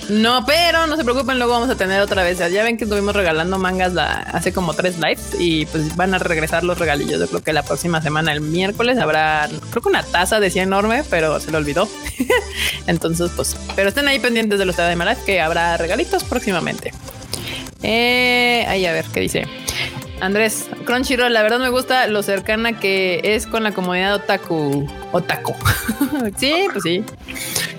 [0.08, 2.38] No, pero no se preocupen, luego vamos a tener otra vez.
[2.38, 6.18] Ya ven que estuvimos regalando mangas la, hace como tres lives y pues van a
[6.18, 7.20] regresar los regalillos.
[7.20, 11.04] Yo creo que la próxima semana, el miércoles, habrá, creo que una taza decía enorme,
[11.08, 11.88] pero se lo olvidó.
[12.86, 16.92] Entonces, pues, pero estén ahí pendientes de los de Live que habrá regalitos próximamente.
[17.82, 19.46] Eh, ahí a ver qué dice.
[20.20, 24.88] Andrés, Crunchyroll, la verdad me gusta lo cercana que es con la comunidad otaku.
[25.10, 25.54] Otaku.
[26.36, 27.04] sí, pues sí.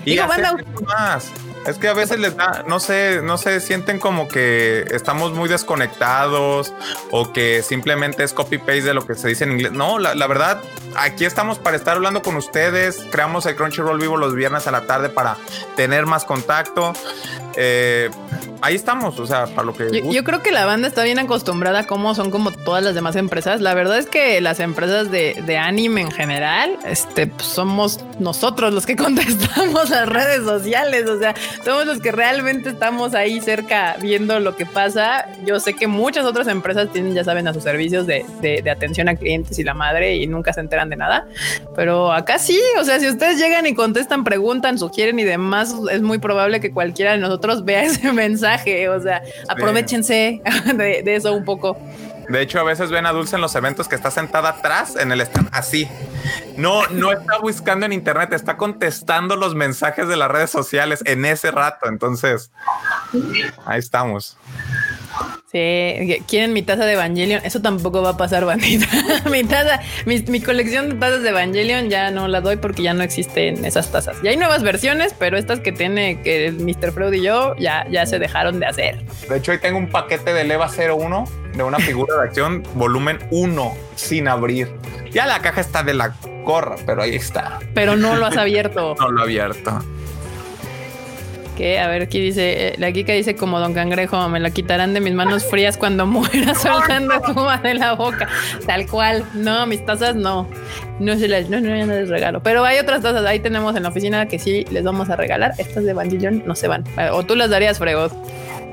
[0.04, 1.30] Y Digo, hacer banda- más.
[1.66, 5.48] Es que a veces les da, no sé, no se sienten como que estamos muy
[5.48, 6.74] desconectados
[7.10, 9.72] o que simplemente es copy paste de lo que se dice en inglés.
[9.72, 10.60] No, la, la verdad,
[10.96, 13.04] aquí estamos para estar hablando con ustedes.
[13.10, 15.36] Creamos el Crunchyroll vivo los viernes a la tarde para
[15.76, 16.92] tener más contacto.
[17.56, 18.10] Eh,
[18.62, 21.20] ahí estamos, o sea, para lo que Yo, yo creo que la banda está bien
[21.20, 23.60] acostumbrada a cómo son como todas las demás empresas.
[23.60, 28.74] La verdad es que las empresas de, de anime en general, este, pues, somos nosotros
[28.74, 28.96] los que
[29.36, 31.06] contestamos las redes sociales.
[31.08, 31.34] O sea,
[31.64, 35.26] somos los que realmente estamos ahí cerca viendo lo que pasa.
[35.46, 38.70] Yo sé que muchas otras empresas tienen, ya saben, a sus servicios de, de- de
[38.70, 41.26] atención a clientes y la madre y nunca se enteran de nada.
[41.74, 46.02] Pero acá sí, o sea, si ustedes llegan y contestan, preguntan, sugieren y demás, es
[46.02, 48.88] muy probable que cualquiera de nosotros vea ese mensaje.
[48.88, 50.40] O sea, aprovechense
[50.74, 51.76] de, de eso un poco.
[52.28, 55.12] De hecho, a veces ven a Dulce en los eventos que está sentada atrás en
[55.12, 55.88] el stand así.
[56.56, 61.24] No, no está buscando en internet, está contestando los mensajes de las redes sociales en
[61.24, 61.86] ese rato.
[61.88, 62.50] Entonces,
[63.66, 64.38] ahí estamos.
[65.50, 67.40] Sí, quieren mi taza de Evangelion.
[67.44, 68.86] Eso tampoco va a pasar, bandita.
[69.30, 72.94] mi taza, mi, mi colección de tazas de Evangelion ya no la doy porque ya
[72.94, 74.16] no existen esas tazas.
[74.22, 76.92] Ya hay nuevas versiones, pero estas que tiene que Mr.
[76.92, 79.04] Freud y yo ya, ya se dejaron de hacer.
[79.28, 81.24] De hecho, hoy tengo un paquete de Leva 01
[81.54, 84.72] de una figura de acción volumen 1 sin abrir.
[85.12, 86.14] Ya la caja está de la
[86.44, 87.60] corra, pero ahí está.
[87.74, 88.94] Pero no lo has abierto.
[89.04, 89.78] No lo he abierto.
[91.56, 94.92] Que a ver, aquí dice, eh, la Kika dice como Don Cangrejo, me la quitarán
[94.92, 98.28] de mis manos frías cuando muera soltando espuma de la boca.
[98.66, 99.24] Tal cual.
[99.34, 100.48] No, mis tazas no.
[100.98, 102.42] No se las, no, no, no les regalo.
[102.42, 105.52] Pero hay otras tazas, ahí tenemos en la oficina que sí les vamos a regalar.
[105.58, 106.84] Estas de Evangelion no se van.
[107.12, 108.12] O tú las darías, Fregos.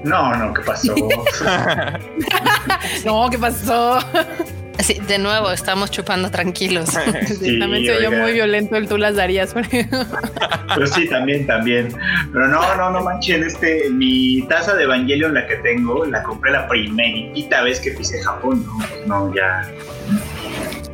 [0.03, 0.95] No, no, ¿qué pasó?
[3.05, 3.99] No, ¿qué pasó?
[4.81, 6.89] Sí, de nuevo, estamos chupando tranquilos.
[7.27, 9.53] Sí, también se oyó muy violento el tú las darías.
[10.75, 11.89] Pero sí, también, también.
[12.31, 16.51] Pero no, no, no manchen, este, mi taza de Evangelion, la que tengo, la compré
[16.51, 18.65] la primerita vez que pisé Japón,
[19.05, 19.69] no, no, ya.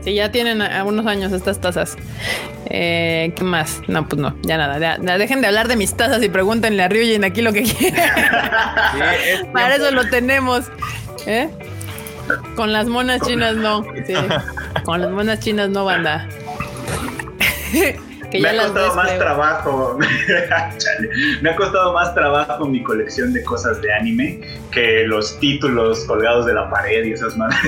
[0.01, 1.95] Sí, ya tienen a- unos años estas tazas.
[2.69, 3.81] Eh, ¿Qué más?
[3.88, 4.80] No, pues no, ya nada.
[4.80, 7.64] ya- ya dejen de hablar de mis tazas y pregúntenle a Ryujin aquí lo que
[7.64, 8.09] quieran.
[8.93, 8.99] Sí,
[9.34, 10.65] es Para eso lo tenemos.
[11.26, 11.49] ¿eh?
[12.55, 13.83] Con las monas chinas no.
[14.05, 14.13] Sí.
[14.83, 16.27] Con las monas chinas no, banda.
[18.31, 19.19] que Me ya ha costado más creo.
[19.19, 19.99] trabajo.
[21.41, 24.41] Me ha costado más trabajo mi colección de cosas de anime
[24.71, 27.59] que los títulos colgados de la pared y esas madres.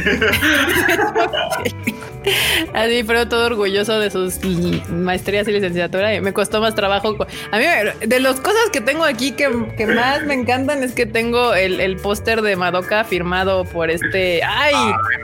[2.73, 4.43] Así, pero todo orgulloso de sus
[4.89, 6.13] maestrías y licenciatura.
[6.13, 7.15] Y me costó más trabajo.
[7.51, 7.65] A mí,
[8.05, 11.79] de las cosas que tengo aquí que, que más me encantan es que tengo el,
[11.79, 14.41] el póster de Madoka firmado por este.
[14.43, 14.75] ¡Ay!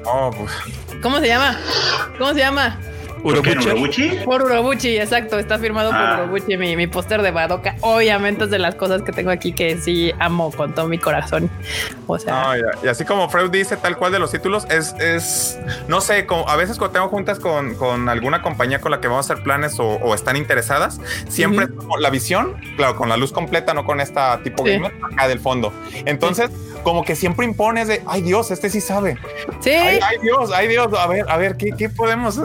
[0.03, 0.51] No, pues,
[1.01, 1.59] ¿Cómo se llama?
[2.17, 2.79] ¿Cómo se llama?
[3.25, 4.09] ¿Por qué, Urobuchi.
[4.23, 5.39] Por Urobuchi, exacto.
[5.39, 6.19] Está firmado por Ah.
[6.23, 7.75] Urobuchi, mi, mi póster de Madoka.
[7.81, 11.49] Obviamente es de las cosas que tengo aquí que sí amo con todo mi corazón.
[12.05, 14.93] O sea, no, ya- y así como Freud dice tal cual de los títulos, es,
[14.99, 15.57] es
[15.87, 19.07] no sé, como a veces cuando tengo juntas con, con alguna compañía con la que
[19.07, 23.09] vamos a hacer planes o, o están interesadas, siempre es como la visión, claro, con
[23.09, 24.69] la luz completa, no con esta tipo Sí.
[24.73, 25.73] gamer acá del fondo.
[26.05, 26.51] Entonces,
[26.83, 29.17] como que siempre impones de, ay Dios, este sí sabe.
[29.61, 29.71] sí.
[29.71, 32.39] Ay, ay, Dios, ay Dios, a ver, a ver, ¿qué, qué podemos?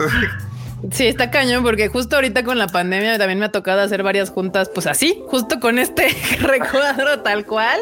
[0.91, 4.31] Sí, está cañón porque justo ahorita con la pandemia también me ha tocado hacer varias
[4.31, 6.07] juntas, pues así, justo con este
[6.39, 7.79] recuadro tal cual.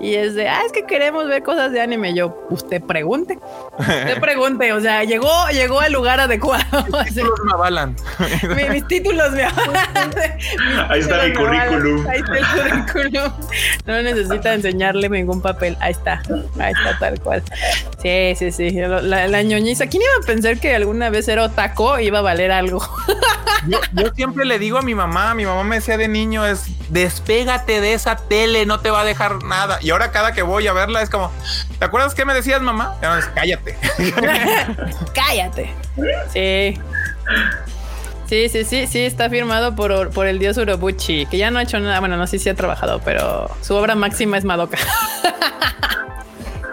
[0.00, 2.14] Y es de, ah, es que queremos ver cosas de anime.
[2.14, 3.38] Yo, usted pregunte,
[3.78, 4.72] usted pregunte.
[4.72, 6.64] O sea, llegó, llegó al lugar adecuado.
[6.98, 7.96] Así, Títulos me avalan.
[8.56, 11.34] mi- mis títulos me Ahí está mi avalan.
[11.34, 12.06] currículum.
[12.08, 13.32] Ahí está el currículum.
[13.86, 15.76] No necesita enseñarle ningún papel.
[15.80, 16.22] Ahí está.
[16.58, 17.42] Ahí está tal cual.
[18.02, 18.70] Sí, sí, sí.
[18.70, 19.86] La, la ñoñiza.
[19.86, 22.80] ¿Quién iba a pensar que alguna vez era otaco iba a valer algo?
[23.66, 26.66] Yo, yo siempre le digo a mi mamá, mi mamá me decía de niño es
[26.90, 29.78] despégate de esa tele, no te va a dejar nada.
[29.82, 31.32] Y ahora cada que voy a verla es como,
[31.78, 32.96] ¿te acuerdas qué me decías, mamá?
[33.02, 33.76] Y ahora es, cállate.
[35.12, 35.74] Cállate.
[36.32, 36.80] Sí.
[38.28, 41.62] Sí, sí, sí, sí, está firmado por, por el dios Urobuchi, que ya no ha
[41.62, 41.98] hecho nada.
[42.00, 44.78] Bueno, no sé si ha trabajado, pero su obra máxima es Madoka.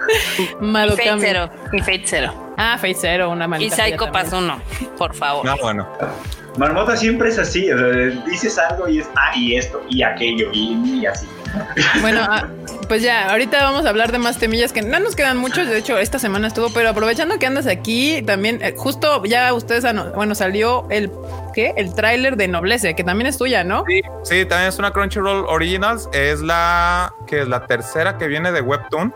[0.62, 1.04] Y Madoka.
[1.04, 1.50] Fate Zero.
[1.74, 2.54] Y Fate Zero.
[2.58, 3.76] Ah, Fate Zero, una Y maldita.
[3.76, 4.62] Psycho Pass 1,
[4.98, 5.46] por favor.
[5.46, 5.88] No, bueno.
[6.58, 7.88] Marmota siempre es así, o sea,
[8.26, 11.28] dices algo y es, ah, y esto, y aquello, y, y así.
[12.02, 12.48] Bueno, ah,
[12.88, 15.68] pues ya, ahorita vamos a hablar de más temillas que no nos quedan muchos.
[15.68, 19.86] De hecho, esta semana estuvo, pero aprovechando que andas aquí, también eh, justo ya ustedes,
[19.86, 21.12] han- bueno, salió el
[21.54, 21.74] ¿qué?
[21.78, 23.84] El tráiler de Noblece, que también es tuya, ¿no?
[23.88, 26.10] Sí, sí, también es una Crunchyroll Originals.
[26.14, 29.14] Es la que es la tercera que viene de Webtoon.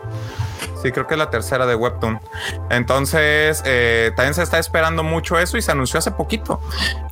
[0.82, 2.18] Sí, creo que es la tercera de Webtoon.
[2.70, 6.60] Entonces, eh, también se está esperando mucho eso y se anunció hace poquito.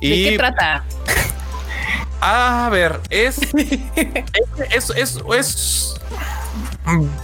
[0.01, 0.83] ¿De Y qué trata?
[2.21, 3.39] A ver, es.
[4.71, 5.95] es, es, es,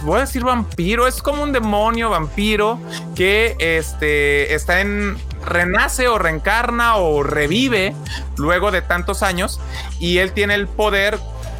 [0.02, 2.78] Voy a decir vampiro, es como un demonio vampiro
[3.14, 5.18] que este está en.
[5.44, 7.94] renace o reencarna o revive
[8.36, 9.60] luego de tantos años
[9.98, 11.18] y él tiene el poder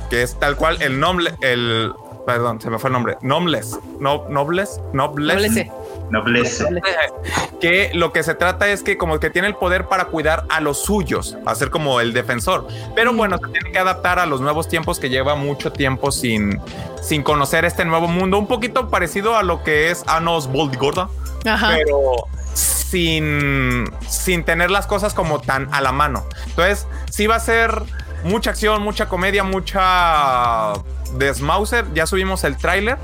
[0.08, 1.92] que es tal cual el nombre, el.
[2.26, 3.16] Perdón, se me fue el nombre.
[3.22, 3.78] Nobles.
[4.00, 4.80] No, nobles.
[4.92, 5.34] Nobles.
[5.34, 5.70] Noblece.
[6.10, 6.66] Nobleza.
[7.60, 10.60] que lo que se trata es que como que tiene el poder para cuidar a
[10.60, 12.66] los suyos, a ser como el defensor.
[12.94, 16.60] Pero bueno, se tiene que adaptar a los nuevos tiempos que lleva mucho tiempo sin,
[17.00, 21.08] sin conocer este nuevo mundo, un poquito parecido a lo que es Anos Boldigorda,
[21.44, 21.74] Ajá.
[21.76, 26.24] pero sin, sin tener las cosas como tan a la mano.
[26.46, 27.82] Entonces, sí va a ser
[28.24, 30.72] mucha acción, mucha comedia, mucha
[31.14, 31.84] desmauser.
[31.94, 32.98] Ya subimos el tráiler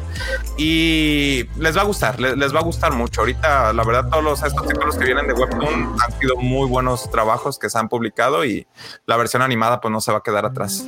[0.58, 3.20] y les va a gustar, les, les va a gustar mucho.
[3.22, 7.10] Ahorita, la verdad, todos los, estos títulos que vienen de Webtoon han sido muy buenos
[7.10, 8.66] trabajos que se han publicado y
[9.06, 10.84] la versión animada pues no se va a quedar atrás.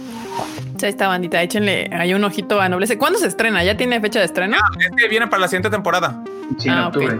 [0.77, 2.99] Ya está, bandita, échenle ahí un ojito a Noblece.
[2.99, 3.63] ¿Cuándo se estrena?
[3.65, 4.57] ¿Ya tiene fecha de estreno?
[4.79, 6.23] Este viene para la siguiente temporada,
[6.59, 6.97] Sí, en Ah, ok.
[6.97, 7.15] octubre.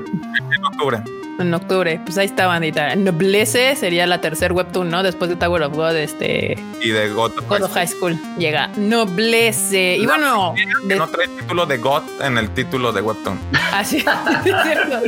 [0.57, 1.03] en octubre.
[1.39, 2.01] En octubre.
[2.05, 2.95] Pues ahí está, bandita.
[2.95, 5.03] Noblece sería la tercer webtoon, ¿no?
[5.03, 6.57] Después de Tower of God, este...
[6.81, 8.17] Y de God of God of High School.
[8.39, 9.97] Llega Noblece.
[9.97, 10.55] Y bueno...
[10.87, 13.39] de- No trae título de God en el título de Webtoon.
[13.77, 14.07] Ah, sí, sí,
[14.51, 15.01] es cierto.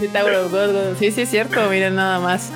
[0.00, 0.96] De Tower of God, God.
[0.98, 1.68] Sí, sí, es cierto.
[1.68, 2.48] Miren nada más.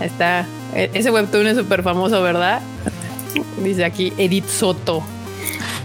[0.00, 0.44] Ahí Está.
[0.74, 2.60] E- Ese webtoon es súper famoso, ¿verdad?
[3.62, 5.02] Dice aquí Edith Soto.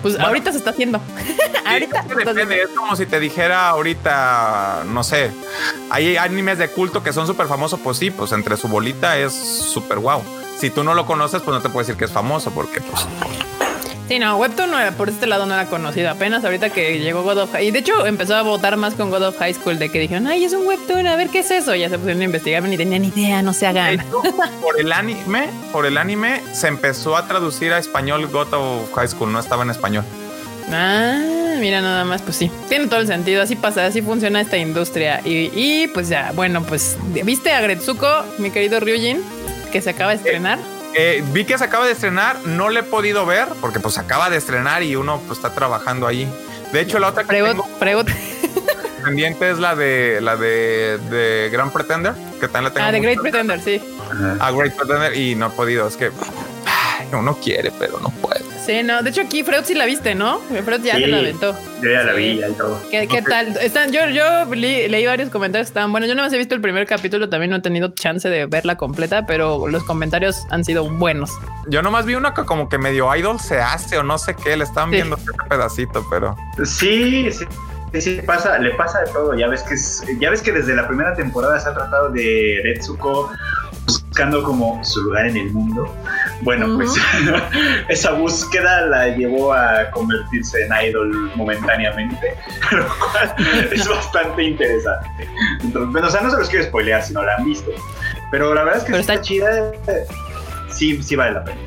[0.01, 0.27] Pues Bueno.
[0.27, 0.99] ahorita se está haciendo.
[1.65, 2.03] ahorita.
[2.03, 5.31] Depende, es como si te dijera ahorita, no sé,
[5.89, 9.33] hay animes de culto que son súper famosos, pues sí, pues entre su bolita es
[9.33, 10.21] súper guau.
[10.59, 13.05] Si tú no lo conoces, pues no te puedo decir que es famoso, porque pues
[14.13, 16.11] Sí, no, Webtoon no era- por este lado no era conocido.
[16.11, 17.65] Apenas ahorita que llegó God of High.
[17.69, 20.27] Y de hecho empezó a votar más con God of High School de que dijeron,
[20.27, 21.73] ay, es un Webtoon, a ver qué es eso.
[21.73, 23.95] Ya se pusieron a investigar, ni tenían idea, no se hagan.
[23.99, 24.21] hecho,
[24.61, 29.07] por el anime, por el anime se empezó a traducir a español God of High
[29.07, 30.03] School, no estaba en español.
[30.71, 32.51] Ah, mira nada más, pues sí.
[32.69, 35.21] Tiene todo el sentido, así pasa, así funciona esta industria.
[35.25, 38.07] Y, y, pues ya, bueno, pues viste a Gretsuko,
[38.37, 39.23] mi querido Ryujin,
[39.71, 40.59] que se acaba de estrenar.
[40.59, 40.72] Eh,
[41.31, 44.37] vi que se acaba de estrenar, no le he podido ver porque pues acaba de
[44.37, 46.27] estrenar y uno pues está trabajando ahí.
[46.71, 47.67] De hecho, la otra que tengo
[49.03, 52.87] pendiente es la de la de, de Grand Pretender, que también la tengo.
[52.87, 53.81] Ah, The Great Pretender, sí.
[54.39, 55.87] A Great Pretender y no he podido.
[55.87, 56.11] Es que
[56.65, 58.52] ay, uno quiere, pero no puede.
[58.65, 60.39] Sí, no, de hecho aquí Freud sí la viste, ¿no?
[60.39, 61.01] Freud ya Sí.
[61.01, 61.53] te la aventó.
[61.81, 62.17] Yo ya la Sí.
[62.17, 62.79] vi ya y todo.
[62.89, 63.57] ¿Qué, qué tal?
[63.57, 66.07] Están, yo yo li- leí varios comentarios que estaban buenos.
[66.07, 68.77] Yo no más he visto el primer capítulo, también no he tenido chance de verla
[68.77, 71.31] completa, pero los comentarios han sido buenos.
[71.67, 74.55] Yo nomás vi una que como que medio idol se hace o no sé qué.
[74.55, 74.95] Le estaban Sí.
[74.95, 77.45] viendo ese pedacito, pero Sí, sí.
[77.91, 79.37] Sí, sí, pasa, le pasa de todo.
[79.37, 82.59] Ya ves que es- ya ves que desde la primera temporada se ha tratado de
[82.63, 83.31] Retsuko
[84.13, 85.91] buscando como su lugar en el mundo.
[86.41, 86.77] Bueno, Ujú.
[86.77, 86.91] pues
[87.89, 92.35] esa búsqueda la llevó a convertirse en idol momentáneamente,
[92.71, 93.33] lo cual
[93.71, 95.27] es bastante interesante.
[95.63, 97.71] Entonces, o sea, no se los quiero spoilear si no la han visto,
[98.29, 99.71] pero la verdad es que sí está, está- chida.
[100.69, 101.57] Sí, sí vale la pena.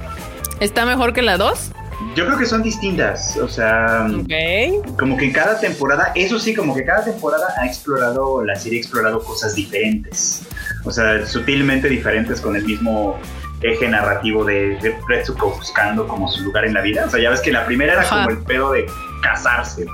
[0.61, 1.73] ¿Está mejor que la 2?
[2.15, 4.97] Yo creo que son distintas, o sea, Ok.
[4.99, 8.79] como que en cada temporada, eso sí, como que cada temporada ha explorado, la serie
[8.79, 10.43] ha explorado cosas diferentes.
[10.87, 13.19] O sea, sutilmente diferentes con el mismo
[13.61, 17.05] eje narrativo de, de Retsuko buscando como su lugar en la vida.
[17.07, 18.17] O sea, ya ves que la primera era Ajá.
[18.17, 18.87] como el pedo de
[19.23, 19.87] casarse.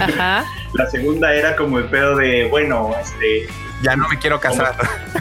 [0.00, 0.44] Ajá.
[0.74, 3.46] La segunda era como el pedo de, bueno, este,
[3.82, 4.74] ya no me quiero casar.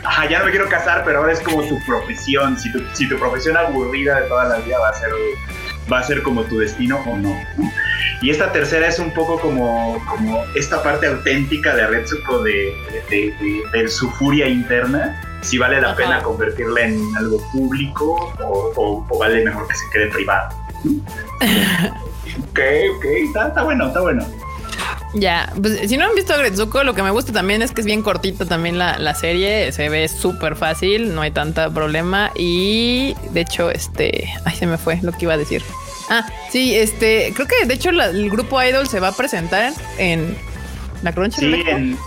[0.03, 2.57] ajá, ya no me quiero casar, pero ahora es como tu profesión.
[2.57, 5.09] Si tu, si tu profesión aburrida de toda la vida va a ser,
[5.91, 7.29] va a ser como tu destino o no.
[7.57, 7.71] ¿no?
[8.21, 12.73] Y esta tercera es un poco como, como esta parte auténtica de Retsuko de,
[13.09, 15.19] de, de- de su furia interna.
[15.41, 15.97] Si vale la Ajá.
[15.97, 20.55] pena convertirla en algo público o, o- o vale mejor que se quede privado.
[22.51, 22.59] ok,
[22.97, 24.25] ok, está, está bueno, está bueno.
[25.13, 27.85] Ya, pues si no han visto Gretsuko, lo que me gusta también es que es
[27.85, 33.13] bien cortita también la, la serie, se ve súper fácil, no hay tanta problema y
[33.31, 35.63] de hecho, este, ay, se me fue lo que iba a decir.
[36.09, 39.73] Ah, sí, este, creo que de hecho la- el grupo Idol se va a presentar
[39.97, 40.37] en
[41.03, 41.55] la Crunchyroll.
[41.55, 41.97] Sí, en,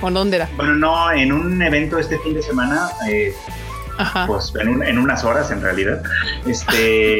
[0.00, 0.48] ¿O dónde era?
[0.56, 3.32] Bueno, no, en un evento este fin de semana, eh,
[3.98, 4.26] Ajá.
[4.26, 6.02] pues en, un- en unas horas en realidad.
[6.46, 7.18] Este,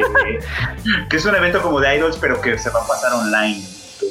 [1.09, 3.61] que es un evento como de idols, pero que se va a pasar online.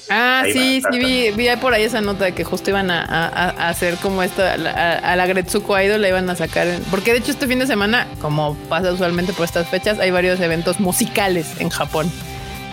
[0.09, 3.03] Ah, ahí sí, sí, vi, vi por ahí esa nota de que justo iban a,
[3.05, 6.37] a- a hacer como esto, a la, a- a la Gretsuko Idol la iban a
[6.37, 6.67] sacar.
[6.91, 10.41] porque de hecho este fin de semana, como pasa usualmente por estas fechas, hay varios
[10.41, 12.11] eventos musicales en Japón.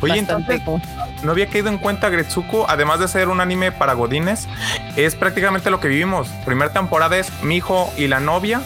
[0.01, 0.89] Oye, Bastante entonces,
[1.23, 4.47] no había caído en cuenta Gretsuko, además de ser un anime para godines,
[4.97, 6.27] es prácticamente lo que vivimos.
[6.45, 8.61] Primera temporada es mi hijo y la novia.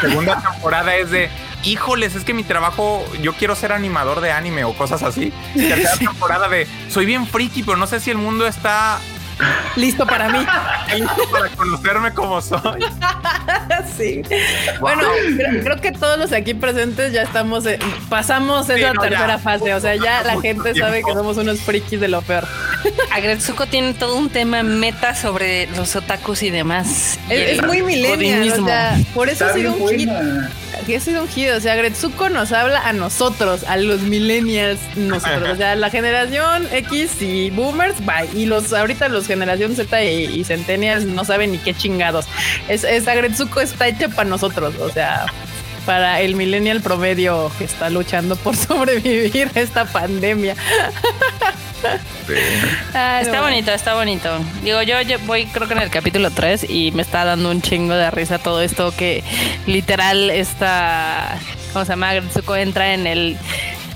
[0.00, 1.30] Segunda temporada es de
[1.64, 5.32] híjoles, es que mi trabajo, yo quiero ser animador de anime o cosas así.
[5.54, 8.98] Tercera temporada de soy bien friki, pero no sé si el mundo está
[9.76, 10.38] Listo para mí.
[10.96, 12.84] listo para conocerme como soy.
[13.96, 14.22] sí.
[14.80, 15.02] Bueno,
[15.36, 19.08] creo, creo que todos los aquí presentes ya estamos, en- pasamos esa no, ya.
[19.08, 19.74] tercera fase.
[19.74, 22.46] O sea, ya la gente sabe que somos unos frikis de lo peor.
[23.12, 27.18] Agretsuko tiene todo un tema meta sobre los otakus y demás.
[27.28, 30.48] Es, muy millennial, o sea, por eso ha sido un.
[30.86, 34.78] Que ha sido un hit, o sea, Gretsuko nos habla a nosotros, a los millennials,
[34.96, 40.04] nosotros, o sea, la generación X y boomers, bye, y los ahorita los generación Z
[40.04, 42.26] y, y centennials no saben ni qué chingados.
[42.68, 45.26] Es, esa Gretsuko está hecha para nosotros, o sea,
[45.86, 50.54] para el millennial promedio que está luchando por sobrevivir a esta pandemia.
[52.94, 54.28] Ah, Está bonito, está bonito.
[54.62, 57.62] Digo, yo, yo voy creo que en el capítulo 3 y me está dando un
[57.62, 59.22] chingo de risa todo esto que
[59.66, 61.38] literal esta,
[61.72, 62.14] ¿cómo se llama?
[62.14, 63.36] Entra en el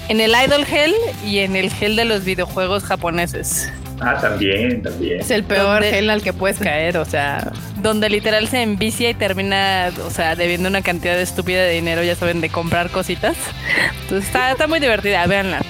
[0.09, 0.94] en el idol hell
[1.24, 5.20] y en el hell de los videojuegos japoneses, Ah, también, también.
[5.20, 5.90] Es el peor ¿Dónde?
[5.90, 10.36] gel al que puedes caer, o sea, donde literal se envicia y termina, o sea,
[10.36, 13.36] debiendo una cantidad estúpida de dinero, ya saben, de comprar cositas.
[14.02, 15.61] Entonces está, está muy divertida, véanla.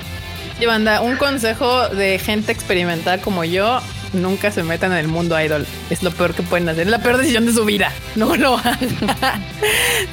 [0.61, 3.81] Y banda, un consejo de gente experimental como yo,
[4.13, 5.67] nunca se metan en el mundo idol.
[5.89, 6.83] Es lo peor que pueden hacer.
[6.83, 7.91] Es la peor decisión de su vida.
[8.15, 8.79] No lo hagan.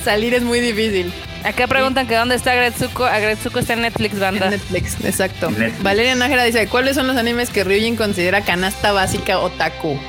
[0.05, 1.11] Salir es muy difícil.
[1.43, 3.05] Acá preguntan que dónde está Agretsuko.
[3.05, 4.49] Agretsuko está en Netflix, En banda.
[4.49, 5.51] Netflix, exacto.
[5.51, 5.83] Netflix.
[5.83, 9.99] Valeria Nájera dice, ¿cuáles son los animes que Ryujin considera canasta básica otaku?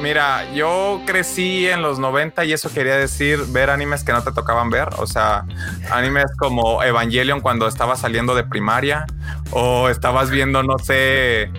[0.00, 4.30] Mira, yo crecí en los 90 y eso quería decir ver animes que no te
[4.30, 4.88] tocaban ver.
[4.98, 5.44] O sea,
[5.90, 9.06] animes como Evangelion cuando estabas saliendo de primaria
[9.50, 11.50] o estabas viendo, no sé,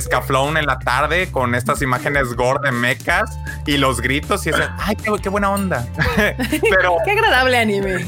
[0.00, 4.68] Scaflón en la tarde con estas imágenes gore de mechas y los gritos y ese,
[4.78, 5.86] ay, qué, qué buena onda.
[6.36, 8.06] Pero, Qué agradable anime.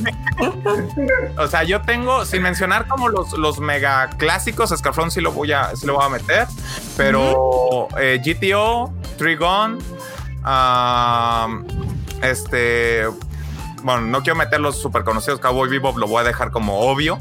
[1.36, 5.52] o sea, yo tengo, sin mencionar como los, los mega clásicos, Scaflón sí lo voy
[5.52, 6.46] a, sí lo voy a meter,
[6.96, 9.73] pero eh, GTO, Trigon,
[10.44, 11.64] um,
[12.22, 13.06] este,
[13.82, 17.18] bueno, no quiero meter los super conocidos, Cowboy Bebop lo voy a dejar como obvio.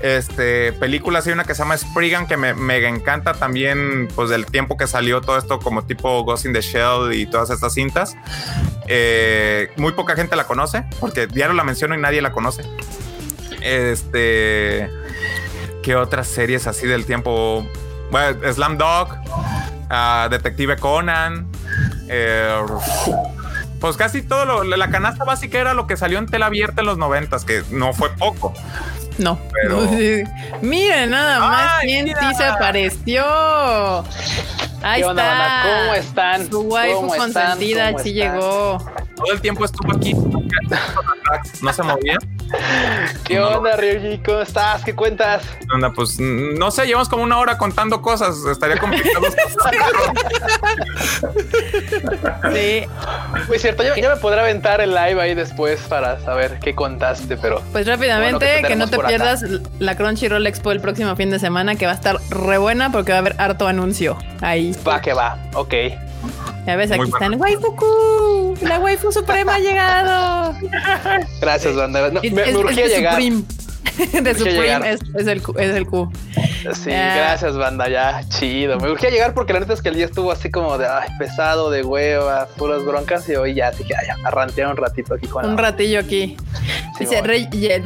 [0.00, 4.46] Este, películas, hay una que se llama Spriggan que me mega encanta también, pues del
[4.46, 8.16] tiempo que salió todo esto como tipo Ghost in the Shell y todas estas cintas.
[8.88, 12.62] Eh, muy poca gente la conoce, porque diario la menciono y nadie la conoce.
[13.60, 14.88] Este,
[15.82, 17.66] ¿qué otras series así del tiempo?
[18.10, 19.08] Bueno, Slam Dog,
[19.90, 21.46] ah, Detective Conan,
[22.10, 22.60] eh,
[23.80, 26.86] pues casi todo lo, la canasta básica era lo que salió en tela abierta en
[26.86, 28.52] los noventas, que no fue poco.
[29.18, 29.38] No.
[29.52, 29.80] Pero-.
[30.62, 32.20] Miren, nada más Ay, quién mira.
[32.30, 33.24] sí se apareció.
[34.82, 35.38] Ahí ¿Qué onda, está.
[35.38, 35.80] banda?
[35.82, 36.50] ¿Cómo están?
[36.50, 37.32] Su waifu ¿Cómo están?
[37.32, 38.34] consentida ¿Cómo sí están?
[38.34, 38.78] llegó.
[39.16, 40.14] Todo el tiempo estuvo aquí,
[41.62, 42.18] no se movía.
[43.24, 44.18] ¿Qué onda, Ryuji?
[44.24, 44.82] ¿Cómo estás?
[44.84, 45.42] ¿Qué cuentas?
[45.72, 49.26] Onda, pues no sé, llevamos como una hora contando cosas, estaría complicado.
[52.52, 52.84] Sí.
[53.48, 57.36] Muy cierto, ya, ya me podré aventar el live ahí después para saber qué contaste,
[57.36, 59.08] pero Pues rápidamente, Bueno, ¿qué que no te acá?
[59.08, 59.44] pierdas
[59.78, 63.12] la Crunchyroll Expo el próximo fin de semana, que va a estar re buena porque
[63.12, 64.74] va a haber harto anuncio ahí.
[64.86, 65.38] va que va.
[65.54, 65.74] Ok.
[66.66, 67.16] Ya ves, Muy aquí bueno.
[67.16, 67.40] están.
[67.40, 70.54] Waifuku, la waifu suprema ha llegado.
[71.40, 72.10] Gracias, banda.
[72.10, 73.14] No, me, me urgía llegar.
[73.14, 73.42] Supreme.
[74.22, 74.86] De Supreme llegar.
[74.86, 76.10] es, es el, Q- es el Q.
[76.74, 77.14] Sí, Ah.
[77.16, 77.88] gracias, banda.
[77.88, 78.78] Ya, chido.
[78.78, 81.08] Me urgía llegar porque la neta es que el día estuvo así como de ay,
[81.18, 83.28] pesado, de hueva, puras broncas.
[83.28, 86.00] Y hoy ya dije, ay, ya, a rantear un ratito aquí con Un la- ratillo
[86.00, 86.36] aquí.
[86.98, 87.22] Sí, Dice.
[87.22, 87.80] Rey, dije,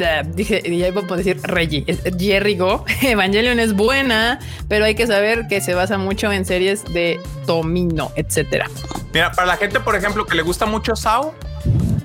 [0.79, 1.85] ya iba a decir Reggie,
[2.19, 2.85] Jerry Go.
[3.03, 8.11] Evangelion es buena, pero hay que saber que se basa mucho en series de Tomino,
[8.17, 8.69] etcétera.
[9.13, 11.33] Mira, para la gente, por ejemplo, que le gusta mucho Sao,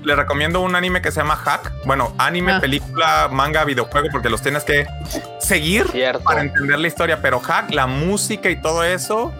[0.03, 1.71] le recomiendo un anime que se llama Hack.
[1.85, 2.59] Bueno, anime, Ah.
[2.61, 4.85] película, manga, videojuego, porque los tienes que
[5.39, 6.23] seguir Cierto.
[6.23, 7.21] para entender la historia.
[7.21, 9.33] Pero Hack, la música y todo eso.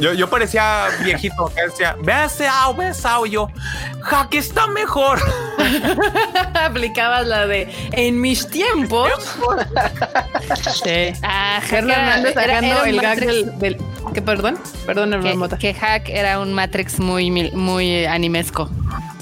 [0.00, 3.26] Yo, yo parecía viejito que decía, ve a Sao, ve a Sao.
[3.26, 3.48] Y yo,
[4.02, 5.18] Hack está mejor.
[6.54, 9.10] Aplicabas la de en mis tiempos.
[10.84, 11.12] sí.
[11.22, 13.76] Ah, era- era- sacando el gag del-
[14.14, 14.58] ¿Qué, perdón?
[14.86, 15.58] Perdón, hermano que, Mota.
[15.58, 18.70] que Hack era un Matrix muy, mil- muy animesco.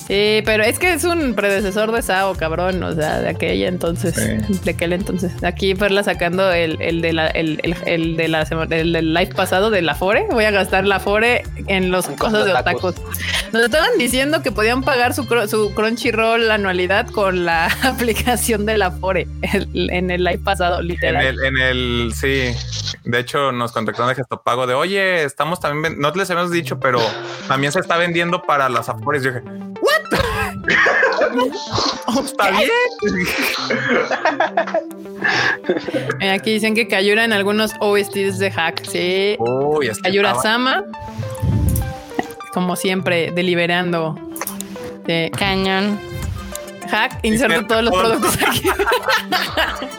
[0.07, 2.81] Sí, pero es que es un predecesor de Sao, cabrón.
[2.85, 4.57] O sea, de aquella entonces, Sí.
[4.65, 5.33] de aquel entonces.
[5.43, 9.35] Aquí Perla sacando el, el de la, el, el, el de la el del live
[9.35, 10.27] pasado de la Fore.
[10.31, 12.95] Voy a gastar la Fore en los En cosas de tacos.
[12.95, 13.17] otakus.
[13.53, 18.93] Nos estaban diciendo que podían pagar su, su Crunchyroll anualidad con la aplicación de la
[18.93, 21.27] Fore en el live pasado, En literal.
[21.27, 22.53] el, en el, sí.
[23.05, 26.99] De hecho, nos contactaron de gesto de oye, estamos también, no les habíamos dicho, pero
[27.49, 29.23] también se está vendiendo para las afores.
[29.23, 29.45] Yo dije,
[29.81, 29.93] ¿what?
[32.25, 32.71] está bien.
[36.21, 38.85] Eh, Aquí dicen que Kayura en algunos OSTs de Hack.
[38.85, 40.85] Sí, Uy, es que Kayura estaba- Sama,
[42.53, 44.19] como siempre, deliberando.
[45.07, 45.31] Sí.
[45.39, 45.99] Cañón.
[46.89, 48.63] Hack, inserto Inserta todos los productos aquí.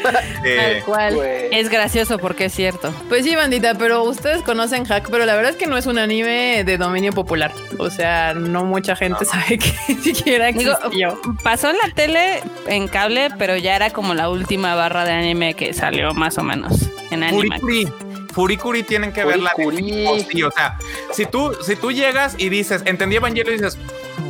[0.03, 1.19] Tal cual.
[1.51, 2.93] Es gracioso porque es cierto.
[3.09, 5.97] Pues sí, bandita, pero ustedes conocen Hack, pero la verdad es que no es un
[5.97, 7.51] anime de dominio popular.
[7.77, 9.57] O sea, no mucha gente sabe
[9.87, 11.19] que siquiera Digo, existió.
[11.43, 15.53] pasó en la tele en cable, pero ya era como la última barra de anime
[15.53, 17.61] que salió más o menos en Animax.
[17.61, 17.87] Furikuri.
[18.33, 19.51] Furikuri tienen que verla.
[19.57, 20.25] de Furikuri.
[20.29, 20.77] sí, o sea,
[21.11, 23.79] si tú, si tú llegas y dices, entendí Evangelio y dices,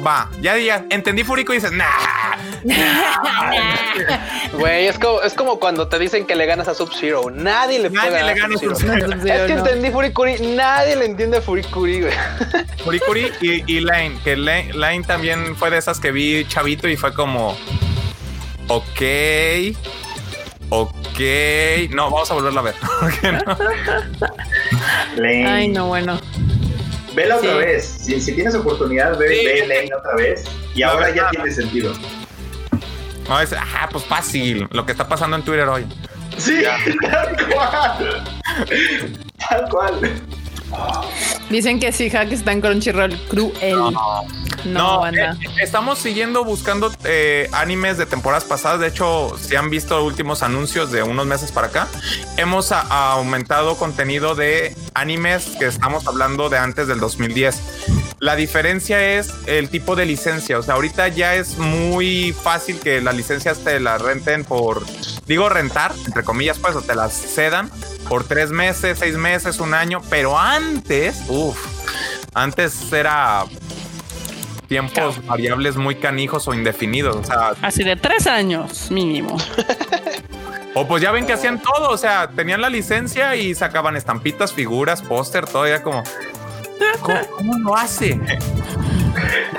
[0.08, 1.86] va, ya digas, entendí Furikuri y dices, nah.
[4.54, 7.30] Güey, es como, es como cuando te dicen que le ganas a Sub-Zero.
[7.32, 9.14] Nadie le puede Nadie le ganar gana a Sub-Zero.
[9.14, 9.66] Es que No.
[9.66, 10.40] entendí Furikuri.
[10.56, 12.14] Nadie le entiende a Furikuri, güey.
[12.84, 16.96] Furikuri y, y Lane, que Lane, Lane también fue de esas que vi chavito y
[16.96, 17.58] fue como,
[18.68, 19.02] ok,
[20.70, 21.20] ok,
[21.92, 22.76] no, vamos a volverla a ver.
[23.02, 23.40] porque no.
[25.18, 25.48] Lane.
[25.48, 26.20] Ay, no, bueno.
[27.18, 27.58] Vela otra Sí.
[27.58, 27.98] vez.
[28.04, 29.46] Si, si tienes oportunidad, ve, Sí.
[29.46, 30.44] ve Lane otra vez.
[30.76, 31.92] Y La ahora ya tiene sentido.
[33.28, 35.86] No, es, ajá, pues fácil, lo que está pasando en Twitter hoy.
[36.38, 36.62] Sí,
[37.02, 38.24] tal cual.
[39.50, 40.22] Tal cual.
[41.50, 43.78] Dicen que si Hack está en Crunchyroll cruel.
[44.66, 45.38] No, banda.
[45.42, 48.80] eh, estamos siguiendo buscando eh, animes de temporadas pasadas.
[48.82, 51.88] De hecho, si han visto últimos anuncios de unos meses para acá,
[52.36, 58.07] hemos a- aumentado contenido de animes que estamos hablando de antes del 2010.
[58.20, 60.58] La diferencia es el tipo de licencia.
[60.58, 64.84] O sea, ahorita ya es muy fácil que las licencias te las renten por,
[65.28, 67.70] digo, rentar, entre comillas, pues, o te las cedan
[68.10, 70.02] por tres meses, seis meses, un año.
[70.10, 71.58] Pero antes, uff,
[72.34, 73.46] antes era
[74.68, 77.16] tiempos variables muy canijos o indefinidos.
[77.18, 79.38] O sea, Así de tres años mínimo.
[80.74, 81.92] o pues ya ven que hacían todo.
[81.92, 86.04] O sea, tenían la licencia y sacaban estampitas, figuras, póster, todo ya como.
[87.02, 88.20] ¿Cómo, cómo lo hace?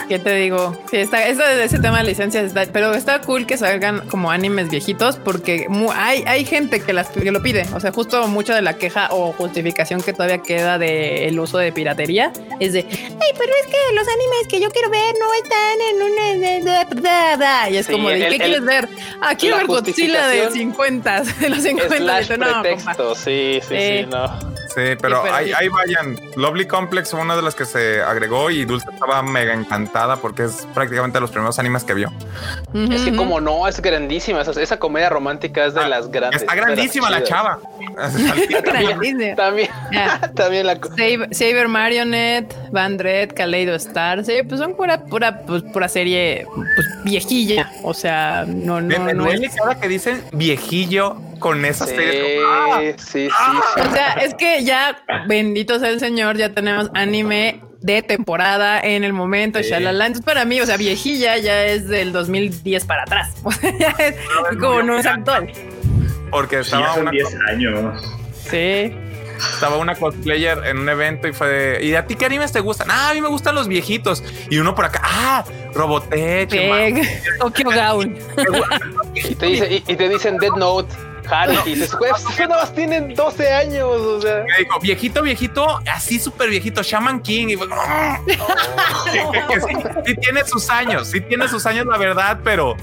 [0.09, 0.75] ¿Qué te digo?
[0.91, 4.31] Sí, está, eso de ese tema de licencias está, pero está cool que salgan como
[4.31, 7.67] animes viejitos porque mu- hay, hay gente que, las, que lo pide.
[7.75, 11.73] O sea, justo mucha de la queja o justificación que todavía queda del uso de
[11.73, 15.81] piratería es de, ay, pero es que los animes que yo quiero ver no están
[15.91, 16.25] en una...
[16.33, 17.71] de- de- de- de-".
[17.75, 18.89] Y es Sí, como, de, el- ¿qué el- quieres ver?
[19.21, 21.97] Ah, quiero ver Godzilla de justificación 50, de los 50.
[21.99, 23.15] Slash Dice, no, pretexto.
[23.15, 23.99] Sí, sí, Sí.
[24.01, 24.58] sí, no.
[24.79, 26.19] Sí, pero, ahí, vayan.
[26.37, 30.45] Lovely Complex fue una de las que se agregó y Dulce estaba mega encantada porque
[30.45, 32.13] es prácticamente de los primeros animes que vio.
[32.91, 34.41] Es que como no, es grandísima.
[34.43, 36.43] Esa, esa comedia romántica es de Ah, las grandes.
[36.43, 37.59] Está grandísima la chava.
[39.37, 39.37] También,
[40.35, 40.77] también la...
[40.77, 46.47] Saber, Saber Marionette, Van Red, Kaleido Star, sí, pues son pura, pura, pues, pura serie
[46.55, 47.71] pues, viejilla.
[47.83, 52.43] O sea, no, no, me no es- cada que dicen viejillo con esas Sí, series.
[52.47, 53.81] Ah, sí, sí, sí.
[53.81, 59.05] O sea, es que ya, bendito sea el Señor, ya tenemos anime de temporada en
[59.05, 59.71] el momento, Sí.
[59.71, 60.07] shalala.
[60.07, 63.35] Entonces, para mí, o sea, viejilla ya es del 2010 para atrás.
[63.45, 64.17] O sea, ya es
[64.59, 65.51] como no es actual.
[66.31, 68.03] porque Sí, estaba son una, 10 años.
[68.51, 68.93] Sí.
[69.55, 72.59] estaba una cosplayer en un evento y fue de, ¿y a ti qué animes te
[72.61, 72.89] gustan?
[72.91, 74.25] Ah, a mí me gustan los viejitos.
[74.51, 75.45] Y uno por acá, ah,
[75.75, 76.51] Robotech.
[77.39, 78.19] Tokyo Gaun.
[79.15, 79.35] Y
[79.97, 80.95] te dicen Dead Note,
[81.31, 81.71] Haruki.
[81.71, 83.85] Y dices, güey, pues, que nada más tienen 12 años.
[83.87, 87.49] O sea, Me dijo, viejito, viejito, así súper viejito, Shaman King.
[87.49, 88.21] Y fue, "Ah".
[88.27, 89.75] Que sí,
[90.07, 92.77] sí tiene sus años, sí tiene sus años, la verdad, pero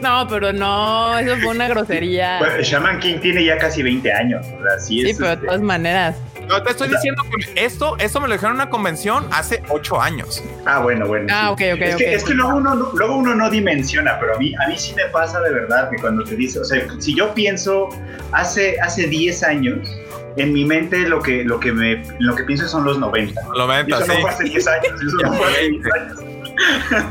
[0.00, 2.38] No, pero no, eso fue una grosería.
[2.38, 4.46] Bueno, Shaman King tiene ya casi 20 años.
[4.46, 6.16] O sea, sí, Sí, es, pero de este, todas maneras.
[6.48, 10.00] No te estoy diciendo que esto, esto me lo dijeron en una convención hace ocho
[10.00, 10.42] años.
[10.64, 11.26] Ah, bueno, bueno.
[11.30, 11.64] Ah, sí.
[11.64, 11.98] ok, ok, es, ok.
[11.98, 14.76] Que, es que luego uno, no- luego uno no dimensiona, pero a mí, a mí
[14.78, 17.88] sí me pasa de verdad que cuando te dice, o sea, si yo pienso
[18.32, 19.88] hace, hace 10 años,
[20.36, 23.40] en mi mente lo que, lo que, me, lo que pienso son los 90.
[23.54, 24.12] Lo Y venta, eso sí.
[24.12, 26.18] no fue hace 10 años, eso no fue hace 10 años.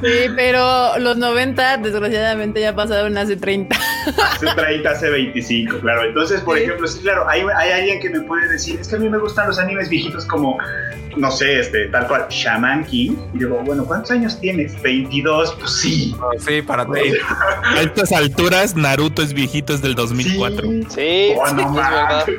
[0.01, 3.75] Sí, pero los 90, desgraciadamente, ya pasaron hace 30.
[4.33, 6.03] Hace 30, hace 25, claro.
[6.03, 8.99] Entonces, por ejemplo, sí, claro, hay, hay alguien que me puede decir, es que a
[8.99, 10.57] mí me gustan los animes viejitos como,
[11.17, 13.15] no sé, este, tal cual, Shaman King.
[13.33, 14.79] Y digo, bueno, ¿cuántos años tienes?
[14.81, 16.15] 22, pues sí.
[16.39, 17.13] Sí, para ti.
[17.63, 20.67] A estas alturas, Naruto es viejito, es del 2004.
[20.89, 22.25] Sí, Oh, no es verdad.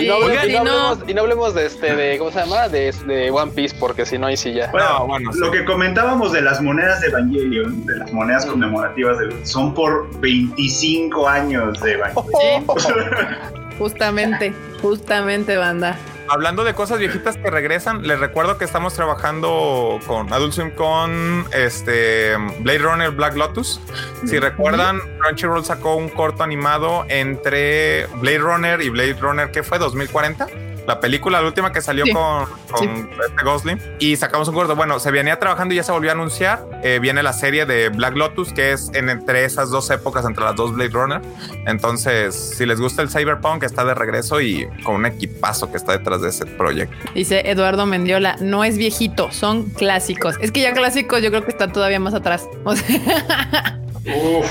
[0.00, 2.30] Y no, Oigan, y no y no- hablemos, y no hablemos de este, de, ¿cómo
[2.30, 2.68] se llama?
[2.68, 4.70] De, de One Piece, porque si no, ahí sí ya.
[4.70, 5.52] Bueno, No, bueno, lo sí.
[5.52, 11.28] que comentábamos de las monedas de Evangelion, de las monedas conmemorativas, de- son por 25
[11.28, 12.66] años de Evangelion.
[13.78, 15.98] Justamente, justamente, banda.
[16.28, 21.44] Hablando de cosas viejitas que regresan, les recuerdo que estamos trabajando con Adult Swim con
[21.52, 23.80] este Blade Runner Black Lotus.
[24.24, 29.78] Si recuerdan, Crunchyroll sacó un corto animado entre Blade Runner y Blade Runner, que fue
[29.78, 30.46] 2040.
[30.86, 32.12] La película, la última que salió Sí.
[32.12, 32.88] con, con
[33.28, 33.80] este Gosling.
[34.00, 34.74] Y sacamos un corto.
[34.74, 36.64] Bueno, se venía trabajando y ya se volvió a anunciar.
[36.82, 40.42] Eh, viene la serie de Black Lotus, que es en, entre esas dos épocas, entre
[40.44, 41.22] las dos Blade Runner.
[41.66, 45.92] Entonces, si les gusta el Cyberpunk, está de regreso y con un equipazo que está
[45.92, 46.96] detrás de ese proyecto.
[47.14, 50.36] Dice Eduardo Mendiola, no es viejito, son clásicos.
[50.40, 52.48] Es que ya clásicos yo creo que están todavía más atrás.
[52.64, 54.46] O sea, Uf,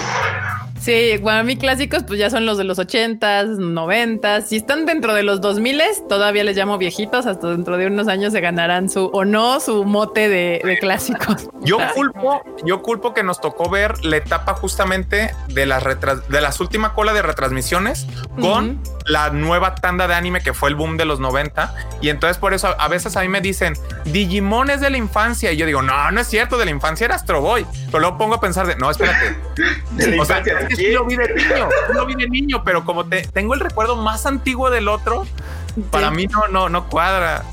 [0.82, 4.44] sí, para mí clásicos pues ya son los de los 80s, 90s.
[4.45, 7.26] Si están dentro de los 2000s, todavía les llamo viejitos.
[7.26, 11.49] Hasta dentro de unos años se ganarán su o no su mote de, de clásicos.
[11.64, 16.41] Yo culpo, yo culpo que nos tocó ver la etapa justamente de las retras- de
[16.41, 18.08] las últimas cola de retransmisiones
[18.40, 21.72] con la nueva tanda de anime que fue el boom de los 90
[22.02, 23.74] y entonces por eso a, a veces a mí me dicen
[24.06, 27.06] Digimon es de la infancia y yo digo no no es cierto de la infancia
[27.06, 29.36] era Astro Boy pero luego pongo a pensar de no espérate
[29.91, 30.95] de la o sea infancia que sí quién?
[30.95, 33.95] lo vi de niño sí lo vi de niño pero como te, tengo el recuerdo
[33.95, 35.26] más antiguo del otro
[35.89, 37.43] para mí no no no cuadra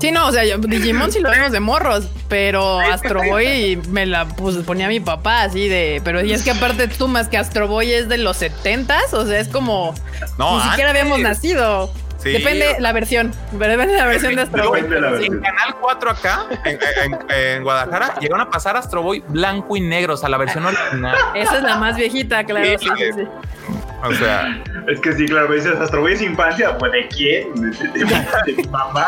[0.00, 4.04] Sí, no, o sea, yo, Digimon sí lo vimos de morros, pero Astro Boy me
[4.04, 6.02] la pues, ponía mi papá así de.
[6.04, 9.24] Pero y es que aparte tú más que Astro Boy es de los 70s, o
[9.24, 9.94] sea, es como.
[10.36, 11.90] no ni siquiera habíamos nacido.
[12.24, 12.32] Sí.
[12.32, 14.80] Depende la versión, depende de la versión de Astro Boy.
[14.80, 19.80] En Canal 4 acá, en, en- en Guadalajara, llegaron a pasar Astro Boy blanco y
[19.80, 21.16] negro, o sea, la versión original.
[21.34, 22.66] Esa es la más viejita, claro.
[22.78, 23.22] Sí, Sí.
[24.06, 27.54] O sea, Es que sí, claro, dices Astro Boy es infancia, pues ¿de quién?
[27.54, 29.06] ¿De, de- de- mamá?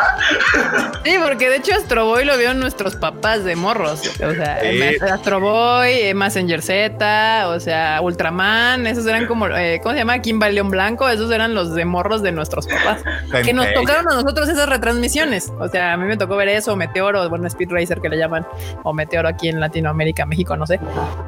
[1.05, 4.01] Sí, porque de hecho Astro Boy lo vieron nuestros papás de morros.
[4.25, 4.81] O sea, Sí.
[5.13, 10.19] Astro Boy, eh, Messenger Z, o sea, Ultraman, esos eran como, eh, ¿cómo se llama?
[10.21, 13.03] Kimba León Blanco, esos eran los de morros de nuestros papás.
[13.45, 15.53] Que nos tocaron a nosotros esas retransmisiones.
[15.59, 18.47] O sea, a mí me tocó ver eso, Meteoro, bueno, Speed Racer que le llaman,
[18.83, 20.81] o Meteoro aquí en Latinoamérica, México, no sé.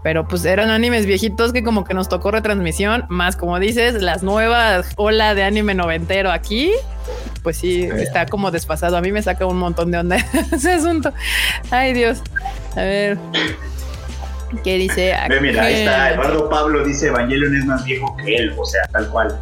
[0.02, 4.22] Pero pues eran animes viejitos que como que nos tocó retransmisión, más como dices, las
[4.22, 6.72] nuevas ola de anime noventero aquí.
[7.42, 8.96] Pues sí, está como desfasado.
[8.96, 10.16] A mí me saca un montón de onda
[10.52, 11.12] ese asunto.
[11.70, 12.22] Ay, Dios.
[12.72, 13.18] A ver.
[14.64, 15.14] ¿Qué dice?
[15.28, 16.12] Ve, mira, ahí está?
[16.12, 19.38] Eduardo Pablo dice Evangelion es más viejo que él, o sea, tal cual.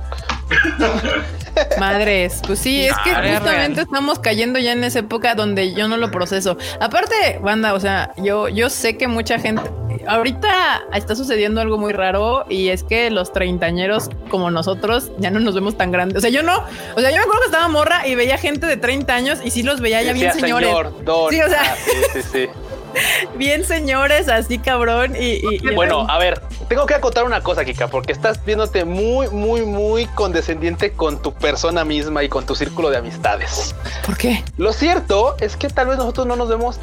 [1.79, 3.79] Madres, pues sí, es que justamente real.
[3.79, 6.57] estamos cayendo ya en esa época donde yo no lo proceso.
[6.81, 9.63] Aparte, banda, o sea, yo, yo sé que mucha gente,
[10.07, 15.41] ahorita está sucediendo algo muy raro y es que los treintañeros como nosotros ya no
[15.41, 16.19] nos vemos tan grandes.
[16.19, 16.63] O sea, yo no,
[16.95, 19.51] o sea, yo me acuerdo que estaba morra y veía gente de 30 años y
[19.51, 20.69] sí los veía ya bien señores.
[20.69, 21.31] señor, don.
[21.31, 21.63] Sí, o sea.
[21.63, 22.49] Ah, sí, sí, sí.
[23.37, 25.15] Bien señores, así cabrón.
[25.17, 28.85] Y, y- y- Bueno, a ver, tengo que acotar una cosa, Kika, porque estás viéndote
[28.85, 33.75] muy, muy, muy condescendiente con tu persona misma y con tu círculo de amistades.
[34.05, 34.43] ¿por qué?
[34.57, 36.79] Lo cierto es que tal vez nosotros no nos vemos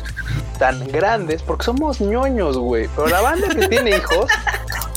[0.60, 2.88] tan grandes porque somos ñoños, güey.
[2.96, 4.28] Pero la banda que tiene hijos,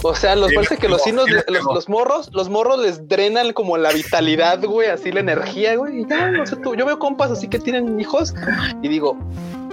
[0.02, 1.26] o sea, los parece que los sí, los,
[1.74, 6.00] los morros, los morros les drenan como la vitalidad, güey, así la energía, güey.
[6.02, 8.34] Y ya, no sé tú, yo veo compas así que tienen hijos
[8.82, 9.16] y digo,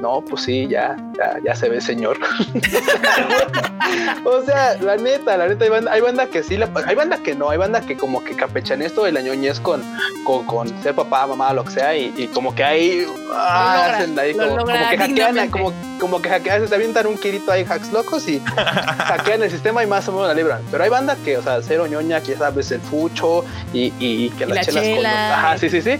[0.04, 2.18] no, pues sí, ya, ya, ya se ve señor.
[4.26, 7.18] o sea, la neta, la neta, hay banda, hay banda que sí, la- hay banda
[7.18, 9.84] que no, hay banda que como que campechan esto de la ñoñez con,
[10.26, 13.98] con, con ser papá, mamá, lo que sea, y, y como que ahí ah, logra,
[13.98, 17.64] hacen ahí lo como, que hackean, como, como que hackean, se avientan un kirito ahí
[17.68, 20.62] hacks locos y hackean el sistema y más o menos la libran.
[20.72, 23.44] Pero hay banda que, o sea, cero ñoña, que ya sabes, el fucho
[23.74, 25.38] y, y, y que Y las la chelas con los- chela.
[25.38, 25.96] Ajá, sí, sí, sí.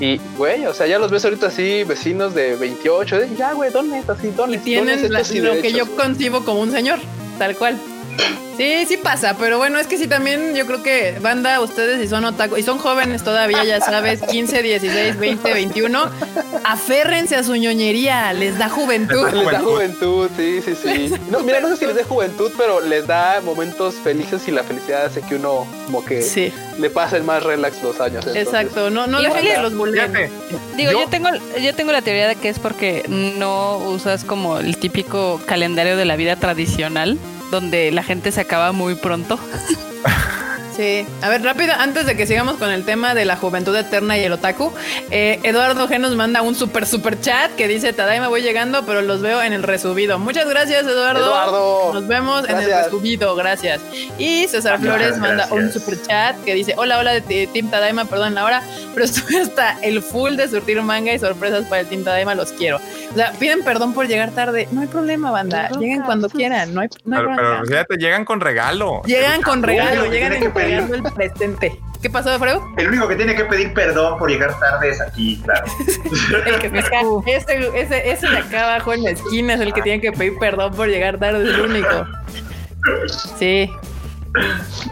[0.00, 3.70] Y, güey, o sea, ya los ves ahorita así, vecinos de 28, de, ya, güey,
[3.70, 4.62] dones, así, Y dones.
[4.64, 6.98] tienen dones la- y lo que yo concibo como un señor,
[7.38, 7.78] tal cual.
[8.56, 12.06] Sí, sí pasa, pero bueno, es que sí también yo creo que banda, ustedes si
[12.06, 16.08] son otaku y son jóvenes todavía, ya sabes, 15, 16, 20, 21,
[16.62, 19.28] aférrense a su ñoñería, les da juventud.
[19.32, 21.14] Les da juventud, sí, sí, sí.
[21.30, 24.62] No, mira, no sé si les da juventud, pero les da momentos felices y la
[24.62, 28.18] felicidad hace que uno como que Sí, le pasen más relax los años.
[28.24, 30.12] entonces- exacto, no, no Y dejen que los bulleen.
[30.12, 30.30] Fíjate,
[30.76, 31.28] Digo, Yo- yo, tengo,
[31.60, 36.04] yo tengo la teoría de que es porque no usas como el típico calendario de
[36.04, 37.18] la vida tradicional,
[37.54, 39.38] donde la gente se acaba muy pronto.
[40.76, 44.18] Sí, a ver, rápido, antes de que sigamos con el tema de la juventud eterna
[44.18, 44.72] y el otaku,
[45.12, 49.00] eh, Eduardo G nos manda un super super chat que dice, Tadaima voy llegando, pero
[49.00, 50.18] los veo en el resubido.
[50.18, 51.26] Muchas gracias, Eduardo.
[51.26, 51.94] Eduardo.
[51.94, 53.80] Nos vemos en el resubido, gracias.
[54.18, 58.34] Y César Flores manda un super chat que dice, hola, hola de Team Tadaima, perdón
[58.34, 58.62] la hora,
[58.94, 62.50] pero estuve hasta el full de surtir manga y sorpresas para el Team Tadaima, los
[62.50, 62.80] quiero.
[63.12, 64.66] O sea, piden perdón por llegar tarde.
[64.72, 65.70] No hay problema, banda.
[65.78, 69.02] Lleguen cuando quieran, no hay, no hay Pero, pero fíjate, llegan con regalo.
[69.04, 70.32] Llegan con regalo, Uy, llegan
[70.72, 71.80] el presente.
[72.04, 72.60] ¿Qué pasó, Freud?
[72.76, 75.64] El único que tiene que pedir perdón por llegar tarde es aquí, claro.
[76.46, 79.80] El que está ese, ese, ese de acá abajo en la esquina es el que
[79.80, 82.06] tiene que pedir perdón por llegar tarde, es el único.
[83.38, 83.70] Sí.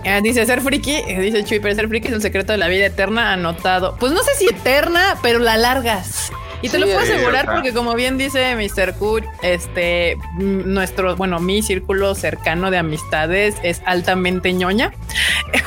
[0.06, 2.68] Ah, dice ser friki, eh, dice Chuy, pero ser friki es el secreto de la
[2.68, 3.96] vida eterna anotado.
[3.98, 6.32] Pues no sé si eterna, pero la largas.
[6.62, 8.94] Y te Sí, lo puedo asegurar porque como bien dice Mr.
[8.94, 14.92] Q, este, nuestro, bueno, mi círculo cercano de amistades es altamente ñoña,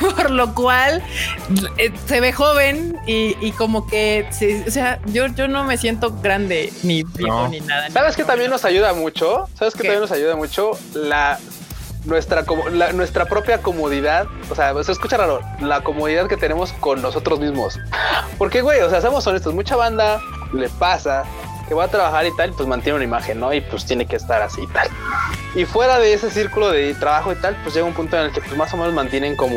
[0.00, 1.02] por lo cual
[1.76, 5.76] eh, se ve joven y, y como que, sí, o sea, yo, yo no me
[5.76, 7.48] siento grande ni viejo No.
[7.48, 7.90] ni nada.
[7.90, 9.48] ¿Sabes qué también nos ayuda mucho?
[9.54, 9.80] ¿Sabes ¿Qué?
[9.82, 10.70] también nos ayuda mucho?
[10.94, 11.38] La
[12.04, 17.02] nuestra la- nuestra propia comodidad, o sea, se escucha raro, la comodidad que tenemos con
[17.02, 17.78] nosotros mismos.
[18.38, 20.20] Porque güey, o sea, seamos honestos, mucha banda
[20.52, 21.24] le pasa
[21.68, 23.52] que va a trabajar y tal, pues mantiene una imagen, ¿no?
[23.52, 24.88] Y pues tiene que estar así y tal.
[25.54, 28.32] Y fuera de ese círculo de trabajo y tal, pues llega un punto en el
[28.32, 29.56] que pues más o menos mantienen como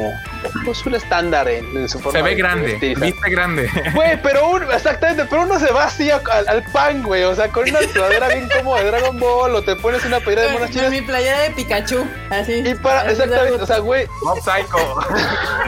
[0.63, 3.69] pues un estándar en, en su forma Se ve de grande, vestir viste grande.
[3.93, 7.23] Güey, pero uno, exactamente, pero uno se va así a- al, al pan, güey.
[7.23, 10.43] O sea, con una sudadera bien como de Dragon Ball, o te pones una playera
[10.43, 10.89] de monas chinas.
[10.91, 12.53] mi playera de Pikachu, así.
[12.65, 14.99] Y para, exactamente, o sea, güey, Mob Psycho.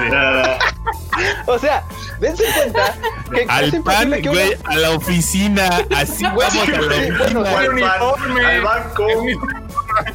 [0.09, 0.57] Nada.
[1.45, 1.83] o sea,
[2.19, 2.95] dense cuenta
[3.33, 4.31] que Al es pan, que uno.
[4.31, 5.69] güey, a la oficina.
[5.95, 6.77] Así Bueno, oficina.
[6.77, 7.67] Al pan,
[8.01, 8.45] uniforme.
[8.45, 9.07] al banco.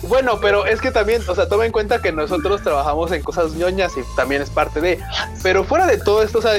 [0.02, 3.52] Bueno, pero es que también, o sea, toma en cuenta que nosotros trabajamos en cosas
[3.52, 4.98] ñoñas y también es parte de.
[5.42, 6.52] Pero fuera de todo esto, o sea,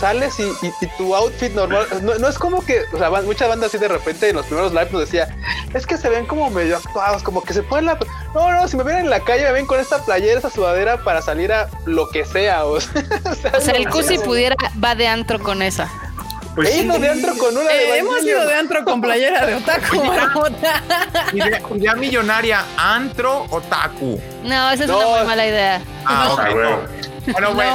[0.00, 3.48] sales y, y- y tu outfit normal, no, no es como que, o sea, muchas
[3.48, 5.28] bandas así de repente en los primeros lives nos decía,
[5.72, 7.98] es que se ven como medio actuados, como que se ponen la.
[8.34, 11.02] No, no, si me ven en la calle, me ven con esta playera, esta sudadera
[11.04, 12.64] para salir a lo que sea.
[12.66, 12.92] O sea,
[13.56, 14.24] O sea, el no Q si sé.
[14.24, 15.88] pudiera va de antro con esa.
[16.56, 16.80] Pues He sí.
[16.86, 20.02] ido de antro con una de Eh, hemos ido de antro con playera de otaku.
[20.04, 20.82] marmota.
[21.32, 24.18] Idea, idea millonaria, antro otaku.
[24.42, 24.98] No, esa es No.
[24.98, 25.80] una muy mala idea.
[26.06, 26.38] Ah, No.
[26.42, 26.78] Ah.
[27.26, 27.54] Bueno, No.
[27.54, 27.68] güey.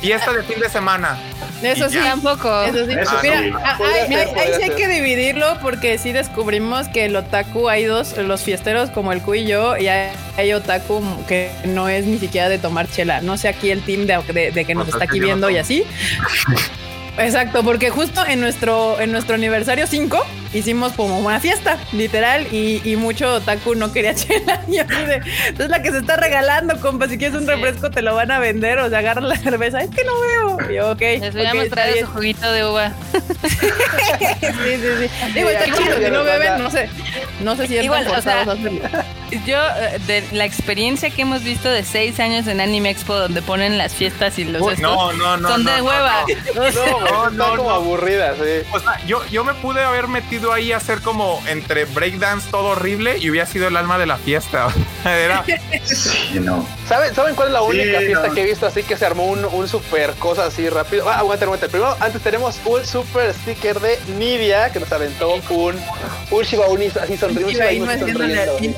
[0.00, 1.16] Fiesta de fin de semana.
[1.62, 1.98] Eso sí.
[1.98, 2.62] Tampoco.
[2.62, 2.92] Eso sí.
[2.98, 3.52] Eso Mira, sí.
[3.62, 8.16] ah, ahí, ser, sí hay que dividirlo porque sí descubrimos que el otaku hay dos,
[8.16, 12.18] los fiesteros como el Q y yo, y hay, hay otaku que no es ni
[12.18, 13.20] siquiera de tomar chela.
[13.20, 15.26] No sé aquí el team de, de- de que nos Pues está es aquí no
[15.26, 15.84] viendo y así.
[17.18, 20.24] Exacto, porque justo en nuestro, en nuestro aniversario 5
[20.54, 24.62] hicimos como una fiesta, literal, y, y mucho otaku no quería chela.
[24.66, 25.22] Y yo así de,
[25.58, 27.08] es la que se está regalando, compa.
[27.08, 28.78] Si quieres un refresco, te lo van a vender.
[28.78, 29.80] O sea, agarra la cerveza.
[29.82, 30.70] Es que no veo.
[30.70, 31.00] Y yo, ok.
[31.00, 32.92] Les voy a mostrar su juguito de uva.
[34.42, 35.32] Sí, sí, sí.
[35.34, 35.96] Digo, está chido.
[35.98, 36.88] Si no beben, no sé.
[37.40, 38.44] No sé si es Igual, o sea.
[39.46, 43.40] Yo, eh, de la experiencia que hemos visto de seis años en Anime Expo, donde
[43.40, 45.48] ponen las fiestas y los Uy, estos, no, no, no.
[45.48, 46.24] son no, de no, hueva.
[46.54, 46.62] No,
[47.02, 47.74] güey, No, no, como no.
[47.74, 48.66] aburridas, sí.
[48.72, 52.68] O sea, yo, yo me pude haber metido ahí a hacer como entre breakdance todo
[52.70, 54.68] horrible y hubiera sido el alma de la fiesta.
[55.04, 55.44] Era,
[55.84, 56.66] Sí, no.
[56.88, 58.34] ¿Saben, ¿Saben cuál es la Sí, única fiesta no.
[58.34, 61.08] que he visto así que se armó un, un super cosa así rápido?
[61.08, 61.68] Ah, aguanta, aguanta.
[61.68, 65.76] Primero, antes tenemos un super sticker de Nidia que nos aventó un,
[66.30, 66.66] un Shiba
[67.02, 67.50] así sonriendo.
[67.50, 68.74] Iba ahí haciéndole así,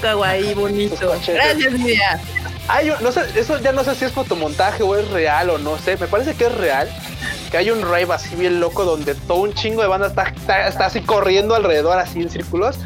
[0.00, 1.12] kawaii, bonito.
[1.26, 2.20] Gracias, Lidia.
[2.68, 5.58] Hay un- no sé, eso ya no sé si es fotomontaje o es real o
[5.58, 5.96] no sé.
[5.98, 6.88] Me parece que es real.
[7.50, 10.68] Que hay un rave así bien loco donde todo un chingo de banda está, está,
[10.68, 12.78] está así corriendo alrededor así en círculos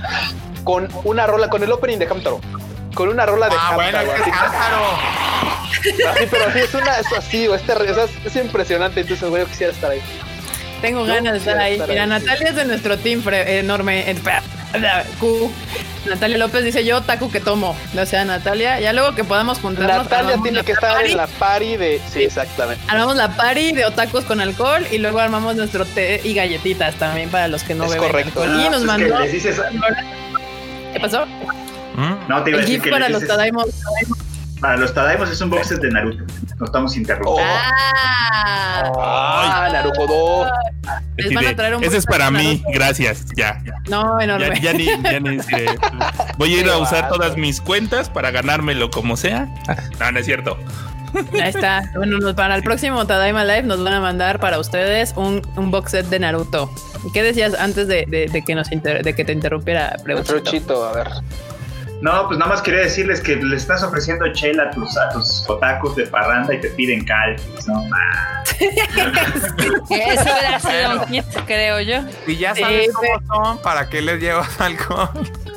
[0.64, 2.40] con una rola, con el opening de Hamtaro.
[2.94, 4.24] Con una rola de ah, bueno, Hamtaro.
[4.24, 6.02] que así.
[6.04, 9.28] Así, pero sí, es una, es así, o este, o sea, es, es impresionante, entonces,
[9.28, 10.02] güey, yo quisiera estar ahí.
[10.80, 11.80] Tengo ganas de estar ahí.
[11.88, 14.10] Mira, Natalia es de nuestro team enorme.
[14.10, 14.42] espera,
[15.18, 15.50] Q.
[16.08, 17.76] Natalia López dice yo taco que tomo.
[18.00, 20.04] O sea, Natalia, ya luego que podamos juntarnos.
[20.04, 22.00] Natalia tiene que estar party, en la party de...
[22.12, 22.82] Sí, exactamente.
[22.88, 27.28] Armamos la party de otacos con alcohol y luego armamos nuestro té y galletitas también
[27.30, 28.42] para los que no Es beben correcto.
[28.42, 28.60] alcohol.
[28.60, 29.18] Y Ah, nos es que mandó.
[29.20, 29.60] les dices-
[30.92, 31.26] ¿Qué pasó?
[31.96, 32.28] ¿Mm?
[32.28, 33.66] No, te iba a El decir GIF que para les los Tadaimos.
[34.60, 36.24] Para los Tadaimos es un box set de Naruto.
[36.58, 37.52] No estamos interrumpiendo.
[37.52, 39.00] Oh.
[39.00, 40.48] Ah, Ah, Naruto 2.
[41.16, 43.26] Les van a traer un Ese es para mí, gracias.
[43.36, 43.62] Ya.
[43.88, 44.48] no, enorme.
[44.60, 45.66] Ya, ya ni, ya ni sé.
[46.38, 49.48] Voy a ir a usar todas mis cuentas para ganármelo como sea.
[49.98, 50.56] No, no es cierto.
[51.34, 51.82] Ahí está.
[51.96, 55.70] Bueno, nos- para el próximo Tadaima Live nos van a mandar para ustedes un, un
[55.70, 56.70] box set de Naruto.
[57.06, 59.96] ¿Y ¿Qué decías antes de, de- de que nos inter- de que te interrumpiera?
[60.04, 60.34] Preguntito?
[60.40, 61.08] Truchito, a ver.
[62.00, 65.44] No, pues nada más quería decirles que le estás ofreciendo chela a tus, a tus
[65.48, 67.36] otacos de parranda y te piden cal.
[67.66, 67.82] No.
[68.60, 72.00] Eso hubiera sido un creo yo.
[72.26, 72.92] Y ya sabes sí.
[72.92, 75.08] cómo son, ¿para qué les llevas alcohol?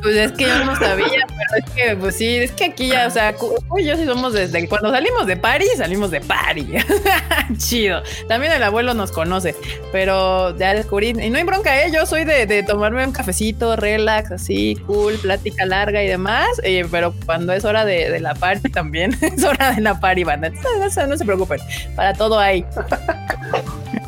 [0.01, 3.07] Pues es que yo no sabía, pero es que, pues sí, es que aquí ya,
[3.07, 6.19] o sea, cu- Cu y yo sí somos desde cuando salimos de París, salimos de
[6.19, 6.85] París.
[7.57, 8.03] Chido.
[8.27, 9.55] También el abuelo nos conoce,
[9.93, 11.89] pero ya descubrí, y no hay bronca, ¿eh?
[11.93, 16.32] Yo soy de, de tomarme un cafecito, relax, así, cool, plática larga y demás,
[16.64, 20.23] eh, pero cuando es hora de, de la party también, es hora de la party,
[20.23, 20.49] banda.
[20.49, 21.60] No, no, no se preocupen,
[21.95, 22.65] para todo hay.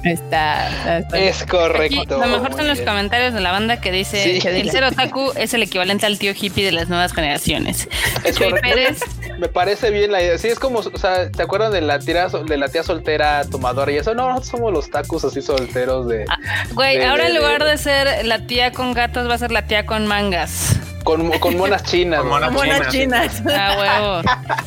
[0.04, 2.18] Está, está- Es Aquí, correcto.
[2.20, 2.88] lo mejor son los bien.
[2.90, 4.40] comentarios de la banda que dice Sí.
[4.40, 7.88] que el ser otaku es el equivalente al tío hippie de las nuevas generaciones.
[8.24, 8.38] Es.
[8.38, 9.00] Pérez,
[9.40, 10.38] Me parece bien la idea.
[10.38, 13.92] Sí, es como, o sea, ¿te acuerdan de la tía, de la tía soltera tomadora
[13.92, 14.14] y eso?
[14.14, 16.26] No, nosotros somos los tacos así solteros de
[16.74, 19.38] güey, De- ahora de- en lugar de- de ser la tía con gatos va a
[19.40, 20.76] ser la tía con mangas.
[21.06, 22.20] Con, con monas chinas.
[22.20, 23.42] Con monas monas chinas.
[23.50, 24.22] Ah,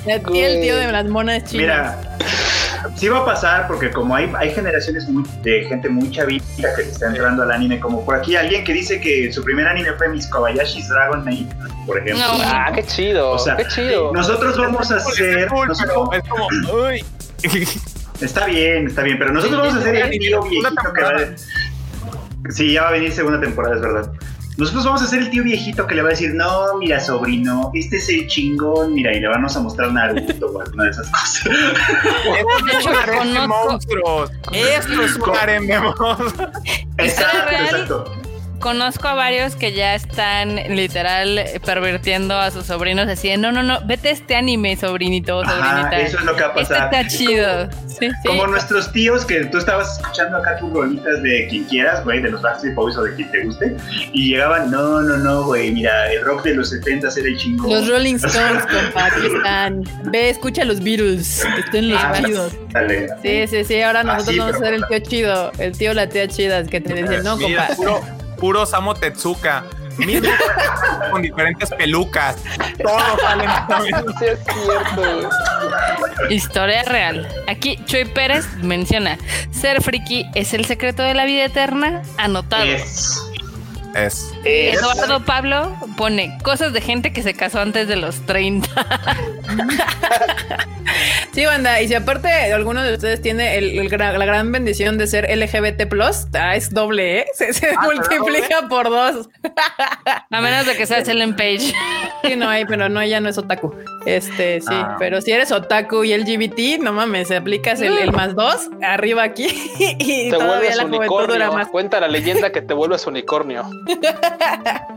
[0.06, 0.14] huevo.
[0.34, 1.96] El tío de las monas chinas.
[1.98, 2.16] Mira,
[2.96, 6.84] sí va a pasar porque como hay, hay generaciones muy- de gente muy chavita que
[6.84, 9.92] se está entrando al anime, como por aquí alguien que dice que su primer anime
[9.98, 11.46] fue Mis Kobayashi's Dragon Maid,
[11.86, 12.24] por ejemplo.
[12.24, 12.42] No.
[12.44, 13.32] Ah, qué chido.
[13.32, 14.12] O sea, qué chido.
[14.14, 15.48] Nosotros vamos a hacer...
[15.48, 16.46] Cool, nosotros- pero es como,
[16.86, 17.04] uy.
[18.20, 21.34] Está bien, está bien, pero nosotros vamos a hacer el tío viejito que va temporada.
[22.48, 22.50] a...
[22.50, 24.12] Sí, ya va a venir segunda temporada, es verdad.
[24.58, 27.70] Nosotros vamos a ser el tío viejito que le va a decir, no, mira, sobrino,
[27.74, 31.08] este es el chingón, mira, y le vamos a mostrar Naruto o alguna de esas
[31.10, 31.44] cosas.
[33.46, 34.32] Monstruos.
[34.52, 36.32] Esto es un harem de monstruos.
[36.98, 38.12] exacto, exacto.
[38.60, 43.62] Conozco a varios que ya están literal pervirtiendo a sus sobrinos así, de, no, no,
[43.62, 46.00] no, vete a este anime, sobrinito, Ajá, sobrinita.
[46.00, 47.68] eso es lo que va a Este está chido.
[47.86, 48.28] Sí, sí.
[48.28, 52.30] Como nuestros tíos que tú estabas escuchando acá tus rolitas de quien quieras, güey, de
[52.30, 53.76] los Backstreet Boys o de quien te guste,
[54.12, 57.70] y llegaban, no, no, no, güey, mira, el rock de los 70 era el chingón.
[57.70, 59.82] Los Rolling Stones, compa, aquí están.
[60.04, 62.52] Ve, escucha los Beatles, que estén los Ah, chidos.
[63.22, 66.08] Sí, sí, sí, ahora nosotros sí, vamos a ser el tío chido, el tío la
[66.08, 67.76] tía chida, que te dicen, no, Mira, compa.
[67.76, 68.00] puro,
[68.38, 69.64] puro Samu Tetsuka.
[69.98, 70.30] Mismo
[71.10, 72.36] con diferentes pelucas.
[72.82, 73.50] Todos salen
[73.82, 76.34] Sí, es cierto, güey.
[76.34, 77.28] Historia real.
[77.48, 79.18] Aquí Chuy Pérez menciona,
[79.50, 82.64] ser friki es el secreto de la vida eterna, anotado.
[83.94, 84.32] Es.
[84.44, 88.68] Es- Eduardo Pablo pone cosas de gente que se casó antes de los 30.
[91.32, 95.28] Sí, banda, y si aparte alguno de ustedes tiene el, la gran bendición de ser
[95.30, 95.82] LGBT,
[96.34, 97.26] ah, es doble, ¿eh?
[97.34, 99.28] Se, se multiplica por dos.
[100.30, 101.72] A menos de que seas Ellen Page.
[102.24, 103.74] Sí, no hay, pero no, ella no es otaku.
[104.06, 104.96] Este, sí, Ah.
[104.98, 109.46] pero si eres otaku y LGBT, no mames, aplicas el, el más dos arriba aquí
[109.98, 111.52] y Te todavía vuelves la juventud dura unicornio.
[111.52, 111.68] más.
[111.68, 113.68] Cuenta la leyenda que te vuelves unicornio.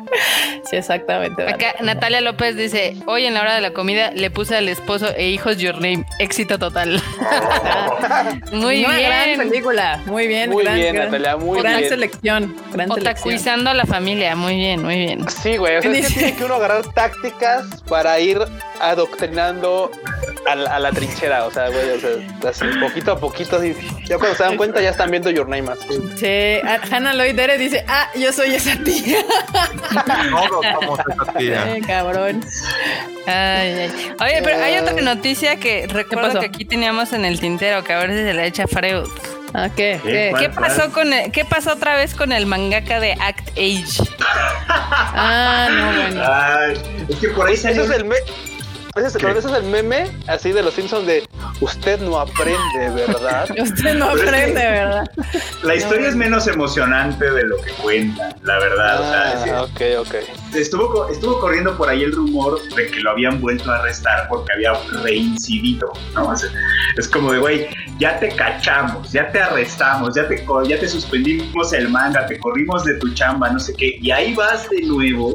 [0.70, 1.48] Sí, exactamente.
[1.48, 5.08] Acá Natalia López dice, hoy en la hora de la comida le puse al esposo
[5.16, 6.06] e hijos Your Name.
[6.20, 7.02] Éxito total.
[8.52, 9.38] Muy Una gran bien.
[9.50, 10.50] película, muy bien.
[10.50, 11.90] Muy gran, bien, gran- Natalia, muy gran bien.
[11.90, 13.00] selección, gran selección.
[13.14, 14.36] Otakuizando a la familia.
[14.36, 15.26] Muy bien, muy bien.
[15.30, 15.78] Sí, güey.
[15.78, 18.38] O sea, es que tiene que uno agarrar tácticas para ir
[18.82, 19.92] adoctrinando
[20.48, 21.46] a, la- a la trinchera.
[21.46, 23.58] O sea, güey, o sea, así, poquito a poquito.
[23.58, 23.74] Así.
[24.06, 25.72] Ya cuando se dan cuenta, ya están viendo Your Name.
[25.72, 26.02] así.
[26.18, 29.18] Sí, ah, Hannah Lloyd Dere dice, ah, yo soy esa tía.
[30.32, 31.76] Todos somos esa tía.
[31.76, 32.44] Eh, cabrón.
[33.28, 33.92] Ay, ay.
[34.20, 38.00] Oye, pero hay otra noticia que recuerdo que aquí teníamos en el tintero, que a
[38.00, 39.08] ver si se la echa Freud.
[39.54, 40.00] Ah, ¿qué?
[40.02, 40.12] ¿Qué?
[40.12, 40.30] ¿Qué?
[40.32, 40.42] ¿Cuál?
[40.42, 44.04] ¿Qué pasó con el- qué pasó otra vez con el mangaka de Act Age?
[45.14, 46.24] Ah, no, bueno.
[46.26, 47.84] Ay, es que por ahí Ese salió.
[47.84, 48.16] es el me
[48.96, 51.24] ese es, pero ese es el meme así de los Simpsons de
[51.62, 53.48] usted no aprende, ¿verdad?
[53.62, 55.12] Usted no Pero es que- aprende, ¿verdad?
[55.64, 59.00] La historia es menos emocionante de lo que cuenta, la verdad.
[59.02, 60.16] o sea, es que- Ah, ok, ok.
[60.56, 64.28] estuvo, co- estuvo corriendo por ahí el rumor de que lo habían vuelto a arrestar
[64.28, 64.74] porque había
[65.04, 66.30] reincidido, ¿no?
[66.30, 66.50] O sea,
[66.98, 67.68] es como de, güey,
[68.00, 72.84] ya te cachamos, ya te arrestamos, ya te, ya te suspendimos el manga, te corrimos
[72.86, 75.34] de tu chamba, no sé qué, y ahí vas de nuevo.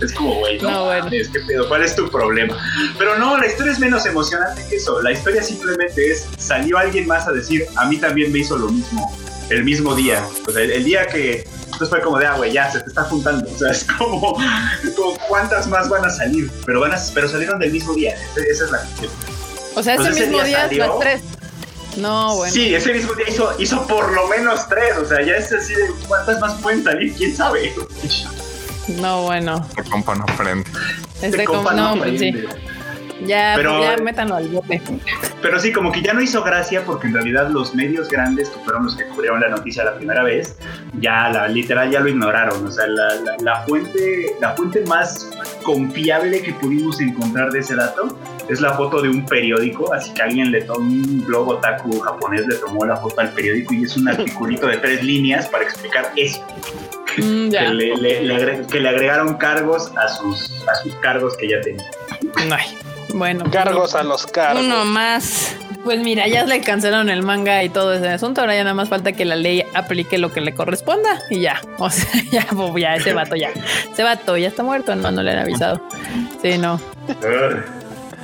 [0.00, 1.04] Es como, güey, no, No, bueno.
[1.04, 1.68] mames, ¿qué pedo?
[1.68, 2.56] ¿Cuál es tu problema?
[2.98, 5.00] Pero no, la historia es menos emocionante que eso.
[5.02, 8.68] La historia simplemente es, salió alguien más a decir, a mí también me hizo lo
[8.68, 9.16] mismo,
[9.50, 10.26] el mismo día.
[10.46, 11.46] O sea, el, el día que...
[11.64, 13.50] Entonces fue como de, ah, güey, ya se te está juntando.
[13.50, 14.36] O sea, es como,
[15.28, 16.50] ¿cuántas más van a salir?
[16.66, 18.14] Pero van a, pero salieron del mismo día.
[18.36, 19.10] Esa es la cuestión.
[19.74, 20.86] O sea, ese Pues ese mismo día día, salió.
[20.86, 21.22] las tres.
[21.96, 22.52] No, bueno.
[22.52, 24.98] Sí, ese mismo día hizo, hizo por lo menos tres.
[24.98, 27.14] O sea, ya es así de, ¿cuántas más pueden salir?
[27.14, 27.74] ¿Quién sabe?
[28.88, 29.64] No, bueno.
[29.76, 30.70] El compa no aprende.
[31.20, 32.32] Este compa como, no, pues sí.
[33.26, 34.80] Ya, Pero- ya métanlo al bote.
[35.40, 38.58] Pero sí, como que ya no hizo gracia porque en realidad los medios grandes, que
[38.60, 40.56] fueron los que cubrieron la noticia la primera vez,
[41.00, 42.66] ya la literal ya lo ignoraron.
[42.66, 45.30] O sea, la, la- la fuente, la fuente más
[45.62, 48.18] confiable que pudimos encontrar de ese dato
[48.48, 52.46] es la foto de un periódico, así que alguien le tomó un blog otaku japonés,
[52.46, 56.12] le tomó la foto al periódico y es un articulito de tres líneas para explicar
[56.16, 56.44] eso.
[57.18, 57.66] Mm, ya.
[57.66, 61.46] Que le, le- le agre- que le agregaron cargos a sus, a sus cargos que
[61.46, 61.84] ya tenía.
[62.50, 62.78] Ay,
[63.14, 63.44] bueno.
[63.50, 64.64] Cargos a los cargos.
[64.64, 65.56] Uno más.
[65.84, 68.40] Pues mira, ya le cancelaron el manga y todo ese asunto.
[68.40, 71.60] Ahora ya nada más falta que la ley aplique lo que le corresponda y ya.
[71.78, 73.50] O sea, ya, pues, ya ese vato ya.
[73.92, 74.94] Ese vato ya está muerto.
[74.94, 75.80] No, no le han avisado.
[76.40, 76.80] Sí, no.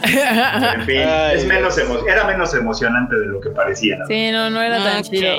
[0.04, 3.96] En fin, Ay, es menos emo- era menos emocionante de lo que parecía.
[3.98, 4.06] ¿no?
[4.06, 5.10] Sí, no, no era tan Ok.
[5.10, 5.32] chido.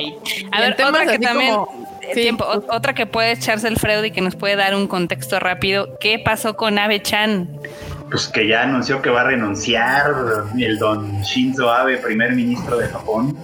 [0.52, 1.54] A ver, otra que también.
[1.54, 2.22] como- eh, sí.
[2.22, 5.96] tiempo, otra que puede echarse el Freud y que nos puede dar un contexto rápido.
[6.00, 7.48] ¿Qué pasó con Abe Chan?
[8.10, 10.12] Pues que ya anunció que va a renunciar
[10.58, 13.36] el don Shinzo Abe, primer ministro de Japón.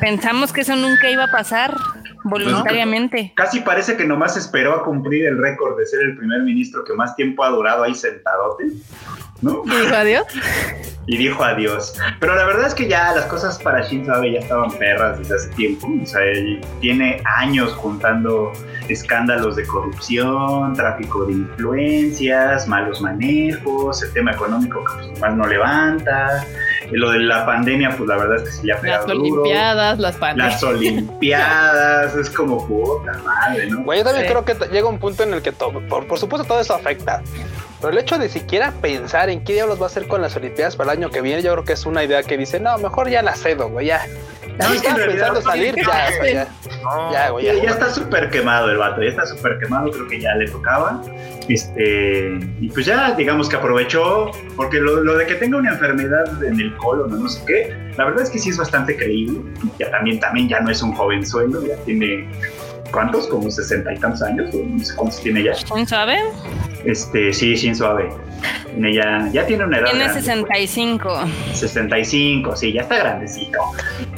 [0.00, 1.76] Pensamos que eso nunca iba a pasar
[2.24, 3.32] voluntariamente.
[3.36, 6.94] Casi parece que nomás esperó a cumplir el récord de ser el primer ministro que
[6.94, 8.64] más tiempo ha durado ahí sentadote,
[9.42, 9.62] ¿no?
[9.64, 10.26] ¿Y dijo adiós?
[11.06, 11.94] Y dijo adiós.
[12.18, 15.34] Pero la verdad es que ya las cosas para Shinzo Abe ya estaban perras desde
[15.34, 15.86] hace tiempo.
[16.02, 18.52] O sea, él tiene años juntando
[18.88, 25.46] escándalos de corrupción, tráfico de influencias, malos manejos, el tema económico que pues, más no
[25.46, 26.44] levanta.
[26.90, 29.06] Y lo de la pandemia, pues la verdad es que sí le ha Las pegado
[29.14, 29.42] duro.
[29.42, 30.52] Olimpiadas, las pandemias.
[30.54, 33.82] Las Olimpiadas, es como puta madre, ¿no?
[33.84, 34.32] Güey, yo también Sí.
[34.32, 37.22] creo que llega un punto en el que todo, por, por supuesto todo eso afecta.
[37.80, 40.76] Pero el hecho de siquiera pensar en qué diablos va a hacer con las Olimpiadas
[40.76, 43.08] para el año que viene, yo creo que es una idea que dice, no, mejor
[43.10, 44.06] ya la cedo, güey, ya.
[44.58, 46.48] Ya No, es que en realidad, salir, sí, ya, güey, ya.
[46.82, 47.12] No.
[47.12, 47.62] Ya, güey, Ya, ya.
[47.64, 51.02] ya está súper quemado el vato, ya está súper quemado, creo que ya le tocaba.
[51.48, 56.42] Este, y pues ya, digamos que aprovechó, porque lo, lo de que tenga una enfermedad
[56.42, 59.40] en el colon o no sé qué, la verdad es que sí es bastante creíble.
[59.78, 62.28] Ya también, también ya no es un jovenzuelo, ya tiene,
[62.94, 63.26] ¿cuántos?
[63.26, 65.52] Como sesenta y tantos años, o no sé cuántos tiene ya.
[65.72, 66.16] ¿Quién sabe?
[66.84, 68.08] Este, sí, sin suave.
[68.66, 69.86] Tiene Ya, ya tiene una edad.
[69.90, 71.20] Tiene grande, 65.
[71.52, 73.58] 65, sí, ya está grandecito.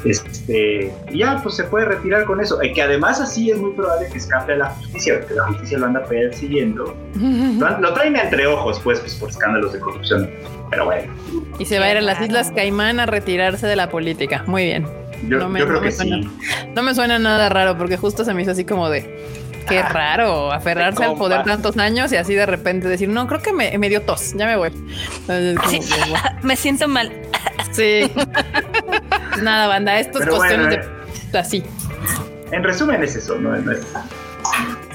[0.04, 2.62] Este, ya pues se puede retirar con eso.
[2.62, 5.78] Y que además así es muy probable que escape a la justicia, porque la justicia
[5.78, 6.94] lo anda persiguiendo.
[7.16, 10.30] Lo, lo traen entre ojos, pues, pues, por escándalos de corrupción.
[10.70, 11.12] Pero bueno,
[11.58, 14.42] Y se va a ir a las Islas Caimán a retirarse de la política.
[14.46, 15.05] Muy bien.
[15.28, 16.22] Yo, No me- yo creo no que suena.
[16.22, 16.68] sí.
[16.74, 19.02] No me suena nada raro porque justo se me hizo así como de
[19.68, 23.42] qué Ah, raro aferrarse al poder tantos años y así de repente decir, no, creo
[23.42, 24.70] que me, me dio tos, ya me voy.
[25.28, 25.80] Entonces, Sí.
[25.80, 26.14] que,
[26.46, 27.12] Me siento mal.
[27.72, 28.10] sí.
[29.30, 30.92] Pues Nada, banda, estas Pero cuestiones bueno,
[31.32, 31.62] de así.
[32.52, 33.54] En resumen es eso, ¿no?
[33.56, 33.86] No es-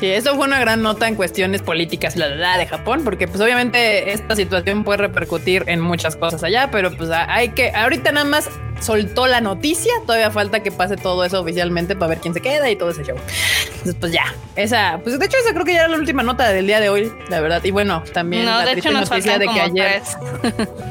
[0.01, 3.39] Sí, eso fue una gran nota en cuestiones políticas la, la, de Japón, porque pues
[3.39, 8.25] obviamente esta situación puede repercutir en muchas cosas allá, pero pues hay que, ahorita nada
[8.25, 8.49] más
[8.79, 12.67] soltó la noticia, todavía falta que pase todo eso oficialmente para ver quién se queda
[12.71, 13.15] y todo ese show.
[13.73, 16.49] Entonces pues ya, esa, pues de hecho esa creo que ya era la última nota
[16.49, 19.07] del día de hoy, la verdad, y bueno, también No, la de triste hecho nos
[19.07, 20.01] noticia de que ayer.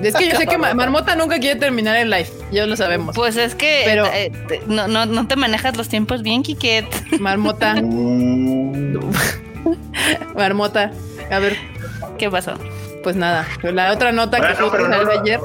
[0.02, 3.14] es que yo sé que Ma- Marmota nunca quiere terminar el live, ya lo sabemos,
[3.14, 6.86] Pues es que Pero- eh, te- no, no, no te manejas los tiempos bien, Kiket.
[7.20, 7.74] Marmota,
[10.34, 10.90] Marmota,
[11.30, 11.56] a ver,
[12.18, 12.54] ¿Qué pasó?
[13.02, 15.20] pues nada, la otra nota que Bueno, salió no.
[15.22, 15.40] ayer,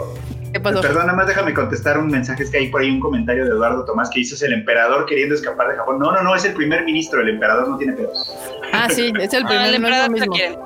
[0.56, 0.82] ¿qué pasó?
[0.82, 2.44] Perdón, nada más déjame contestar un mensaje.
[2.44, 5.06] Es que hay por ahí un comentario de Eduardo Tomás que dice: es el emperador
[5.06, 6.00] queriendo escapar de Japón.
[6.00, 7.22] No, no, no, es el primer ministro.
[7.22, 8.32] El emperador no tiene pedos.
[8.74, 10.34] Ah, sí, es el Ah, primer, el no es lo emperador te mismo.
[10.34, 10.58] quiere.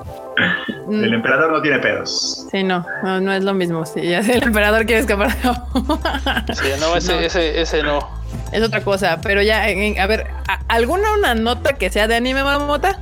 [0.86, 2.46] Mm, El emperador no tiene pedos.
[2.50, 3.84] Sí, no, no, no es lo mismo.
[3.86, 5.30] Sí, ya sé, el emperador quiere escapar.
[6.54, 7.20] Sí, no, ese, No.
[7.20, 7.98] ese, ese no.
[8.52, 12.42] es otra cosa, pero ya, a ver, ¿a- ¿alguna una nota que sea de anime,
[12.42, 12.98] mamota?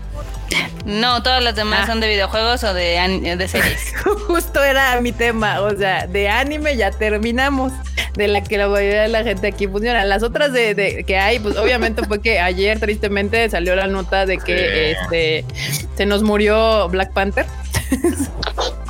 [0.84, 1.86] No, todas las demás Ah.
[1.86, 3.92] son de videojuegos o de, series.
[4.26, 7.72] Justo era mi tema, o sea, de anime ya terminamos,
[8.14, 10.04] de la que la mayoría de la gente aquí funciona.
[10.04, 14.24] Las otras de, de- que hay, pues obviamente fue que ayer tristemente salió la nota
[14.24, 15.44] de que este
[15.96, 17.44] se nos murió Black Panther.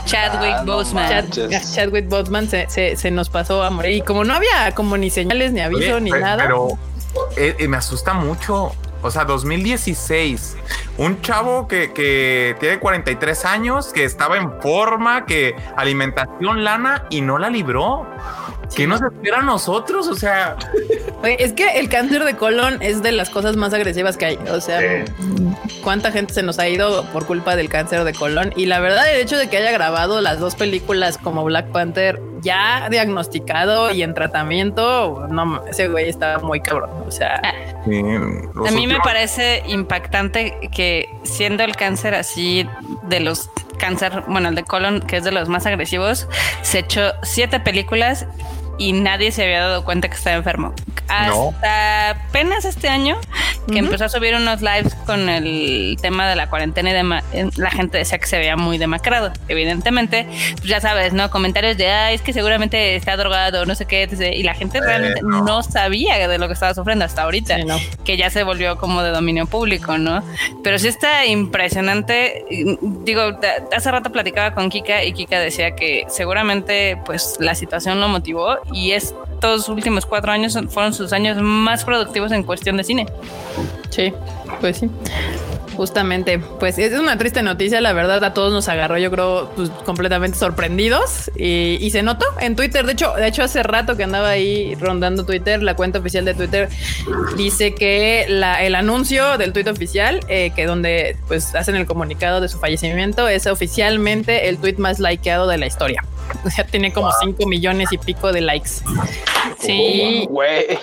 [0.05, 1.30] Chadwick Ah, no Boseman.
[1.30, 1.74] Chad-.
[1.74, 3.93] Chadwick Boseman se, se, se nos pasó a morir.
[3.97, 6.44] Y como no había como ni señales, ni aviso, Oye, ni nada.
[6.44, 6.68] Pero
[7.36, 8.72] eh, eh, me asusta mucho.
[9.02, 10.56] O sea, 2016.
[10.96, 17.20] Un chavo que, que tiene 43 años, que estaba en forma, que alimentación lana y
[17.20, 18.06] no la libró.
[18.76, 20.06] ¿Qué nos espera a nosotros?
[20.08, 20.56] O sea,
[21.22, 24.38] Oye, es que el cáncer de colon es de las cosas más agresivas que hay.
[24.50, 25.12] O sea, Sí.
[25.82, 28.52] cuánta gente se nos ha ido por culpa del cáncer de colon.
[28.56, 32.20] Y la verdad, el hecho de que haya grabado las dos películas como Black Panther
[32.40, 36.90] ya diagnosticado y en tratamiento, no, ese güey está muy cabrón.
[37.06, 37.40] O sea,
[37.84, 38.00] sí,
[38.54, 42.64] los A mí me parece impactante que siendo el cáncer así
[43.04, 46.28] de los cáncer, bueno, el de colon, que es de los más agresivos,
[46.62, 48.26] se echó siete películas
[48.78, 50.72] y nadie se había dado cuenta que estaba enfermo.
[51.09, 53.18] Hasta apenas este año
[53.70, 57.24] que empezó a subir unos lives con el tema de la cuarentena y demás,
[57.56, 59.32] la gente decía que se veía muy demacrado.
[59.48, 60.26] Evidentemente,
[60.56, 61.30] pues ya sabes, ¿no?
[61.30, 65.20] Comentarios de, ay, es que seguramente está drogado, no sé qué, y la gente realmente
[65.22, 65.62] no.
[65.62, 67.56] sabía de lo que estaba sufriendo hasta ahorita,
[68.05, 70.22] que ya se volvió como de dominio público, ¿no?
[70.62, 72.44] Pero sí está impresionante.
[72.80, 73.38] Digo,
[73.74, 78.59] hace rato platicaba con Kika y Kika decía que seguramente pues la situación lo motivó
[78.72, 83.06] y estos últimos cuatro años fueron sus años más productivos en cuestión de cine.
[83.90, 84.12] Sí,
[84.60, 84.90] pues sí.
[85.76, 89.70] Justamente, pues es una triste noticia, la verdad a todos nos agarró, yo creo, pues,
[89.84, 92.84] completamente sorprendidos y, se notó en Twitter.
[92.84, 96.34] De hecho, de hecho hace rato que andaba ahí rondando Twitter, la cuenta oficial de
[96.34, 96.68] Twitter
[97.36, 102.40] dice que la, el anuncio del tweet oficial, eh, que donde pues hacen el comunicado
[102.40, 106.02] de su fallecimiento, es oficialmente el tweet más likeado de la historia.
[106.44, 108.70] O sea, tiene como 5 millones y pico de likes.
[109.59, 110.26] Sí.
[110.28, 110.78] Güey.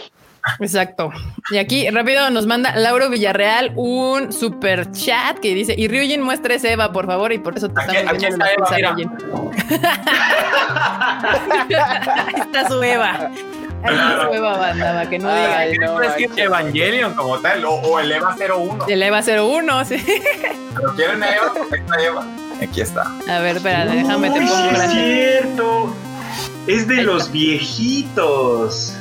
[0.59, 1.11] Exacto.
[1.49, 6.57] Y aquí rápido nos manda Lauro Villarreal un super chat que dice: Y Ryujin muestre
[6.63, 9.11] Eva, por favor, y por eso te estamos viendo Ryujin.
[11.75, 13.31] Ahí está su Eva.
[13.83, 15.65] Ahí está su Eva banda, que no diga.
[15.87, 18.85] no, es que Evangelion como tal, o, el Eva 01.
[18.87, 20.03] El Eva 01, sí.
[20.75, 22.25] Pero quieren Eva porque está Eva.
[22.61, 23.11] Aquí está.
[23.27, 25.93] A ver, espérate, déjame te pongo Es cierto.
[26.67, 28.93] Es de los viejitos.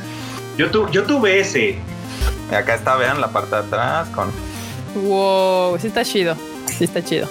[0.57, 1.79] Yo, yo tuve ese.
[2.51, 4.31] Y acá está, vean la parte de atrás con.
[4.95, 6.37] Wow, sí está chido.
[6.67, 7.29] Sí está chido.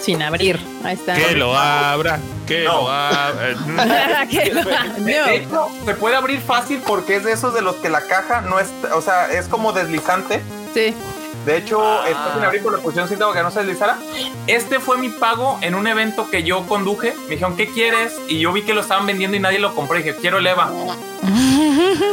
[0.00, 0.60] Sin abrir.
[0.84, 1.14] Ahí está.
[1.14, 2.18] Que lo abra.
[2.46, 4.26] Que lo abra.
[4.98, 8.42] De hecho, se puede abrir fácil porque es de esos de los que la caja
[8.42, 8.68] no es.
[8.94, 10.42] O sea, es como deslizante.
[10.74, 10.94] Sí.
[11.44, 12.08] De hecho, ah.
[12.08, 13.98] está sin abrir por la posición para que no se deslizara.
[14.46, 17.14] Este fue mi pago en un evento que yo conduje.
[17.24, 18.14] Me dijeron, ¿qué quieres?
[18.28, 19.98] Y yo vi que lo estaban vendiendo y nadie lo compró.
[19.98, 20.70] Y dije, quiero el EVA.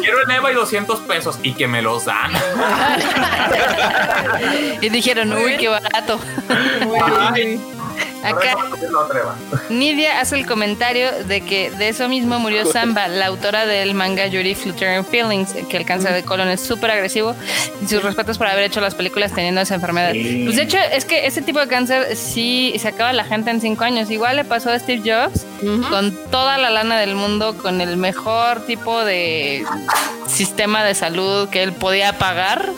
[0.02, 1.40] quiero el EVA y 200 pesos.
[1.44, 2.32] Y que me los dan.
[4.82, 6.20] y dijeron, uy, qué barato.
[8.24, 8.56] Acá
[9.70, 14.28] Nidia hace el comentario de que de eso mismo murió Samba, la autora del manga
[14.28, 17.36] Yuri Fluttering Feelings, que el cáncer de colon es súper agresivo
[17.82, 20.12] y sus respetos por haber hecho las películas teniendo esa enfermedad.
[20.12, 23.62] Pues de hecho es que ese tipo de cáncer sí se acaba la gente en
[23.62, 24.10] cinco años.
[24.10, 25.46] Igual le pasó a Steve Jobs
[25.90, 29.64] con toda la lana del mundo, con el mejor tipo de
[30.28, 32.70] sistema de salud que él podía pagar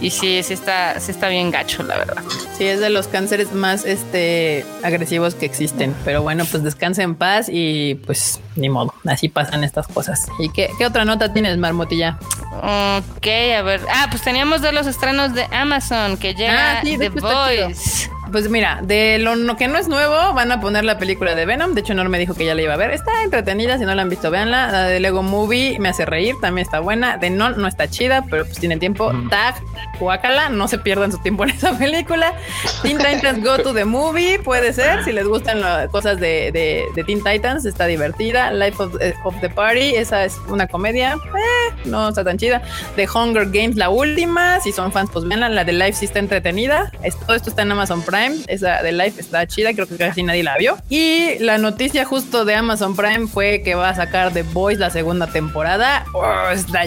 [0.00, 2.22] y sí, sí está, sí está bien gacho, la verdad.
[2.56, 5.94] Sí, es de los cánceres más este agresivos que existen.
[6.04, 10.26] Pero bueno, pues descansa en paz y pues ni modo, así pasan estas cosas.
[10.38, 12.18] ¿Y qué, qué otra nota tienes, Marmotilla?
[12.56, 13.26] Ok,
[13.56, 13.80] a ver.
[13.92, 18.10] Ah, pues teníamos de los estrenos de Amazon que llega ah, The Voice.
[18.30, 21.74] Pues mira, de lo que no es nuevo, van a poner la película de Venom.
[21.74, 22.92] De hecho, Nor me dijo que ya la iba a ver.
[22.92, 24.70] Está entretenida, si no la han visto, véanla.
[24.70, 27.16] La de Lego Movie me hace reír, también está buena.
[27.16, 29.12] De Non no está chida, pero pues tiene tiempo.
[29.30, 29.56] Tag,
[29.98, 32.34] Huacala, no se pierdan su tiempo en esa película.
[32.82, 35.02] Teen Titans Go to the Movie, puede ser.
[35.04, 38.52] Si les gustan las cosas de, de, Teen Titans, está divertida.
[38.52, 41.14] Life of, eh, the Party, esa es una comedia.
[41.14, 42.62] Eh, no está tan chida.
[42.94, 44.60] The Hunger Games, la última.
[44.60, 45.48] Si son fans, pues véanla.
[45.48, 46.92] La de Life sí está entretenida.
[47.26, 50.42] todo esto está en Amazon Prime esa de Life está chida, creo que casi nadie
[50.42, 50.76] la vio.
[50.88, 54.90] Y la noticia justo de Amazon Prime fue que va a sacar The Boys la
[54.90, 56.04] segunda temporada.
[56.14, 56.24] Oh,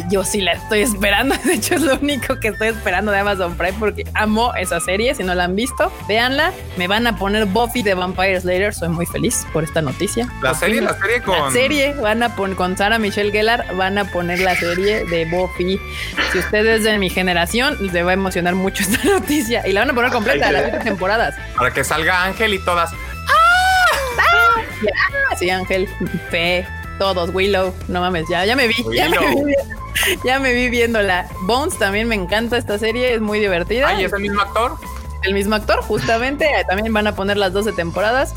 [0.10, 1.36] yo sí la estoy esperando.
[1.46, 5.16] De hecho, es lo único que estoy esperando de Amazon Prime porque amo esa serie.
[5.16, 6.52] Si no la han visto, véanla.
[6.78, 8.74] Me van a poner Buffy de Vampire Slayer.
[8.74, 10.28] Soy muy feliz por esta noticia.
[10.42, 11.38] La serie, la serie con.
[11.38, 13.76] La serie van a poner con Sarah Michelle Gellar.
[13.76, 15.80] Van a poner la serie de Buffy.
[16.32, 19.68] Si ustedes de mi generación, les va a emocionar mucho esta noticia.
[19.68, 21.23] Y la van a poner completa, las temporada
[21.56, 22.92] para que salga Ángel y todas.
[23.28, 24.62] ¡Ah!
[25.38, 25.90] Sí, Ángel,
[26.30, 26.68] Fe,
[27.00, 29.54] todos, Willow, no mames, ya, ya me vi, ya me vi,
[30.26, 31.28] ya me vi viéndola.
[31.42, 33.88] Bones también me encanta esta serie, es muy divertida.
[33.90, 34.78] Ay, ¿es el mismo actor?
[35.24, 36.48] El mismo actor, justamente.
[36.68, 38.34] También van a poner las 12 temporadas.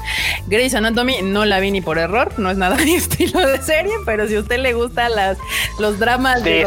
[0.47, 3.93] Grey's Anatomy no la vi ni por error, no es nada mi estilo de serie,
[4.05, 5.39] pero si a usted le gusta las,
[5.79, 6.63] los dramas de.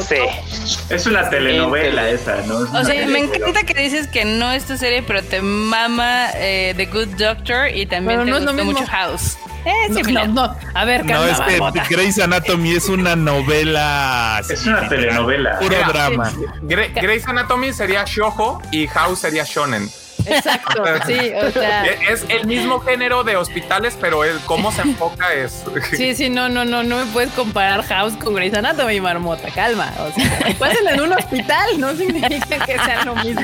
[0.89, 2.59] es una telenovela esa, ¿no?
[2.59, 6.73] o sea, me encanta que dices que no es tu serie, pero te mama eh,
[6.75, 9.37] The Good Doctor y también te gusta mucho House.
[9.65, 14.41] Eh, no, no, A ver, No, es que Grey's Anatomy es una novela.
[14.49, 15.59] Es una telenovela.
[15.59, 16.31] Puro drama.
[16.61, 19.89] Grey's Anatomy sería Shojo y House sería Shonen.
[20.25, 21.85] Exacto, sí, o sea.
[22.09, 25.63] Es el mismo género de hospitales, pero el cómo se enfoca es.
[25.97, 29.93] Sí, sí, no, no, no, no me puedes comparar House con Grey's Anatomy, marmota, calma.
[29.99, 33.41] O sea, pásenlo en un hospital, no significa que sea lo mismo.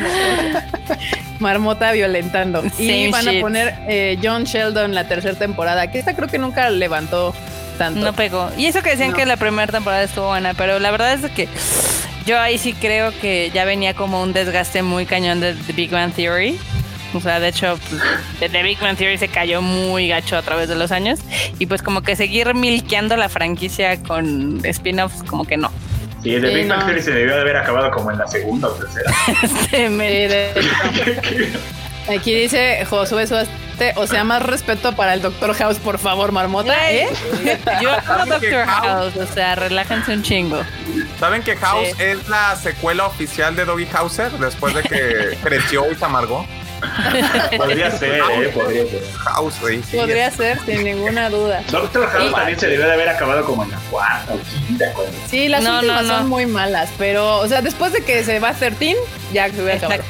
[1.40, 2.64] Marmota violentando.
[2.66, 3.38] y Same van shit.
[3.38, 7.34] a poner eh, John Sheldon la tercera temporada, que esta creo que nunca levantó
[7.78, 8.00] tanto.
[8.00, 8.50] No pegó.
[8.58, 9.18] Y eso que decían No.
[9.18, 11.50] que la primera temporada estuvo buena, pero la verdad es que
[12.26, 15.92] yo ahí sí creo que ya venía como un desgaste muy cañón de The Big
[15.92, 16.58] Bang Theory.
[17.14, 20.68] O sea, de hecho, pues, The Big Bang Theory se cayó muy gacho a través
[20.68, 21.20] de los años.
[21.60, 25.72] Y pues como que seguir milkeando la franquicia con spin-offs, como que no.
[26.24, 26.86] Sí, The Sí, Big Bang no.
[26.88, 29.12] Theory se debió de haber acabado como en la segunda o tercera.
[29.44, 30.28] Este, me-.
[32.08, 36.92] Aquí dice Josué Suaste, o sea, más respeto para el Doctor House, por favor, Marmota,
[36.92, 37.10] ¿eh?
[37.82, 40.62] Yo amo ¿Saben que Doctor House- House, o sea, relájense un chingo.
[41.20, 42.04] ¿Saben que House Sí.
[42.04, 46.46] es la secuela oficial de Doggy Hauser después de que creció y se amargó?
[47.58, 48.50] Podría ser, ¿eh?
[48.54, 49.02] Podría ser.
[49.24, 49.82] House, güey.
[49.82, 49.98] sí.
[49.98, 51.64] Podría ser, sin ninguna duda.
[51.72, 54.86] Doctor House Y- también se debió de haber acabado como en la cuarta o quinta.
[55.28, 56.18] Sí, las No, últimas no, no.
[56.20, 58.96] son muy malas, pero, o sea, después de que se va 13,
[59.34, 60.04] ya se hubiera acabado.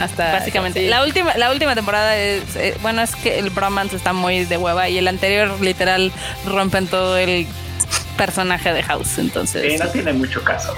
[0.00, 0.80] Hasta Básicamente.
[0.80, 0.88] sí.
[0.88, 4.56] La última, la última temporada es, eh, bueno, es que el bromance está muy de
[4.56, 6.12] hueva y el anterior literal
[6.46, 7.46] rompen todo el
[8.16, 9.18] personaje de House.
[9.18, 10.74] Entonces, Sí, no tiene mucho caso.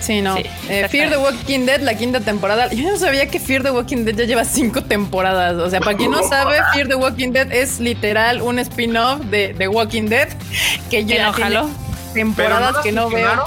[0.00, 0.34] Sí, no.
[0.36, 2.68] Sí, Eh, Fear the Walking Dead, la quinta temporada.
[2.72, 5.54] Yo no sabía que Fear the Walking Dead ya lleva cinco temporadas.
[5.56, 9.54] O sea, para quien no sabe, Fear the Walking Dead es literal un spin-off de
[9.58, 10.28] The Walking Dead
[10.90, 11.70] que ¿Que ya no tiene jaló?
[12.14, 13.44] temporadas que no veo.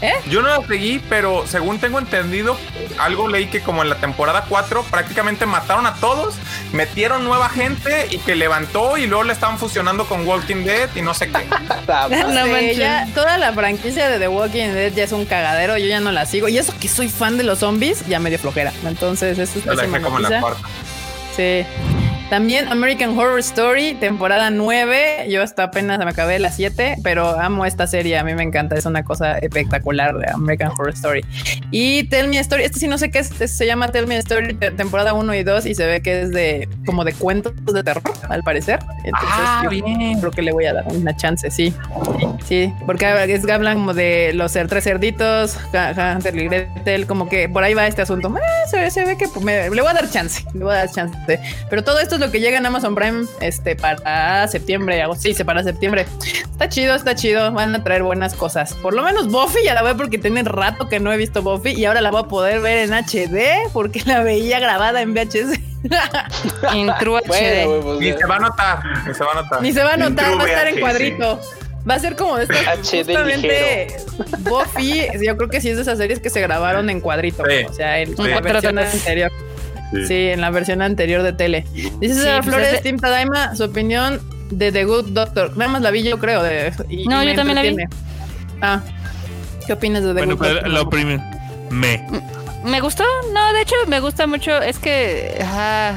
[0.00, 0.14] ¿Eh?
[0.30, 2.56] Yo no la seguí, pero según tengo entendido,
[2.98, 6.36] algo leí que como en la temporada 4 prácticamente mataron a todos,
[6.72, 11.02] metieron nueva gente y que levantó y luego le estaban fusionando con Walking Dead y
[11.02, 11.38] no sé qué.
[11.90, 12.76] Ah, No manches.
[12.76, 16.12] ya toda la franquicia de The Walking Dead ya es un cagadero, yo ya no
[16.12, 16.48] la sigo.
[16.48, 18.72] Y eso que soy fan de los zombies, ya medio flojera.
[18.84, 20.60] Entonces, eso es Yo la dejé como en la cuarta.
[21.34, 21.64] Sí.
[22.30, 25.28] También American Horror Story, temporada 9.
[25.30, 28.18] Yo hasta apenas me acabé la 7, pero amo esta serie.
[28.18, 28.74] A mí me encanta.
[28.76, 31.24] Es una cosa espectacular de American Horror Story.
[31.70, 32.64] Y Tell Me a Story.
[32.64, 33.30] Este sí no sé qué es.
[33.30, 35.64] este se llama Tell Me a Story, te- temporada 1 y 2.
[35.64, 38.78] Y se ve que es de como de cuentos de terror, al parecer.
[39.04, 40.20] Entonces, Ah, yo bien.
[40.20, 41.50] creo que le voy a dar una chance.
[41.50, 41.72] Sí,
[42.46, 47.06] sí, porque es que hablan como de los tres cerditos, Hansel y Gretel.
[47.06, 48.34] Como que por ahí va este asunto.
[48.36, 50.44] Ah, se, ve, se ve que me- le voy a dar chance.
[50.52, 51.40] Le voy a dar chance.
[51.70, 55.22] Pero todo esto es lo que llega en Amazon Prime este, para septiembre, agosto.
[55.22, 56.06] Sí, se para septiembre.
[56.50, 57.52] Está chido, está chido.
[57.52, 58.74] Van a traer buenas cosas.
[58.74, 61.72] Por lo menos Buffy ya la veo porque tiene rato que no he visto Buffy
[61.72, 65.58] y ahora la voy a poder ver en HD porque la veía grabada en VHS.
[66.74, 67.82] en True Bueno, HD.
[67.82, 69.62] pues, Ni se va a notar, ni se va a notar.
[69.62, 71.40] Ni se va a notar, va a estar en cuadrito.
[71.88, 73.86] Va a ser como de estas HD justamente
[74.40, 77.64] Buffy, yo creo que sí es de esas series que se grabaron en cuadrito, Sí.
[77.66, 78.22] o sea, en, Sí.
[78.24, 79.30] la versión anterior.
[80.06, 80.14] Sí.
[80.28, 81.64] en la versión anterior de tele.
[81.72, 84.20] Dice Sí, pues Flores, ese- Tim Tadaima, su opinión
[84.50, 85.56] de The Good Doctor.
[85.56, 86.42] Nada más la vi yo creo.
[86.42, 87.76] De, y- No, y yo también la vi.
[88.60, 88.80] Ah,
[89.66, 90.68] ¿qué opinas de The Bueno, Good Doctor?
[90.70, 91.22] lo primero,
[91.70, 92.04] me.
[92.64, 93.04] ¿Me gustó?
[93.32, 94.60] No, de hecho me gusta mucho.
[94.60, 95.94] Es que, ah,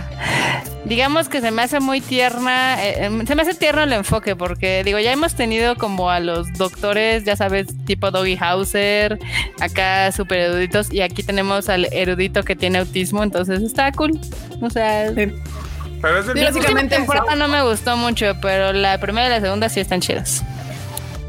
[0.85, 2.83] digamos que se me hace muy tierna.
[2.83, 6.19] eh, eh, se me hace tierno el enfoque porque, digo, ya hemos tenido como a
[6.19, 9.17] los doctores, ya sabes, tipo Doggy Hauser,
[9.59, 14.19] acá super eruditos, y aquí tenemos al erudito que tiene autismo, entonces está cool.
[14.61, 15.31] O sea, Sí.
[16.01, 19.29] Pero es mismo- la última básicamente- temporada no me gustó mucho, pero la primera y
[19.29, 20.43] la segunda sí están chidas.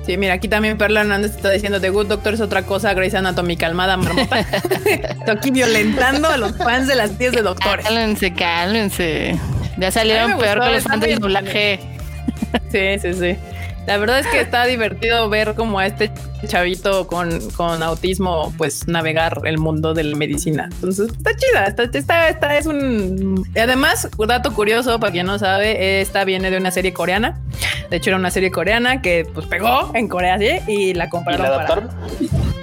[0.05, 3.15] Sí, mira, aquí también Perla Hernández está diciendo The Good Doctor es otra cosa, Grey's
[3.15, 4.41] Anatomy, calmada, marmota.
[4.85, 7.85] Estoy aquí violentando a los fans de las 10 de doctores.
[7.85, 9.39] Cálmense, cálmense.
[9.79, 11.79] Ya salieron peor que los fans del doblaje.
[12.71, 13.37] Sí, sí, sí.
[13.87, 16.13] La verdad es que está divertido ver como a este
[16.47, 20.69] chavito con, con autismo pues navegar el mundo de la medicina.
[20.73, 23.45] Entonces está chida, está, está, está- es un...
[23.55, 27.41] y Además, un dato curioso para quien no sabe, esta viene de una serie coreana.
[27.91, 30.51] De hecho era una serie coreana que pues pegó en Corea, ¿sí?
[30.69, 31.91] Y la ¿Y compraron la para, adaptaron?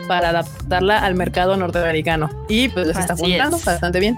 [0.07, 2.29] para adaptarla al mercado norteamericano.
[2.47, 3.65] Y pues les está funcionando es.
[3.65, 4.17] bastante bien.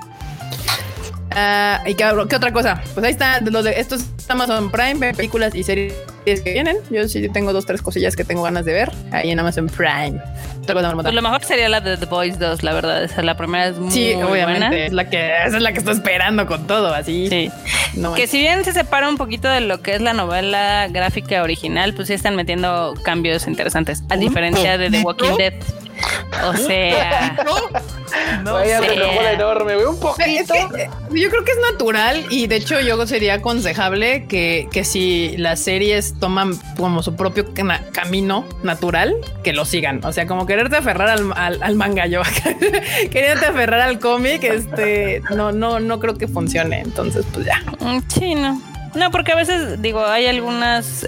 [1.32, 2.82] Ah, ¿Y qué, qué otra cosa?
[2.94, 5.94] Pues ahí está, lo de estos Amazon Prime, películas y series
[6.26, 6.78] que vienen.
[6.90, 10.20] Yo sí tengo dos, tres cosillas que tengo ganas de ver ahí en Amazon Prime.
[10.66, 13.04] Pues lo mejor sería la de The Boys 2, la verdad.
[13.04, 14.68] Esa, la primera es muy Sí, obviamente.
[14.68, 14.76] buena.
[14.86, 17.28] Es la que, esa es la que estoy esperando con todo, así.
[17.28, 17.52] Sí.
[17.96, 21.42] No, Que si bien se separa un poquito de lo que es la novela gráfica
[21.44, 24.04] original, pues sí están metiendo cambios interesantes.
[24.10, 25.54] A diferencia de The Walking Dead.
[26.46, 27.36] O sea,
[28.44, 28.88] No Vaya sé.
[28.88, 29.86] reloj enorme, güey.
[29.88, 30.54] Un Es poquito.
[30.76, 34.84] que, eh, yo creo que es natural y de hecho yo sería aconsejable que, que
[34.84, 37.46] si las series toman como su propio
[37.92, 40.04] camino natural, que lo sigan.
[40.04, 42.22] O sea, como quererte aferrar al, al, al manga yo,
[43.12, 46.82] quererte aferrar al cómic, este, no, no, no creo que funcione.
[46.82, 47.62] Entonces, pues ya.
[47.80, 48.62] mm, sí, no.
[48.96, 51.08] No, porque a veces, digo, hay algunas,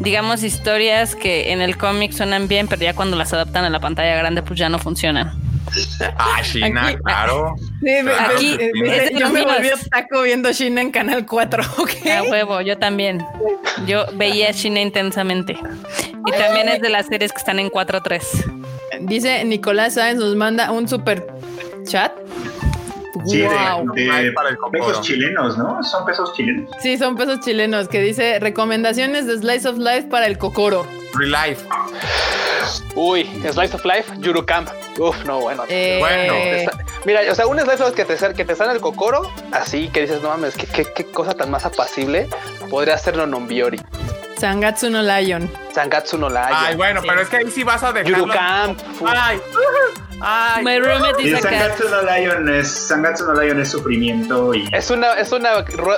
[0.00, 3.80] digamos, historias que en el cómic suenan bien, pero ya cuando las adaptan a la
[3.80, 5.38] pantalla grande, pues ya no funcionan.
[6.16, 7.54] Ah, China, Aquí- claro.
[7.58, 8.56] Sí, me- Aquí,
[8.86, 11.90] es yo me volví taco viendo China en Canal 4, ¿ok?
[12.16, 13.24] A huevo, yo también.
[13.86, 15.58] Yo veía China intensamente.
[16.26, 18.22] Y también es de las series que están en 4-3.
[19.02, 21.26] Dice Nicolás Sáenz nos manda un super
[21.86, 22.12] chat.
[23.26, 23.92] Sí, de- wow.
[23.94, 25.82] de, Ay, para el pesos chilenos, ¿no?
[25.82, 26.70] Son pesos chilenos.
[26.80, 30.86] Sí, son pesos chilenos que dice recomendaciones de Slice of Life para el Cocoro.
[31.14, 31.64] Relife.
[32.94, 34.68] Uy, Slice of Life, Yuru Camp.
[34.98, 35.64] Uf, no, bueno.
[35.68, 38.72] Eh, Bueno, Está- Mira, o sea, un Slice of Life que te, que te sale
[38.72, 42.28] el cocoro, así que dices, no mames, qué, qué, qué cosa tan más apacible
[42.68, 43.80] podría hacerlo Nonbiori.
[44.38, 45.50] Sangatsu no Lion.
[45.72, 48.18] Sangatsu no la Ay, bueno, pero es que ahí sí vas a dejarlo.
[48.18, 48.80] Yuru Camp.
[49.00, 49.08] uf.
[49.08, 49.40] Ay,
[50.20, 50.64] ay.
[50.64, 51.76] My roommate Y is a cat.
[51.76, 55.50] Sangatsu no Lion es, Sangatsu no Lion es sufrimiento y Es una, es una,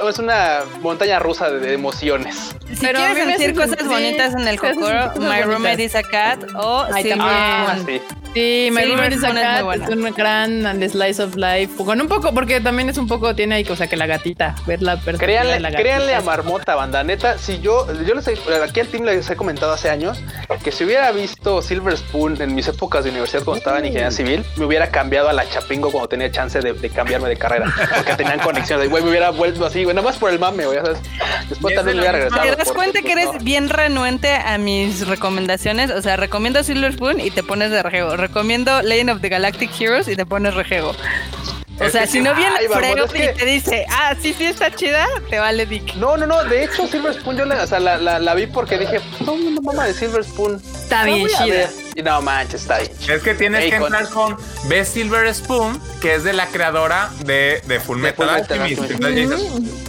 [0.08, 2.54] es una montaña rusa de, de emociones.
[2.72, 4.76] Si Pero a quieres sentir cosas sí, bonitas en el cosas
[5.18, 5.46] My bonitas.
[5.46, 7.18] Roommate is a Cat o Ay, Silver.
[7.20, 8.00] Ah, sí.
[8.32, 9.84] Sí, My Silver Roommate is a es Cat buena.
[9.84, 11.74] es un gran slice of life.
[11.84, 14.82] Con un poco, porque también es un poco, tiene ahí cosa que la gatita, ver
[14.82, 15.82] la de Créanle, la gatita.
[15.82, 17.02] créanle a Marmota, banda.
[17.02, 20.20] Neta, si yo, yo les he, aquí al team les he comentado hace años
[20.62, 24.09] que si hubiera visto Silver Spoon en mis épocas de universidad cuando estaba en ingeniería
[24.12, 27.72] civil, me hubiera cambiado a la Chapingo cuando tenía chance de, de cambiarme de carrera.
[27.96, 28.88] Porque tenían conexiones.
[28.90, 30.78] Güey, me hubiera vuelto así, güey, nada más por el mame, güey.
[30.80, 30.98] sabes.
[31.48, 32.42] Después también me hubiera regresado.
[32.42, 33.38] ¿Te das cuenta que eres no.
[33.40, 35.90] bien renuente a mis recomendaciones?
[35.90, 38.16] O sea, recomiendo Silver Spoon y te pones de rejego.
[38.16, 40.94] Recomiendo Legend of the Galactic Heroes y te pones rejego.
[41.80, 44.70] O sea, si no viene Frego es que- y te dice, ah, sí, sí está
[44.70, 45.94] chida, te vale dick.
[45.94, 46.44] No, no, no.
[46.44, 49.34] De hecho, Silver Spoon yo la, o sea, la, la, la vi porque dije, todo
[49.36, 50.56] el mundo mama de Silver Spoon.
[50.56, 51.70] Está bien chida.
[52.02, 52.90] No manches, está ahí.
[53.08, 54.36] Es que tienes Ey, que entrar con
[54.68, 58.82] Best Silver Spoon, que es de la creadora de, de Full De Metal Alchemist.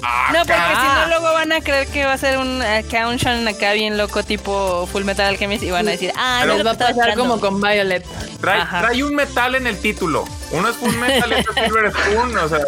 [0.03, 3.07] Ah, No, porque si no, luego van a creer que va a ser un, acá
[3.07, 6.55] un shonen acá bien loco, tipo Full Metal Alchemist, y van a decir, ah, no
[6.55, 8.05] Les va a pasar como con Violet.
[8.39, 10.25] Trae, un metal en el título.
[10.51, 12.37] Uno es Full Metal, otro es Silver Spoon.
[12.37, 12.59] O sea,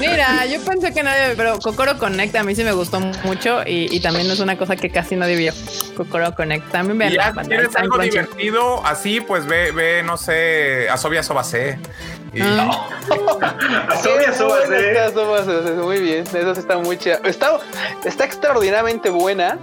[0.00, 3.88] Mira, yo pensé que nadie, pero Kokoro Connect a mí sí me gustó mucho y,
[3.94, 5.52] y también es una cosa que casi nadie vio.
[5.96, 10.88] Kokoro Connect también vean ya banda, quieres algo divertido así, pues ve, ve no sé,
[10.90, 11.78] Asobia Sobase.
[12.34, 12.88] Y Ah.
[14.02, 14.32] Qué buena
[15.12, 17.20] Sobase, Muy bien, eso sí está muy chida.
[17.24, 17.58] Está,
[18.04, 19.58] está extraordinariamente buena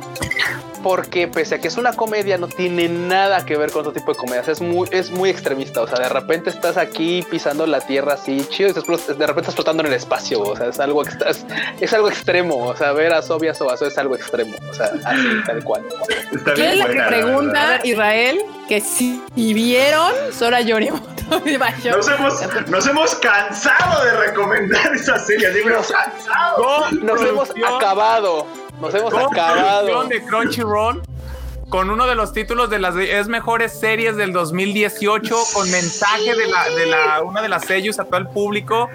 [0.84, 4.14] porque pese a que es una comedia, no tiene nada que ver con otro tipo
[4.14, 4.48] de comedias.
[4.48, 5.82] Es muy, es muy extremista.
[5.82, 8.80] O sea, de repente estás aquí pisando la tierra así chido y de
[9.28, 10.40] repente estás flotando en el espacio.
[10.42, 11.46] O sea, es algo, extra- es,
[11.82, 12.56] es algo extremo.
[12.68, 14.56] O sea, ver a Sobia Sobaso es algo extremo.
[14.70, 15.84] O sea, así, tal cual.
[16.32, 17.80] Está ¿Quién es bien la que buena, pregunta.
[17.84, 18.40] Israel,
[18.70, 21.19] que si vieron Sora Yorimoto?
[21.90, 26.92] Nos hemos, nos hemos cansado de recomendar esa serie, así, pero cansado.
[27.02, 28.48] Nos hemos acabado.
[28.80, 30.04] Nos hemos con acabado.
[30.06, 31.02] de Crunchyroll.
[31.70, 36.48] Con uno de los títulos de las 10 mejores series del 2018, con mensaje de
[36.48, 38.90] la, de la una de las sellos a todo el público.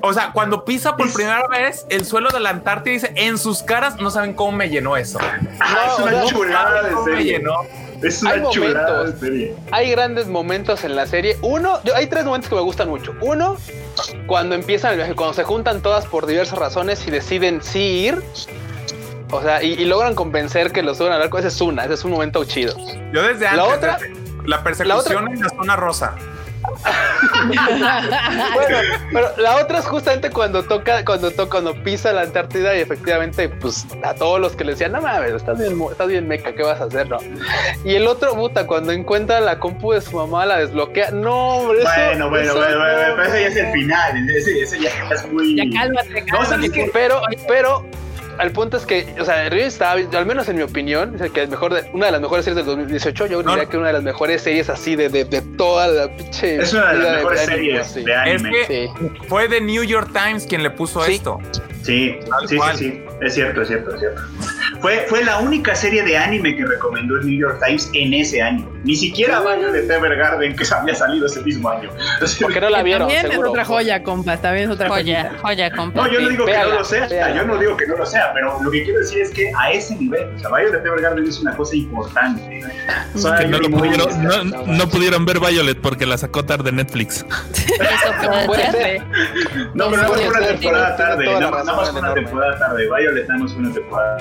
[0.00, 3.62] O sea, cuando pisa por primera vez el suelo de la Antártida, dice en sus
[3.62, 5.18] caras, no saben cómo me llenó eso.
[5.60, 7.32] Ah, es una no, chulada de ¿Cómo me serie.
[7.38, 7.54] llenó?
[8.02, 9.20] Es una Hay chulada de momentos.
[9.20, 9.54] serie.
[9.70, 11.36] hay grandes momentos en la serie.
[11.42, 13.14] Uno, yo- hay tres momentos que me gustan mucho.
[13.20, 13.56] Uno,
[14.26, 18.22] cuando empiezan el viaje, cuando se juntan todas por diversas razones y deciden sí ir.
[19.30, 21.38] O sea, y, y logran convencer que los suban al arco.
[21.38, 22.76] Ese es una, ese es un momento chido.
[23.12, 26.14] Yo desde La antes, otra- desde la persecución en la zona rosa.
[28.54, 28.78] Bueno,
[29.12, 33.48] pero la otra es justamente cuando toca, cuando toca, cuando pisa la Antártida y efectivamente,
[33.48, 36.62] pues a todos los que le decían, no mames, estás bien, estás bien meca, ¿qué
[36.62, 37.08] vas a hacer?
[37.08, 37.18] No.
[37.84, 41.10] Y el otro, puta, cuando encuentra la compu de su mamá, la desbloquea.
[41.10, 43.16] No, hombre, eso- Bueno, bueno, eso bueno, bueno, no.
[43.16, 44.30] pero ese ya es el final.
[44.30, 45.56] Ese, ese ya es muy.
[45.56, 46.46] Ya cálmate, No, cálmate.
[46.48, 46.90] ¿sabes qué?
[46.92, 47.86] Pero, pero,
[48.40, 51.32] el punto es que, o sea, Río está, al menos en mi opinión, es el
[51.32, 53.26] que es mejor de, una de las mejores series del 2018.
[53.26, 53.52] Yo No.
[53.52, 56.56] diría que una de las mejores series así de, de, de toda la pinche.
[56.56, 58.02] Es una de las mejores series sí.
[58.04, 58.50] de Es anime.
[58.66, 58.66] que
[58.98, 59.06] Sí.
[59.28, 61.14] fue The New York Times quien le puso Sí.
[61.14, 61.38] esto.
[61.84, 62.16] Sí,
[62.48, 63.04] sí, sí, sí.
[63.20, 64.22] Es cierto, es cierto, es cierto.
[64.80, 68.40] Fue, fue la única serie de anime que recomendó el New York Times en ese
[68.42, 68.70] año.
[68.84, 71.90] Ni siquiera Violet Evergarden, que había salido ese mismo año.
[72.40, 73.48] Porque no la vieron, También seguro.
[73.48, 74.36] es otra joya, compa.
[74.38, 75.38] También es otra Joya, joya.
[75.40, 76.02] joya, compa.
[76.06, 77.34] No, yo no digo que no lo sea, véala.
[77.36, 79.70] yo no digo que no lo sea, pero lo que quiero decir es que a
[79.70, 82.60] ese nivel, o sea, Violet Evergarden es una cosa importante.
[83.14, 86.72] O sea, Que no, lo pudieron, no, no pudieron ver Violet porque la sacó tarde
[86.72, 87.24] Netflix.
[87.66, 89.02] Eso puede ser.
[89.74, 91.24] No, pero fue una temporada tarde.
[91.24, 92.22] toda fue una enorme.
[92.22, 92.84] temporada tarde.
[92.86, 94.16] Violet nada más fue una temporada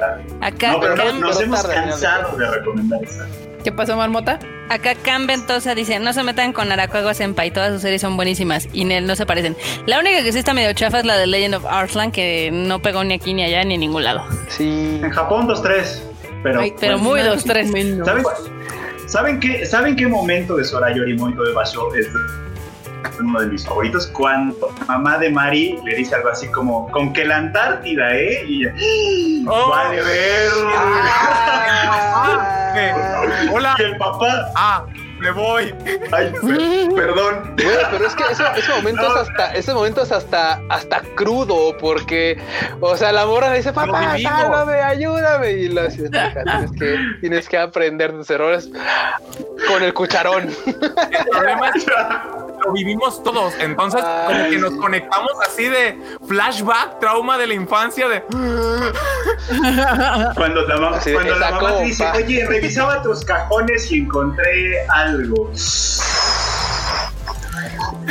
[0.00, 0.24] tarde.
[0.40, 3.26] Acá, No, pero no- nos hemos tarde, cansado de recomendar esa.
[3.64, 4.38] ¿Qué pasó, Marmota?
[4.68, 8.68] acá Cam Ventosa dice, no se metan con Aracuago Senpai, todas sus series son buenísimas
[8.72, 9.54] y Nel no se parecen.
[9.84, 12.80] La única que sí está medio chafa es la de Legend of Arslan, que no
[12.80, 14.24] pegó ni aquí ni allá ni en ningún lado.
[14.48, 14.98] Sí.
[15.02, 16.02] En Japón 2-3.
[16.42, 17.70] Pero, Pero muy No, dos, tres.
[17.70, 18.06] menos.
[18.06, 18.24] ¿sabes?
[19.06, 22.08] ¿Saben qué, ¿Saben qué momento de Sora Yorimoy de Basho es
[23.20, 24.06] uno de mis favoritos?
[24.08, 28.44] Cuando mamá de Mari le dice algo así como, con que la Antártida, ¿eh?
[28.46, 28.74] Y ella,
[29.48, 29.70] Oh.
[29.70, 30.50] vale ver.
[30.64, 32.72] Ah,
[33.52, 33.74] Hola.
[33.78, 34.84] Y el papá, Ah,
[35.18, 35.74] me voy.
[36.12, 36.40] ay, per-
[36.94, 37.54] perdón.
[37.56, 42.40] Pero es que ese, ese momento es hasta, ese momento es hasta, hasta crudo, porque,
[42.80, 45.50] o sea, la morra le dice, papá, sálvame, ayúdame.
[45.52, 48.68] Y la dice, "Hija, tienes que, tienes que aprender tus errores
[49.68, 50.48] con el cucharón.
[50.66, 51.92] El problema es que
[52.64, 53.54] lo vivimos todos.
[53.60, 58.22] Entonces, como que nos conectamos así de flashback, trauma de la infancia, de
[60.34, 64.86] Cuando la, mamá, de, cuando la mamá te dice, oye, revisaba tus cajones y encontré
[64.88, 65.50] algo.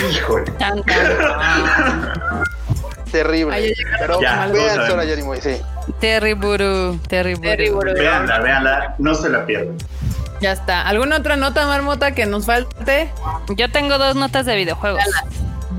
[0.09, 0.51] Híjole.
[0.51, 2.13] Tan, tan.
[3.11, 3.61] Terrible.
[3.61, 4.87] Llegaron Pero Ya, vean sabemos.
[4.87, 5.61] Sora Yorimoy, sí.
[5.99, 7.43] Terry Buru, Terry Buru.
[7.43, 7.93] Terry Buru.
[7.93, 9.75] Véanla, véanla, no se la pierdan.
[10.41, 10.81] Ya está.
[10.81, 13.11] ¿Alguna otra nota, Marmota, que nos falte?
[13.55, 15.03] Yo tengo dos notas de videojuegos.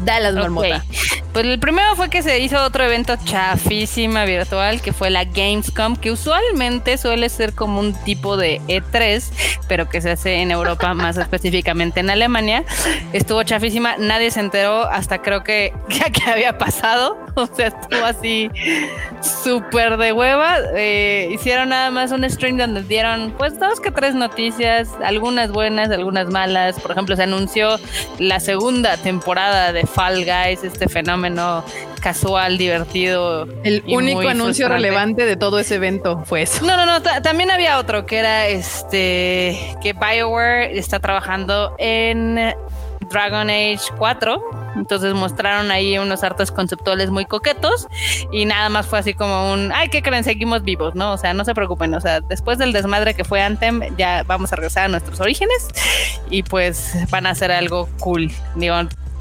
[0.04, 0.34] Dalas.
[0.34, 0.84] Marmota.
[1.32, 5.96] Pues el primero fue que se hizo otro evento chafísima virtual que fue la Gamescom,
[5.96, 9.24] que usualmente suele ser como un tipo de E3,
[9.66, 12.64] pero que se hace en Europa, más específicamente en Alemania.
[13.12, 17.16] Estuvo chafísima, nadie se enteró hasta creo que, que había pasado.
[17.36, 18.50] O sea, estuvo así
[19.20, 20.58] súper de hueva.
[20.74, 25.90] Eh, hicieron nada más un stream donde dieron pues dos que tres noticias, algunas buenas,
[25.90, 26.78] algunas malas.
[26.80, 27.78] Por ejemplo, se anunció
[28.18, 31.64] la segunda temporada de Fall Guys, este fenómeno
[32.00, 33.46] casual, divertido.
[33.64, 36.64] El único anuncio relevante de todo ese evento fue eso.
[36.66, 42.54] No, no, no, ta- también había otro que era este que BioWare está trabajando en
[43.12, 44.42] Dragon Age 4.
[44.76, 47.88] Entonces mostraron ahí unos artes conceptuales muy coquetos
[48.32, 50.24] y nada más fue así como un, ay, ¿qué creen?
[50.24, 51.12] Seguimos vivos, ¿no?
[51.12, 54.52] O sea, no se preocupen, o sea, después del desmadre que fue Anthem, ya vamos
[54.52, 55.68] a regresar a nuestros orígenes
[56.30, 58.30] y pues van a hacer algo cool.
[58.54, 58.74] Digo,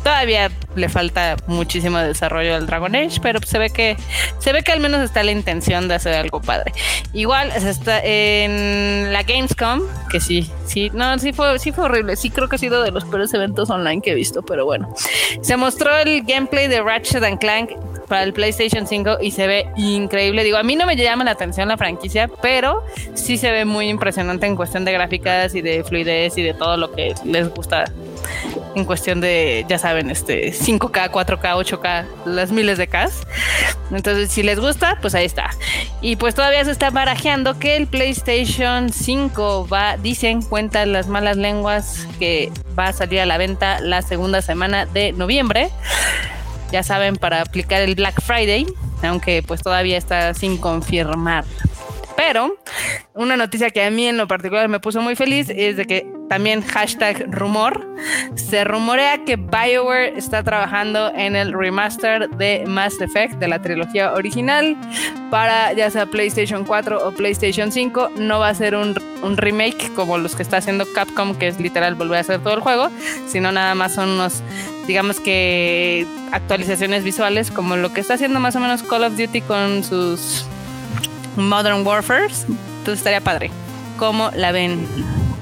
[0.04, 3.98] todavía le falta muchísimo desarrollo al Dragon Age, pero se ve que
[4.40, 6.74] se ve que al menos está la intención de hacer algo padre.
[7.14, 12.16] Igual está en la Gamescom, que sí, sí, no, sí fue, sí fue horrible.
[12.16, 14.94] Sí creo que ha sido de los peores eventos online que he visto, pero bueno.
[15.42, 17.72] Se mostró el gameplay de Ratchet and Clank
[18.12, 20.44] para el PlayStation 5 y se ve increíble.
[20.44, 22.84] Digo, a mí no me llama la atención la franquicia, pero
[23.14, 26.76] sí se ve muy impresionante en cuestión de gráficas y de fluidez y de todo
[26.76, 27.86] lo que les gusta
[28.76, 33.26] en cuestión de, ya saben, este 5K, 4K, 8K, las miles de Ks.
[33.92, 35.50] Entonces, si les gusta, pues ahí está.
[36.02, 41.38] Y pues todavía se está barajeando que el PlayStation 5 va, dicen, cuentan las malas
[41.38, 45.70] lenguas que va a salir a la venta la segunda semana de noviembre.
[46.72, 48.66] Ya saben, para aplicar el Black Friday,
[49.04, 51.46] aunque pues todavía está sin confirmar.
[52.16, 52.56] Pero
[53.14, 56.06] una noticia que a mí en lo particular me puso muy feliz es de que
[56.30, 57.86] también hashtag rumor,
[58.36, 64.14] se rumorea que BioWare está trabajando en el remaster de Mass Effect de la trilogía
[64.14, 64.78] original
[65.30, 68.12] para ya sea PlayStation 4 o PlayStation 5.
[68.16, 71.60] No va a ser un, un remake como los que está haciendo Capcom, que es
[71.60, 72.90] literal volver a hacer todo el juego,
[73.28, 74.42] sino nada más son unos,
[74.88, 79.42] digamos que actualizaciones visuales como lo que está haciendo más o menos Call of Duty
[79.42, 80.46] con sus
[81.36, 82.26] Modern Warfare.
[82.26, 83.52] Entonces estaría padre.
[83.98, 84.88] ¿Cómo la ven?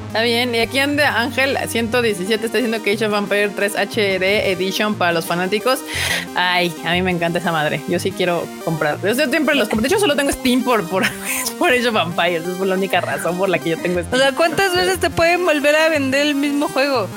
[0.10, 0.56] Está bien.
[0.56, 5.12] Y aquí anda Ángel 117 está diciendo que Age of Empire 3 HD Edition para
[5.12, 5.82] los fanáticos.
[6.36, 7.80] Ay, a mí me encanta esa madre.
[7.88, 8.98] Yo sí quiero comprar.
[9.04, 9.84] Yo siempre los compro.
[9.84, 11.04] De hecho, solo tengo Steam por, por,
[11.60, 12.48] por Age of Empires.
[12.48, 14.20] Es la única razón por la que yo tengo O Steam.
[14.20, 17.08] sea, ¿cuántas veces te pueden volver a vender el mismo juego?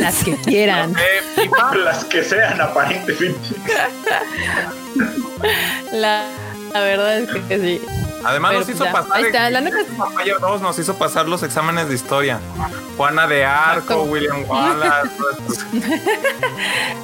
[0.00, 0.92] Las que quieran.
[1.36, 1.48] eh,
[1.84, 3.38] Las que sean, aparentemente.
[5.92, 6.24] La,
[6.72, 7.80] la verdad es que sí.
[8.24, 9.12] Además Pero nos hizo ya, pasar.
[9.16, 12.38] ahí está, la neta- Papaya 2 nos hizo pasar los exámenes de historia.
[12.96, 14.02] Juana de Arco, Exacto.
[14.04, 15.10] William Wallace.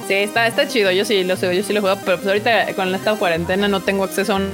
[0.07, 0.91] Sí, está, está chido.
[0.91, 3.81] Yo sí lo sé, yo sí lo juego, pero pues ahorita con esta cuarentena no
[3.81, 4.51] tengo acceso a un-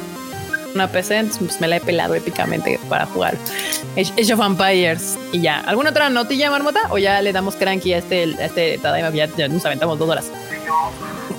[0.73, 3.37] una PC, entonces pues, me la he pelado épicamente para jugar
[3.95, 5.19] Age of Empires.
[5.31, 6.79] Y ya, ¿alguna otra notilla, Marmota?
[6.89, 10.25] O ya le damos cranky a este, a este ya, ya nos aventamos dos horas.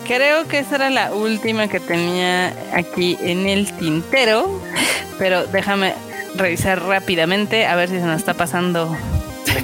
[0.06, 4.60] Creo que esa era la última que tenía aquí en el tintero,
[5.18, 5.94] pero déjame
[6.34, 8.96] revisar rápidamente a ver si se nos está pasando.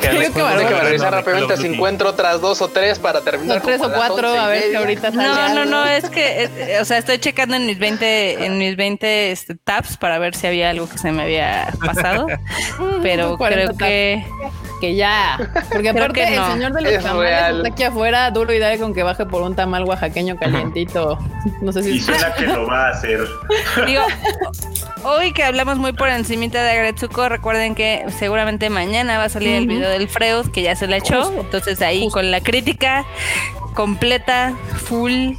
[0.01, 3.59] Creo que revisar no, rápidamente si encuentro otras dos o tres para terminar.
[3.59, 6.79] No, tres o cuatro, a ver si ahorita sale No, no, no, es que, eh,
[6.81, 10.47] o sea, estoy checando en mis 20, en mis 20 este, tabs para ver si
[10.47, 12.27] había algo que se me había pasado,
[13.03, 14.25] pero 40 creo que
[14.81, 15.37] que ya.
[15.71, 16.47] Porque Creo aparte que no.
[16.47, 17.57] el señor de los Es tamales real.
[17.59, 21.19] está aquí afuera, duro y dale con que baje por un tamal oaxaqueño calientito.
[21.63, 23.21] No sé si Y suena que lo va a hacer.
[23.87, 24.03] Digo,
[25.05, 29.55] hoy que hablamos muy por encimita de Agretsuko, recuerden que seguramente mañana va a salir
[29.55, 31.33] el video del Freud, que ya se la echó.
[31.41, 33.07] Entonces ahí con la crítica
[33.75, 34.55] completa,
[34.85, 35.33] full,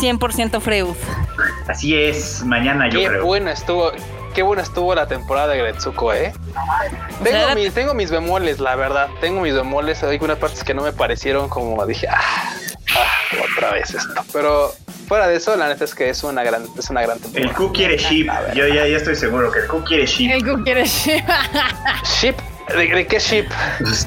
[0.00, 0.96] 100% Freud.
[1.68, 3.24] Así es, mañana yo Qué creo.
[3.24, 3.92] buena estuvo,
[4.32, 6.32] qué buena estuvo la temporada de Gretsuko, ¿eh?
[7.22, 9.08] Tengo, sea, mis, tengo mis bemoles, la verdad.
[9.20, 10.02] Tengo mis bemoles.
[10.02, 12.20] Hay unas partes que no me parecieron como dije, ah,
[12.96, 13.08] ah,
[13.52, 14.24] otra vez esto.
[14.32, 14.72] Pero
[15.06, 17.54] fuera de eso, la neta es que es una gran, es una gran El temporada.
[17.54, 18.28] Q quiere ship.
[18.54, 20.30] Yo ya, ya estoy seguro que el Q quiere ship.
[20.30, 22.34] el que quiere Ship,
[22.76, 23.46] ¿de, de qué ship?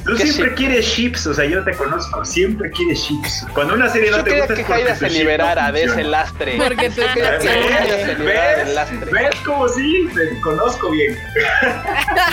[0.05, 0.55] Tú ¿Qué siempre ship?
[0.55, 3.45] quieres ships, o sea, yo te conozco, siempre quieres ships.
[3.53, 5.71] Cuando una serie no Yo te quería gusta que es porque Jaira se no liberara
[5.71, 6.57] de ese lastre.
[6.57, 8.19] Porque tú que Jaira se ¿Ves?
[8.19, 8.75] liberara del ¿Ves?
[8.75, 9.11] lastre.
[9.11, 10.09] ¿Ves cómo sí?
[10.13, 11.17] Te conozco bien.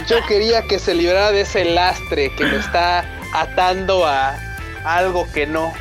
[0.09, 3.05] Yo quería que se librara de ese lastre que lo está
[3.35, 4.37] atando a
[4.85, 5.73] algo que no.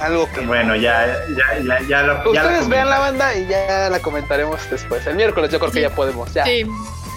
[0.00, 0.48] Algo que no.
[0.48, 1.06] Bueno, ya,
[1.36, 5.06] ya, ya, ya lo ya Ustedes lo vean la banda y ya la comentaremos después.
[5.06, 6.32] El miércoles yo creo que ya podemos.
[6.34, 6.44] Ya.
[6.44, 6.64] Sí.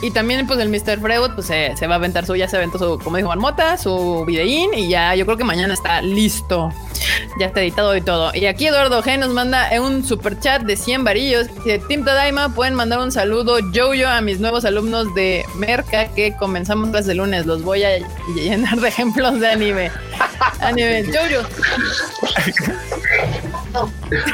[0.02, 1.00] Y también, pues, el Mr.
[1.00, 3.78] Freud, pues, se, se va a aventar su, ya se aventó su, como dijo Marmota,
[3.78, 6.72] su videín y ya, yo creo que mañana está listo.
[7.40, 8.32] Ya está editado y todo.
[8.34, 11.48] Y aquí Eduardo G nos manda un super chat de 100 varillos.
[11.56, 16.36] Dice, Team Tadaima, pueden mandar un saludo yo-yo a mis nuevos alumnos de Merca que
[16.36, 17.46] comenzamos clases de lunes.
[17.46, 17.98] Los voy a
[18.36, 19.92] llenar de ejemplos de anime.
[20.60, 21.42] Anime, yo-yo.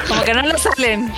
[0.08, 1.12] Como que no lo salen.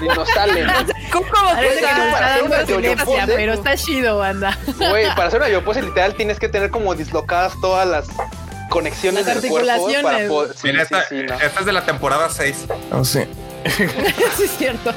[0.00, 0.66] Y nos salen.
[1.12, 3.26] ¿Cómo, Parece que nos para hacer una.
[3.40, 4.58] Pero está chido, banda.
[4.78, 8.06] Güey, para hacer una yopose literal tienes que tener como dislocadas todas las
[8.68, 10.28] conexiones Las del cuerpo para articulaciones.
[10.28, 10.54] poder.
[10.56, 11.34] Sí, Mira, sí, esta, sí, no.
[11.34, 12.66] esta es de la temporada 6.
[13.04, 13.20] sí.
[14.36, 14.92] sí, es cierto.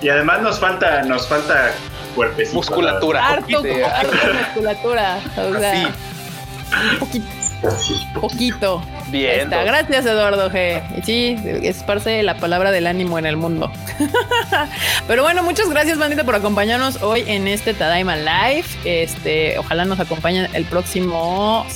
[0.00, 1.72] Y además nos falta, nos falta
[2.14, 2.56] cuerpecito.
[2.56, 3.26] Musculatura.
[3.26, 5.18] Harto, harto musculatura.
[5.36, 6.96] O sea, Así.
[6.98, 7.26] poquito.
[7.68, 8.06] Así.
[8.20, 8.82] poquito.
[9.10, 9.40] Bien.
[9.40, 9.62] está.
[9.64, 10.82] Gracias, Eduardo G.
[10.98, 13.70] Y sí, esparce la palabra del ánimo en el mundo.
[15.06, 18.64] Pero bueno, muchas gracias, bandita, por acompañarnos hoy en este Tadaima Live.
[18.84, 21.66] Este, ojalá nos acompañen el próximo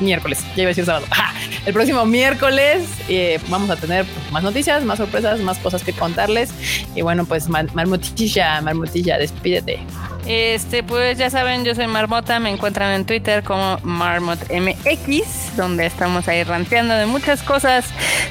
[0.00, 0.40] miércoles.
[0.56, 1.06] Ya iba a decir sábado.
[1.10, 1.32] ¡Ja!
[1.64, 6.50] El próximo miércoles eh, vamos a tener más noticias, más sorpresas, más cosas que contarles.
[6.94, 9.78] Y bueno, pues Mar- Marmotilla, Marmotilla, despídete.
[10.26, 16.28] Este, pues ya saben, yo soy Marmota, me encuentran en Twitter como MarmotMX, donde estamos
[16.28, 17.86] ahí ranteando de muchas cosas,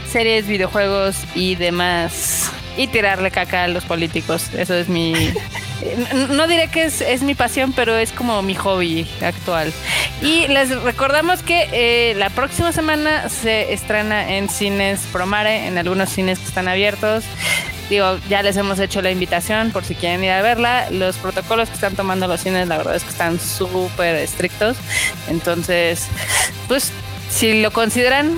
[0.09, 2.51] series, videojuegos y demás.
[2.77, 4.49] Y tirarle caca a los políticos.
[4.53, 5.13] Eso es mi.
[6.29, 9.73] No diré que es, es mi pasión, pero es como mi hobby actual.
[10.21, 16.09] Y les recordamos que eh, la próxima semana se estrena en cines Promare, en algunos
[16.09, 17.23] cines que están abiertos.
[17.91, 20.89] Digo, ya les hemos hecho la invitación por si quieren ir a verla.
[20.91, 24.77] Los protocolos que están tomando los cines, la verdad es que están súper estrictos.
[25.27, 26.07] Entonces,
[26.69, 26.93] pues,
[27.31, 28.37] si lo consideran,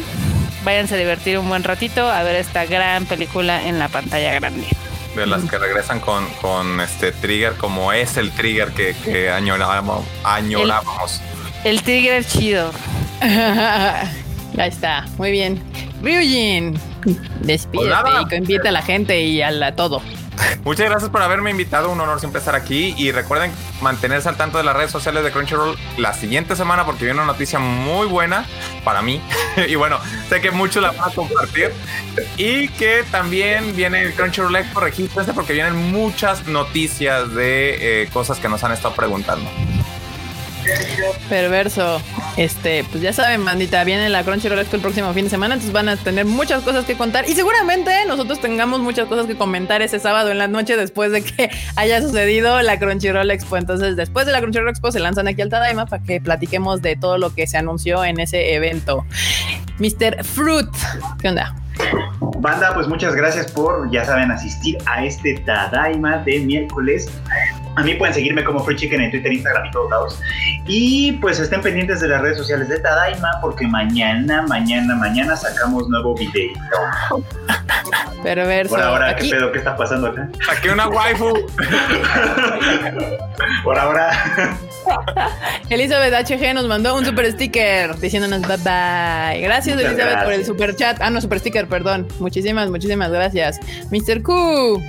[0.63, 4.65] váyanse a divertir un buen ratito a ver esta gran película en la pantalla grande.
[5.15, 10.03] De las que regresan con, con este trigger, como es el trigger que, que añorábamos.
[10.23, 11.21] añorábamos.
[11.63, 12.71] El Tigre chido.
[13.21, 15.61] Ahí está, muy bien.
[16.01, 16.77] Ryujin,
[17.41, 18.27] despídete Pues nada.
[18.29, 20.01] y invita a la gente y a la todo.
[20.63, 22.93] Muchas gracias por haberme invitado, un honor siempre estar aquí.
[22.97, 23.51] Y recuerden
[23.81, 27.31] mantenerse al tanto de las redes sociales de Crunchyroll la siguiente semana porque viene una
[27.31, 28.45] noticia muy buena
[28.83, 29.21] para mí.
[29.67, 29.99] Y bueno,
[30.29, 31.71] sé que muchos la van a compartir.
[32.37, 38.39] Y que también viene el Crunchyroll Expo, regístrense porque vienen muchas noticias de eh, cosas
[38.39, 39.47] que nos han estado preguntando.
[41.29, 42.01] Perverso.
[42.37, 45.73] Este, pues ya saben, bandita, viene la Crunchyroll Expo el próximo fin de semana, entonces
[45.73, 49.81] van a tener muchas cosas que contar y seguramente nosotros tengamos muchas cosas que comentar
[49.81, 53.57] ese sábado en la noche después de que haya sucedido la Crunchyroll Expo.
[53.57, 56.95] Entonces, después de la Crunchyroll Expo se lanzan aquí al Tadaima para que platiquemos de
[56.95, 59.05] todo lo que se anunció en ese evento.
[59.79, 60.23] Mr.
[60.23, 60.69] Fruit,
[61.21, 61.55] ¿qué onda?
[62.39, 67.09] Banda, pues muchas gracias por, ya saben, asistir a este Tadaima de miércoles.
[67.75, 70.19] A mí pueden seguirme como Free Chicken en Twitter, Instagram y todos lados.
[70.67, 75.89] Y pues estén pendientes de las redes sociales de Tadaima porque mañana, mañana, mañana sacamos
[75.89, 76.51] nuevo video.
[78.21, 78.75] Perverso.
[78.75, 79.51] Por ahora, Aquí- ¿qué pedo?
[79.51, 80.29] ¿Qué está pasando acá?
[80.51, 81.33] Aquí una waifu.
[83.63, 84.11] Por ahora.
[85.69, 89.41] Elizabeth HG nos mandó un super sticker diciéndonos bye bye.
[89.41, 90.97] Gracias, Muchas Elizabeth, por el super chat.
[91.01, 92.07] Ah, no, super sticker, perdón.
[92.19, 93.59] Muchísimas, muchísimas gracias.
[93.91, 94.21] Mr.
[94.21, 94.81] Q.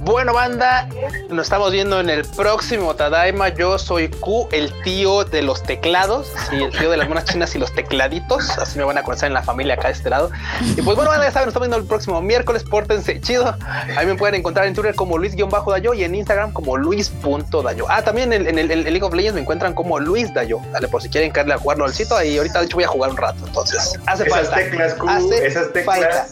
[0.00, 0.88] Bueno, banda,
[1.30, 3.48] nos estamos viendo en el próximo Tadaima.
[3.48, 7.54] Yo soy Q, el tío de los teclados, y el tío de las monas chinas
[7.54, 8.50] y los tecladitos.
[8.58, 10.30] Así me van a conocer en la familia acá de este lado.
[10.76, 12.62] Y pues bueno, banda, ya saben, nos estamos viendo el próximo miércoles.
[12.64, 13.56] Pórtense chido.
[13.96, 17.86] Ahí me pueden encontrar en Twitter como Luis-Dayo y en Instagram como Luis.dayo.
[17.88, 20.60] Ah, también en, en el, en el League of Legends me encuentran como Luis Dayo.
[20.72, 22.22] Dale, por si quieren caerle a jugarlo al sitio.
[22.22, 23.44] Y ahorita, de hecho, voy a jugar un rato.
[23.46, 24.56] Entonces, hace Esas falta.
[24.56, 25.96] teclas, Q, hace esas teclas.
[25.98, 26.26] falta.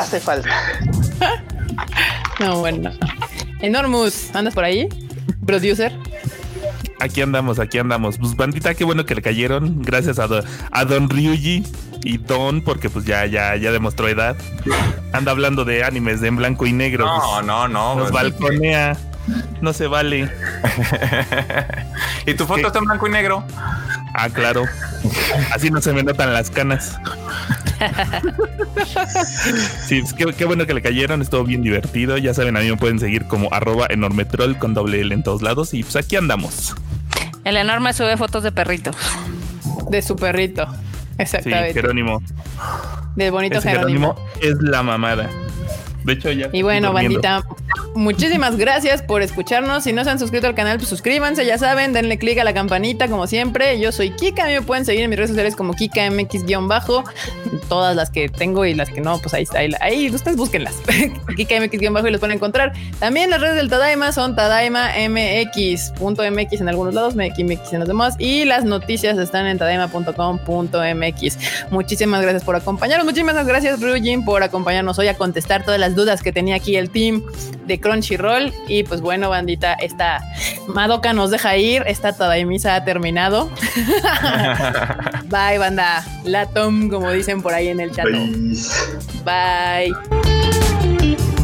[0.00, 0.50] Hace falta.
[2.40, 2.90] No, bueno.
[3.60, 4.88] Enormous, ¿andas por ahí?
[5.46, 5.90] Producer.
[7.00, 8.18] Aquí andamos, aquí andamos.
[8.18, 9.82] Pues bandita, qué bueno que le cayeron.
[9.82, 11.62] Gracias a, do- a Don Ryuji
[12.04, 14.36] y Don, porque pues ya, ya, ya demostró edad.
[15.12, 17.06] Anda hablando de animes de en blanco y negro.
[17.06, 17.96] No, pues, no, no.
[17.96, 18.96] Nos balconea.
[19.60, 20.30] No se vale.
[22.26, 23.44] y tu foto está en blanco y negro.
[24.14, 24.64] Ah, claro.
[25.52, 26.98] Así no se me notan las canas.
[29.86, 32.16] Sí, pues, qué, qué bueno que le cayeron, estuvo bien divertido.
[32.16, 35.42] Ya saben, a mí me pueden seguir como arroba enormetrol con doble L en todos
[35.42, 35.74] lados.
[35.74, 36.74] Y pues aquí andamos.
[37.44, 38.96] El enorme sube fotos de perritos.
[39.90, 40.66] De su perrito.
[40.66, 40.78] Sí,
[41.18, 41.74] Exactamente.
[41.74, 42.22] Jerónimo.
[43.14, 44.14] Del bonito Ese Jerónimo.
[44.34, 45.30] Jerónimo es la mamada.
[46.06, 46.48] De hecho, ya.
[46.52, 47.44] Y bueno, bandita,
[47.96, 49.82] muchísimas gracias por escucharnos.
[49.82, 52.54] Si no se han suscrito al canal, pues suscríbanse, ya saben, denle click a la
[52.54, 53.80] campanita como siempre.
[53.80, 57.02] Yo soy Kika, a mí me pueden seguir en mis redes sociales como KikaMX-bajo.
[57.68, 60.76] Todas las que tengo y las que no, pues ahí, ahí, ahí ustedes búsquenlas.
[61.36, 62.72] KikaMX-bajo y los pueden encontrar.
[63.00, 68.14] También las redes del Tadaima son TadaimaMX.mx en algunos lados, MX en los demás.
[68.20, 71.38] Y las noticias están en tadaima.com.mx.
[71.70, 73.06] Muchísimas gracias por acompañarnos.
[73.06, 76.90] Muchísimas gracias, Ryujin, por acompañarnos hoy a contestar todas las dudas que tenía aquí el
[76.90, 77.22] team
[77.66, 78.52] de Crunchyroll.
[78.68, 80.22] Y pues bueno, bandita, esta
[80.68, 81.82] Madoka nos deja ir.
[81.86, 83.50] Esta Tadaimisa ha terminado.
[85.24, 86.04] Bye, banda.
[86.24, 88.06] La Tom, como dicen por ahí en el chat.
[89.24, 89.92] Bye.
[91.04, 91.35] Bye.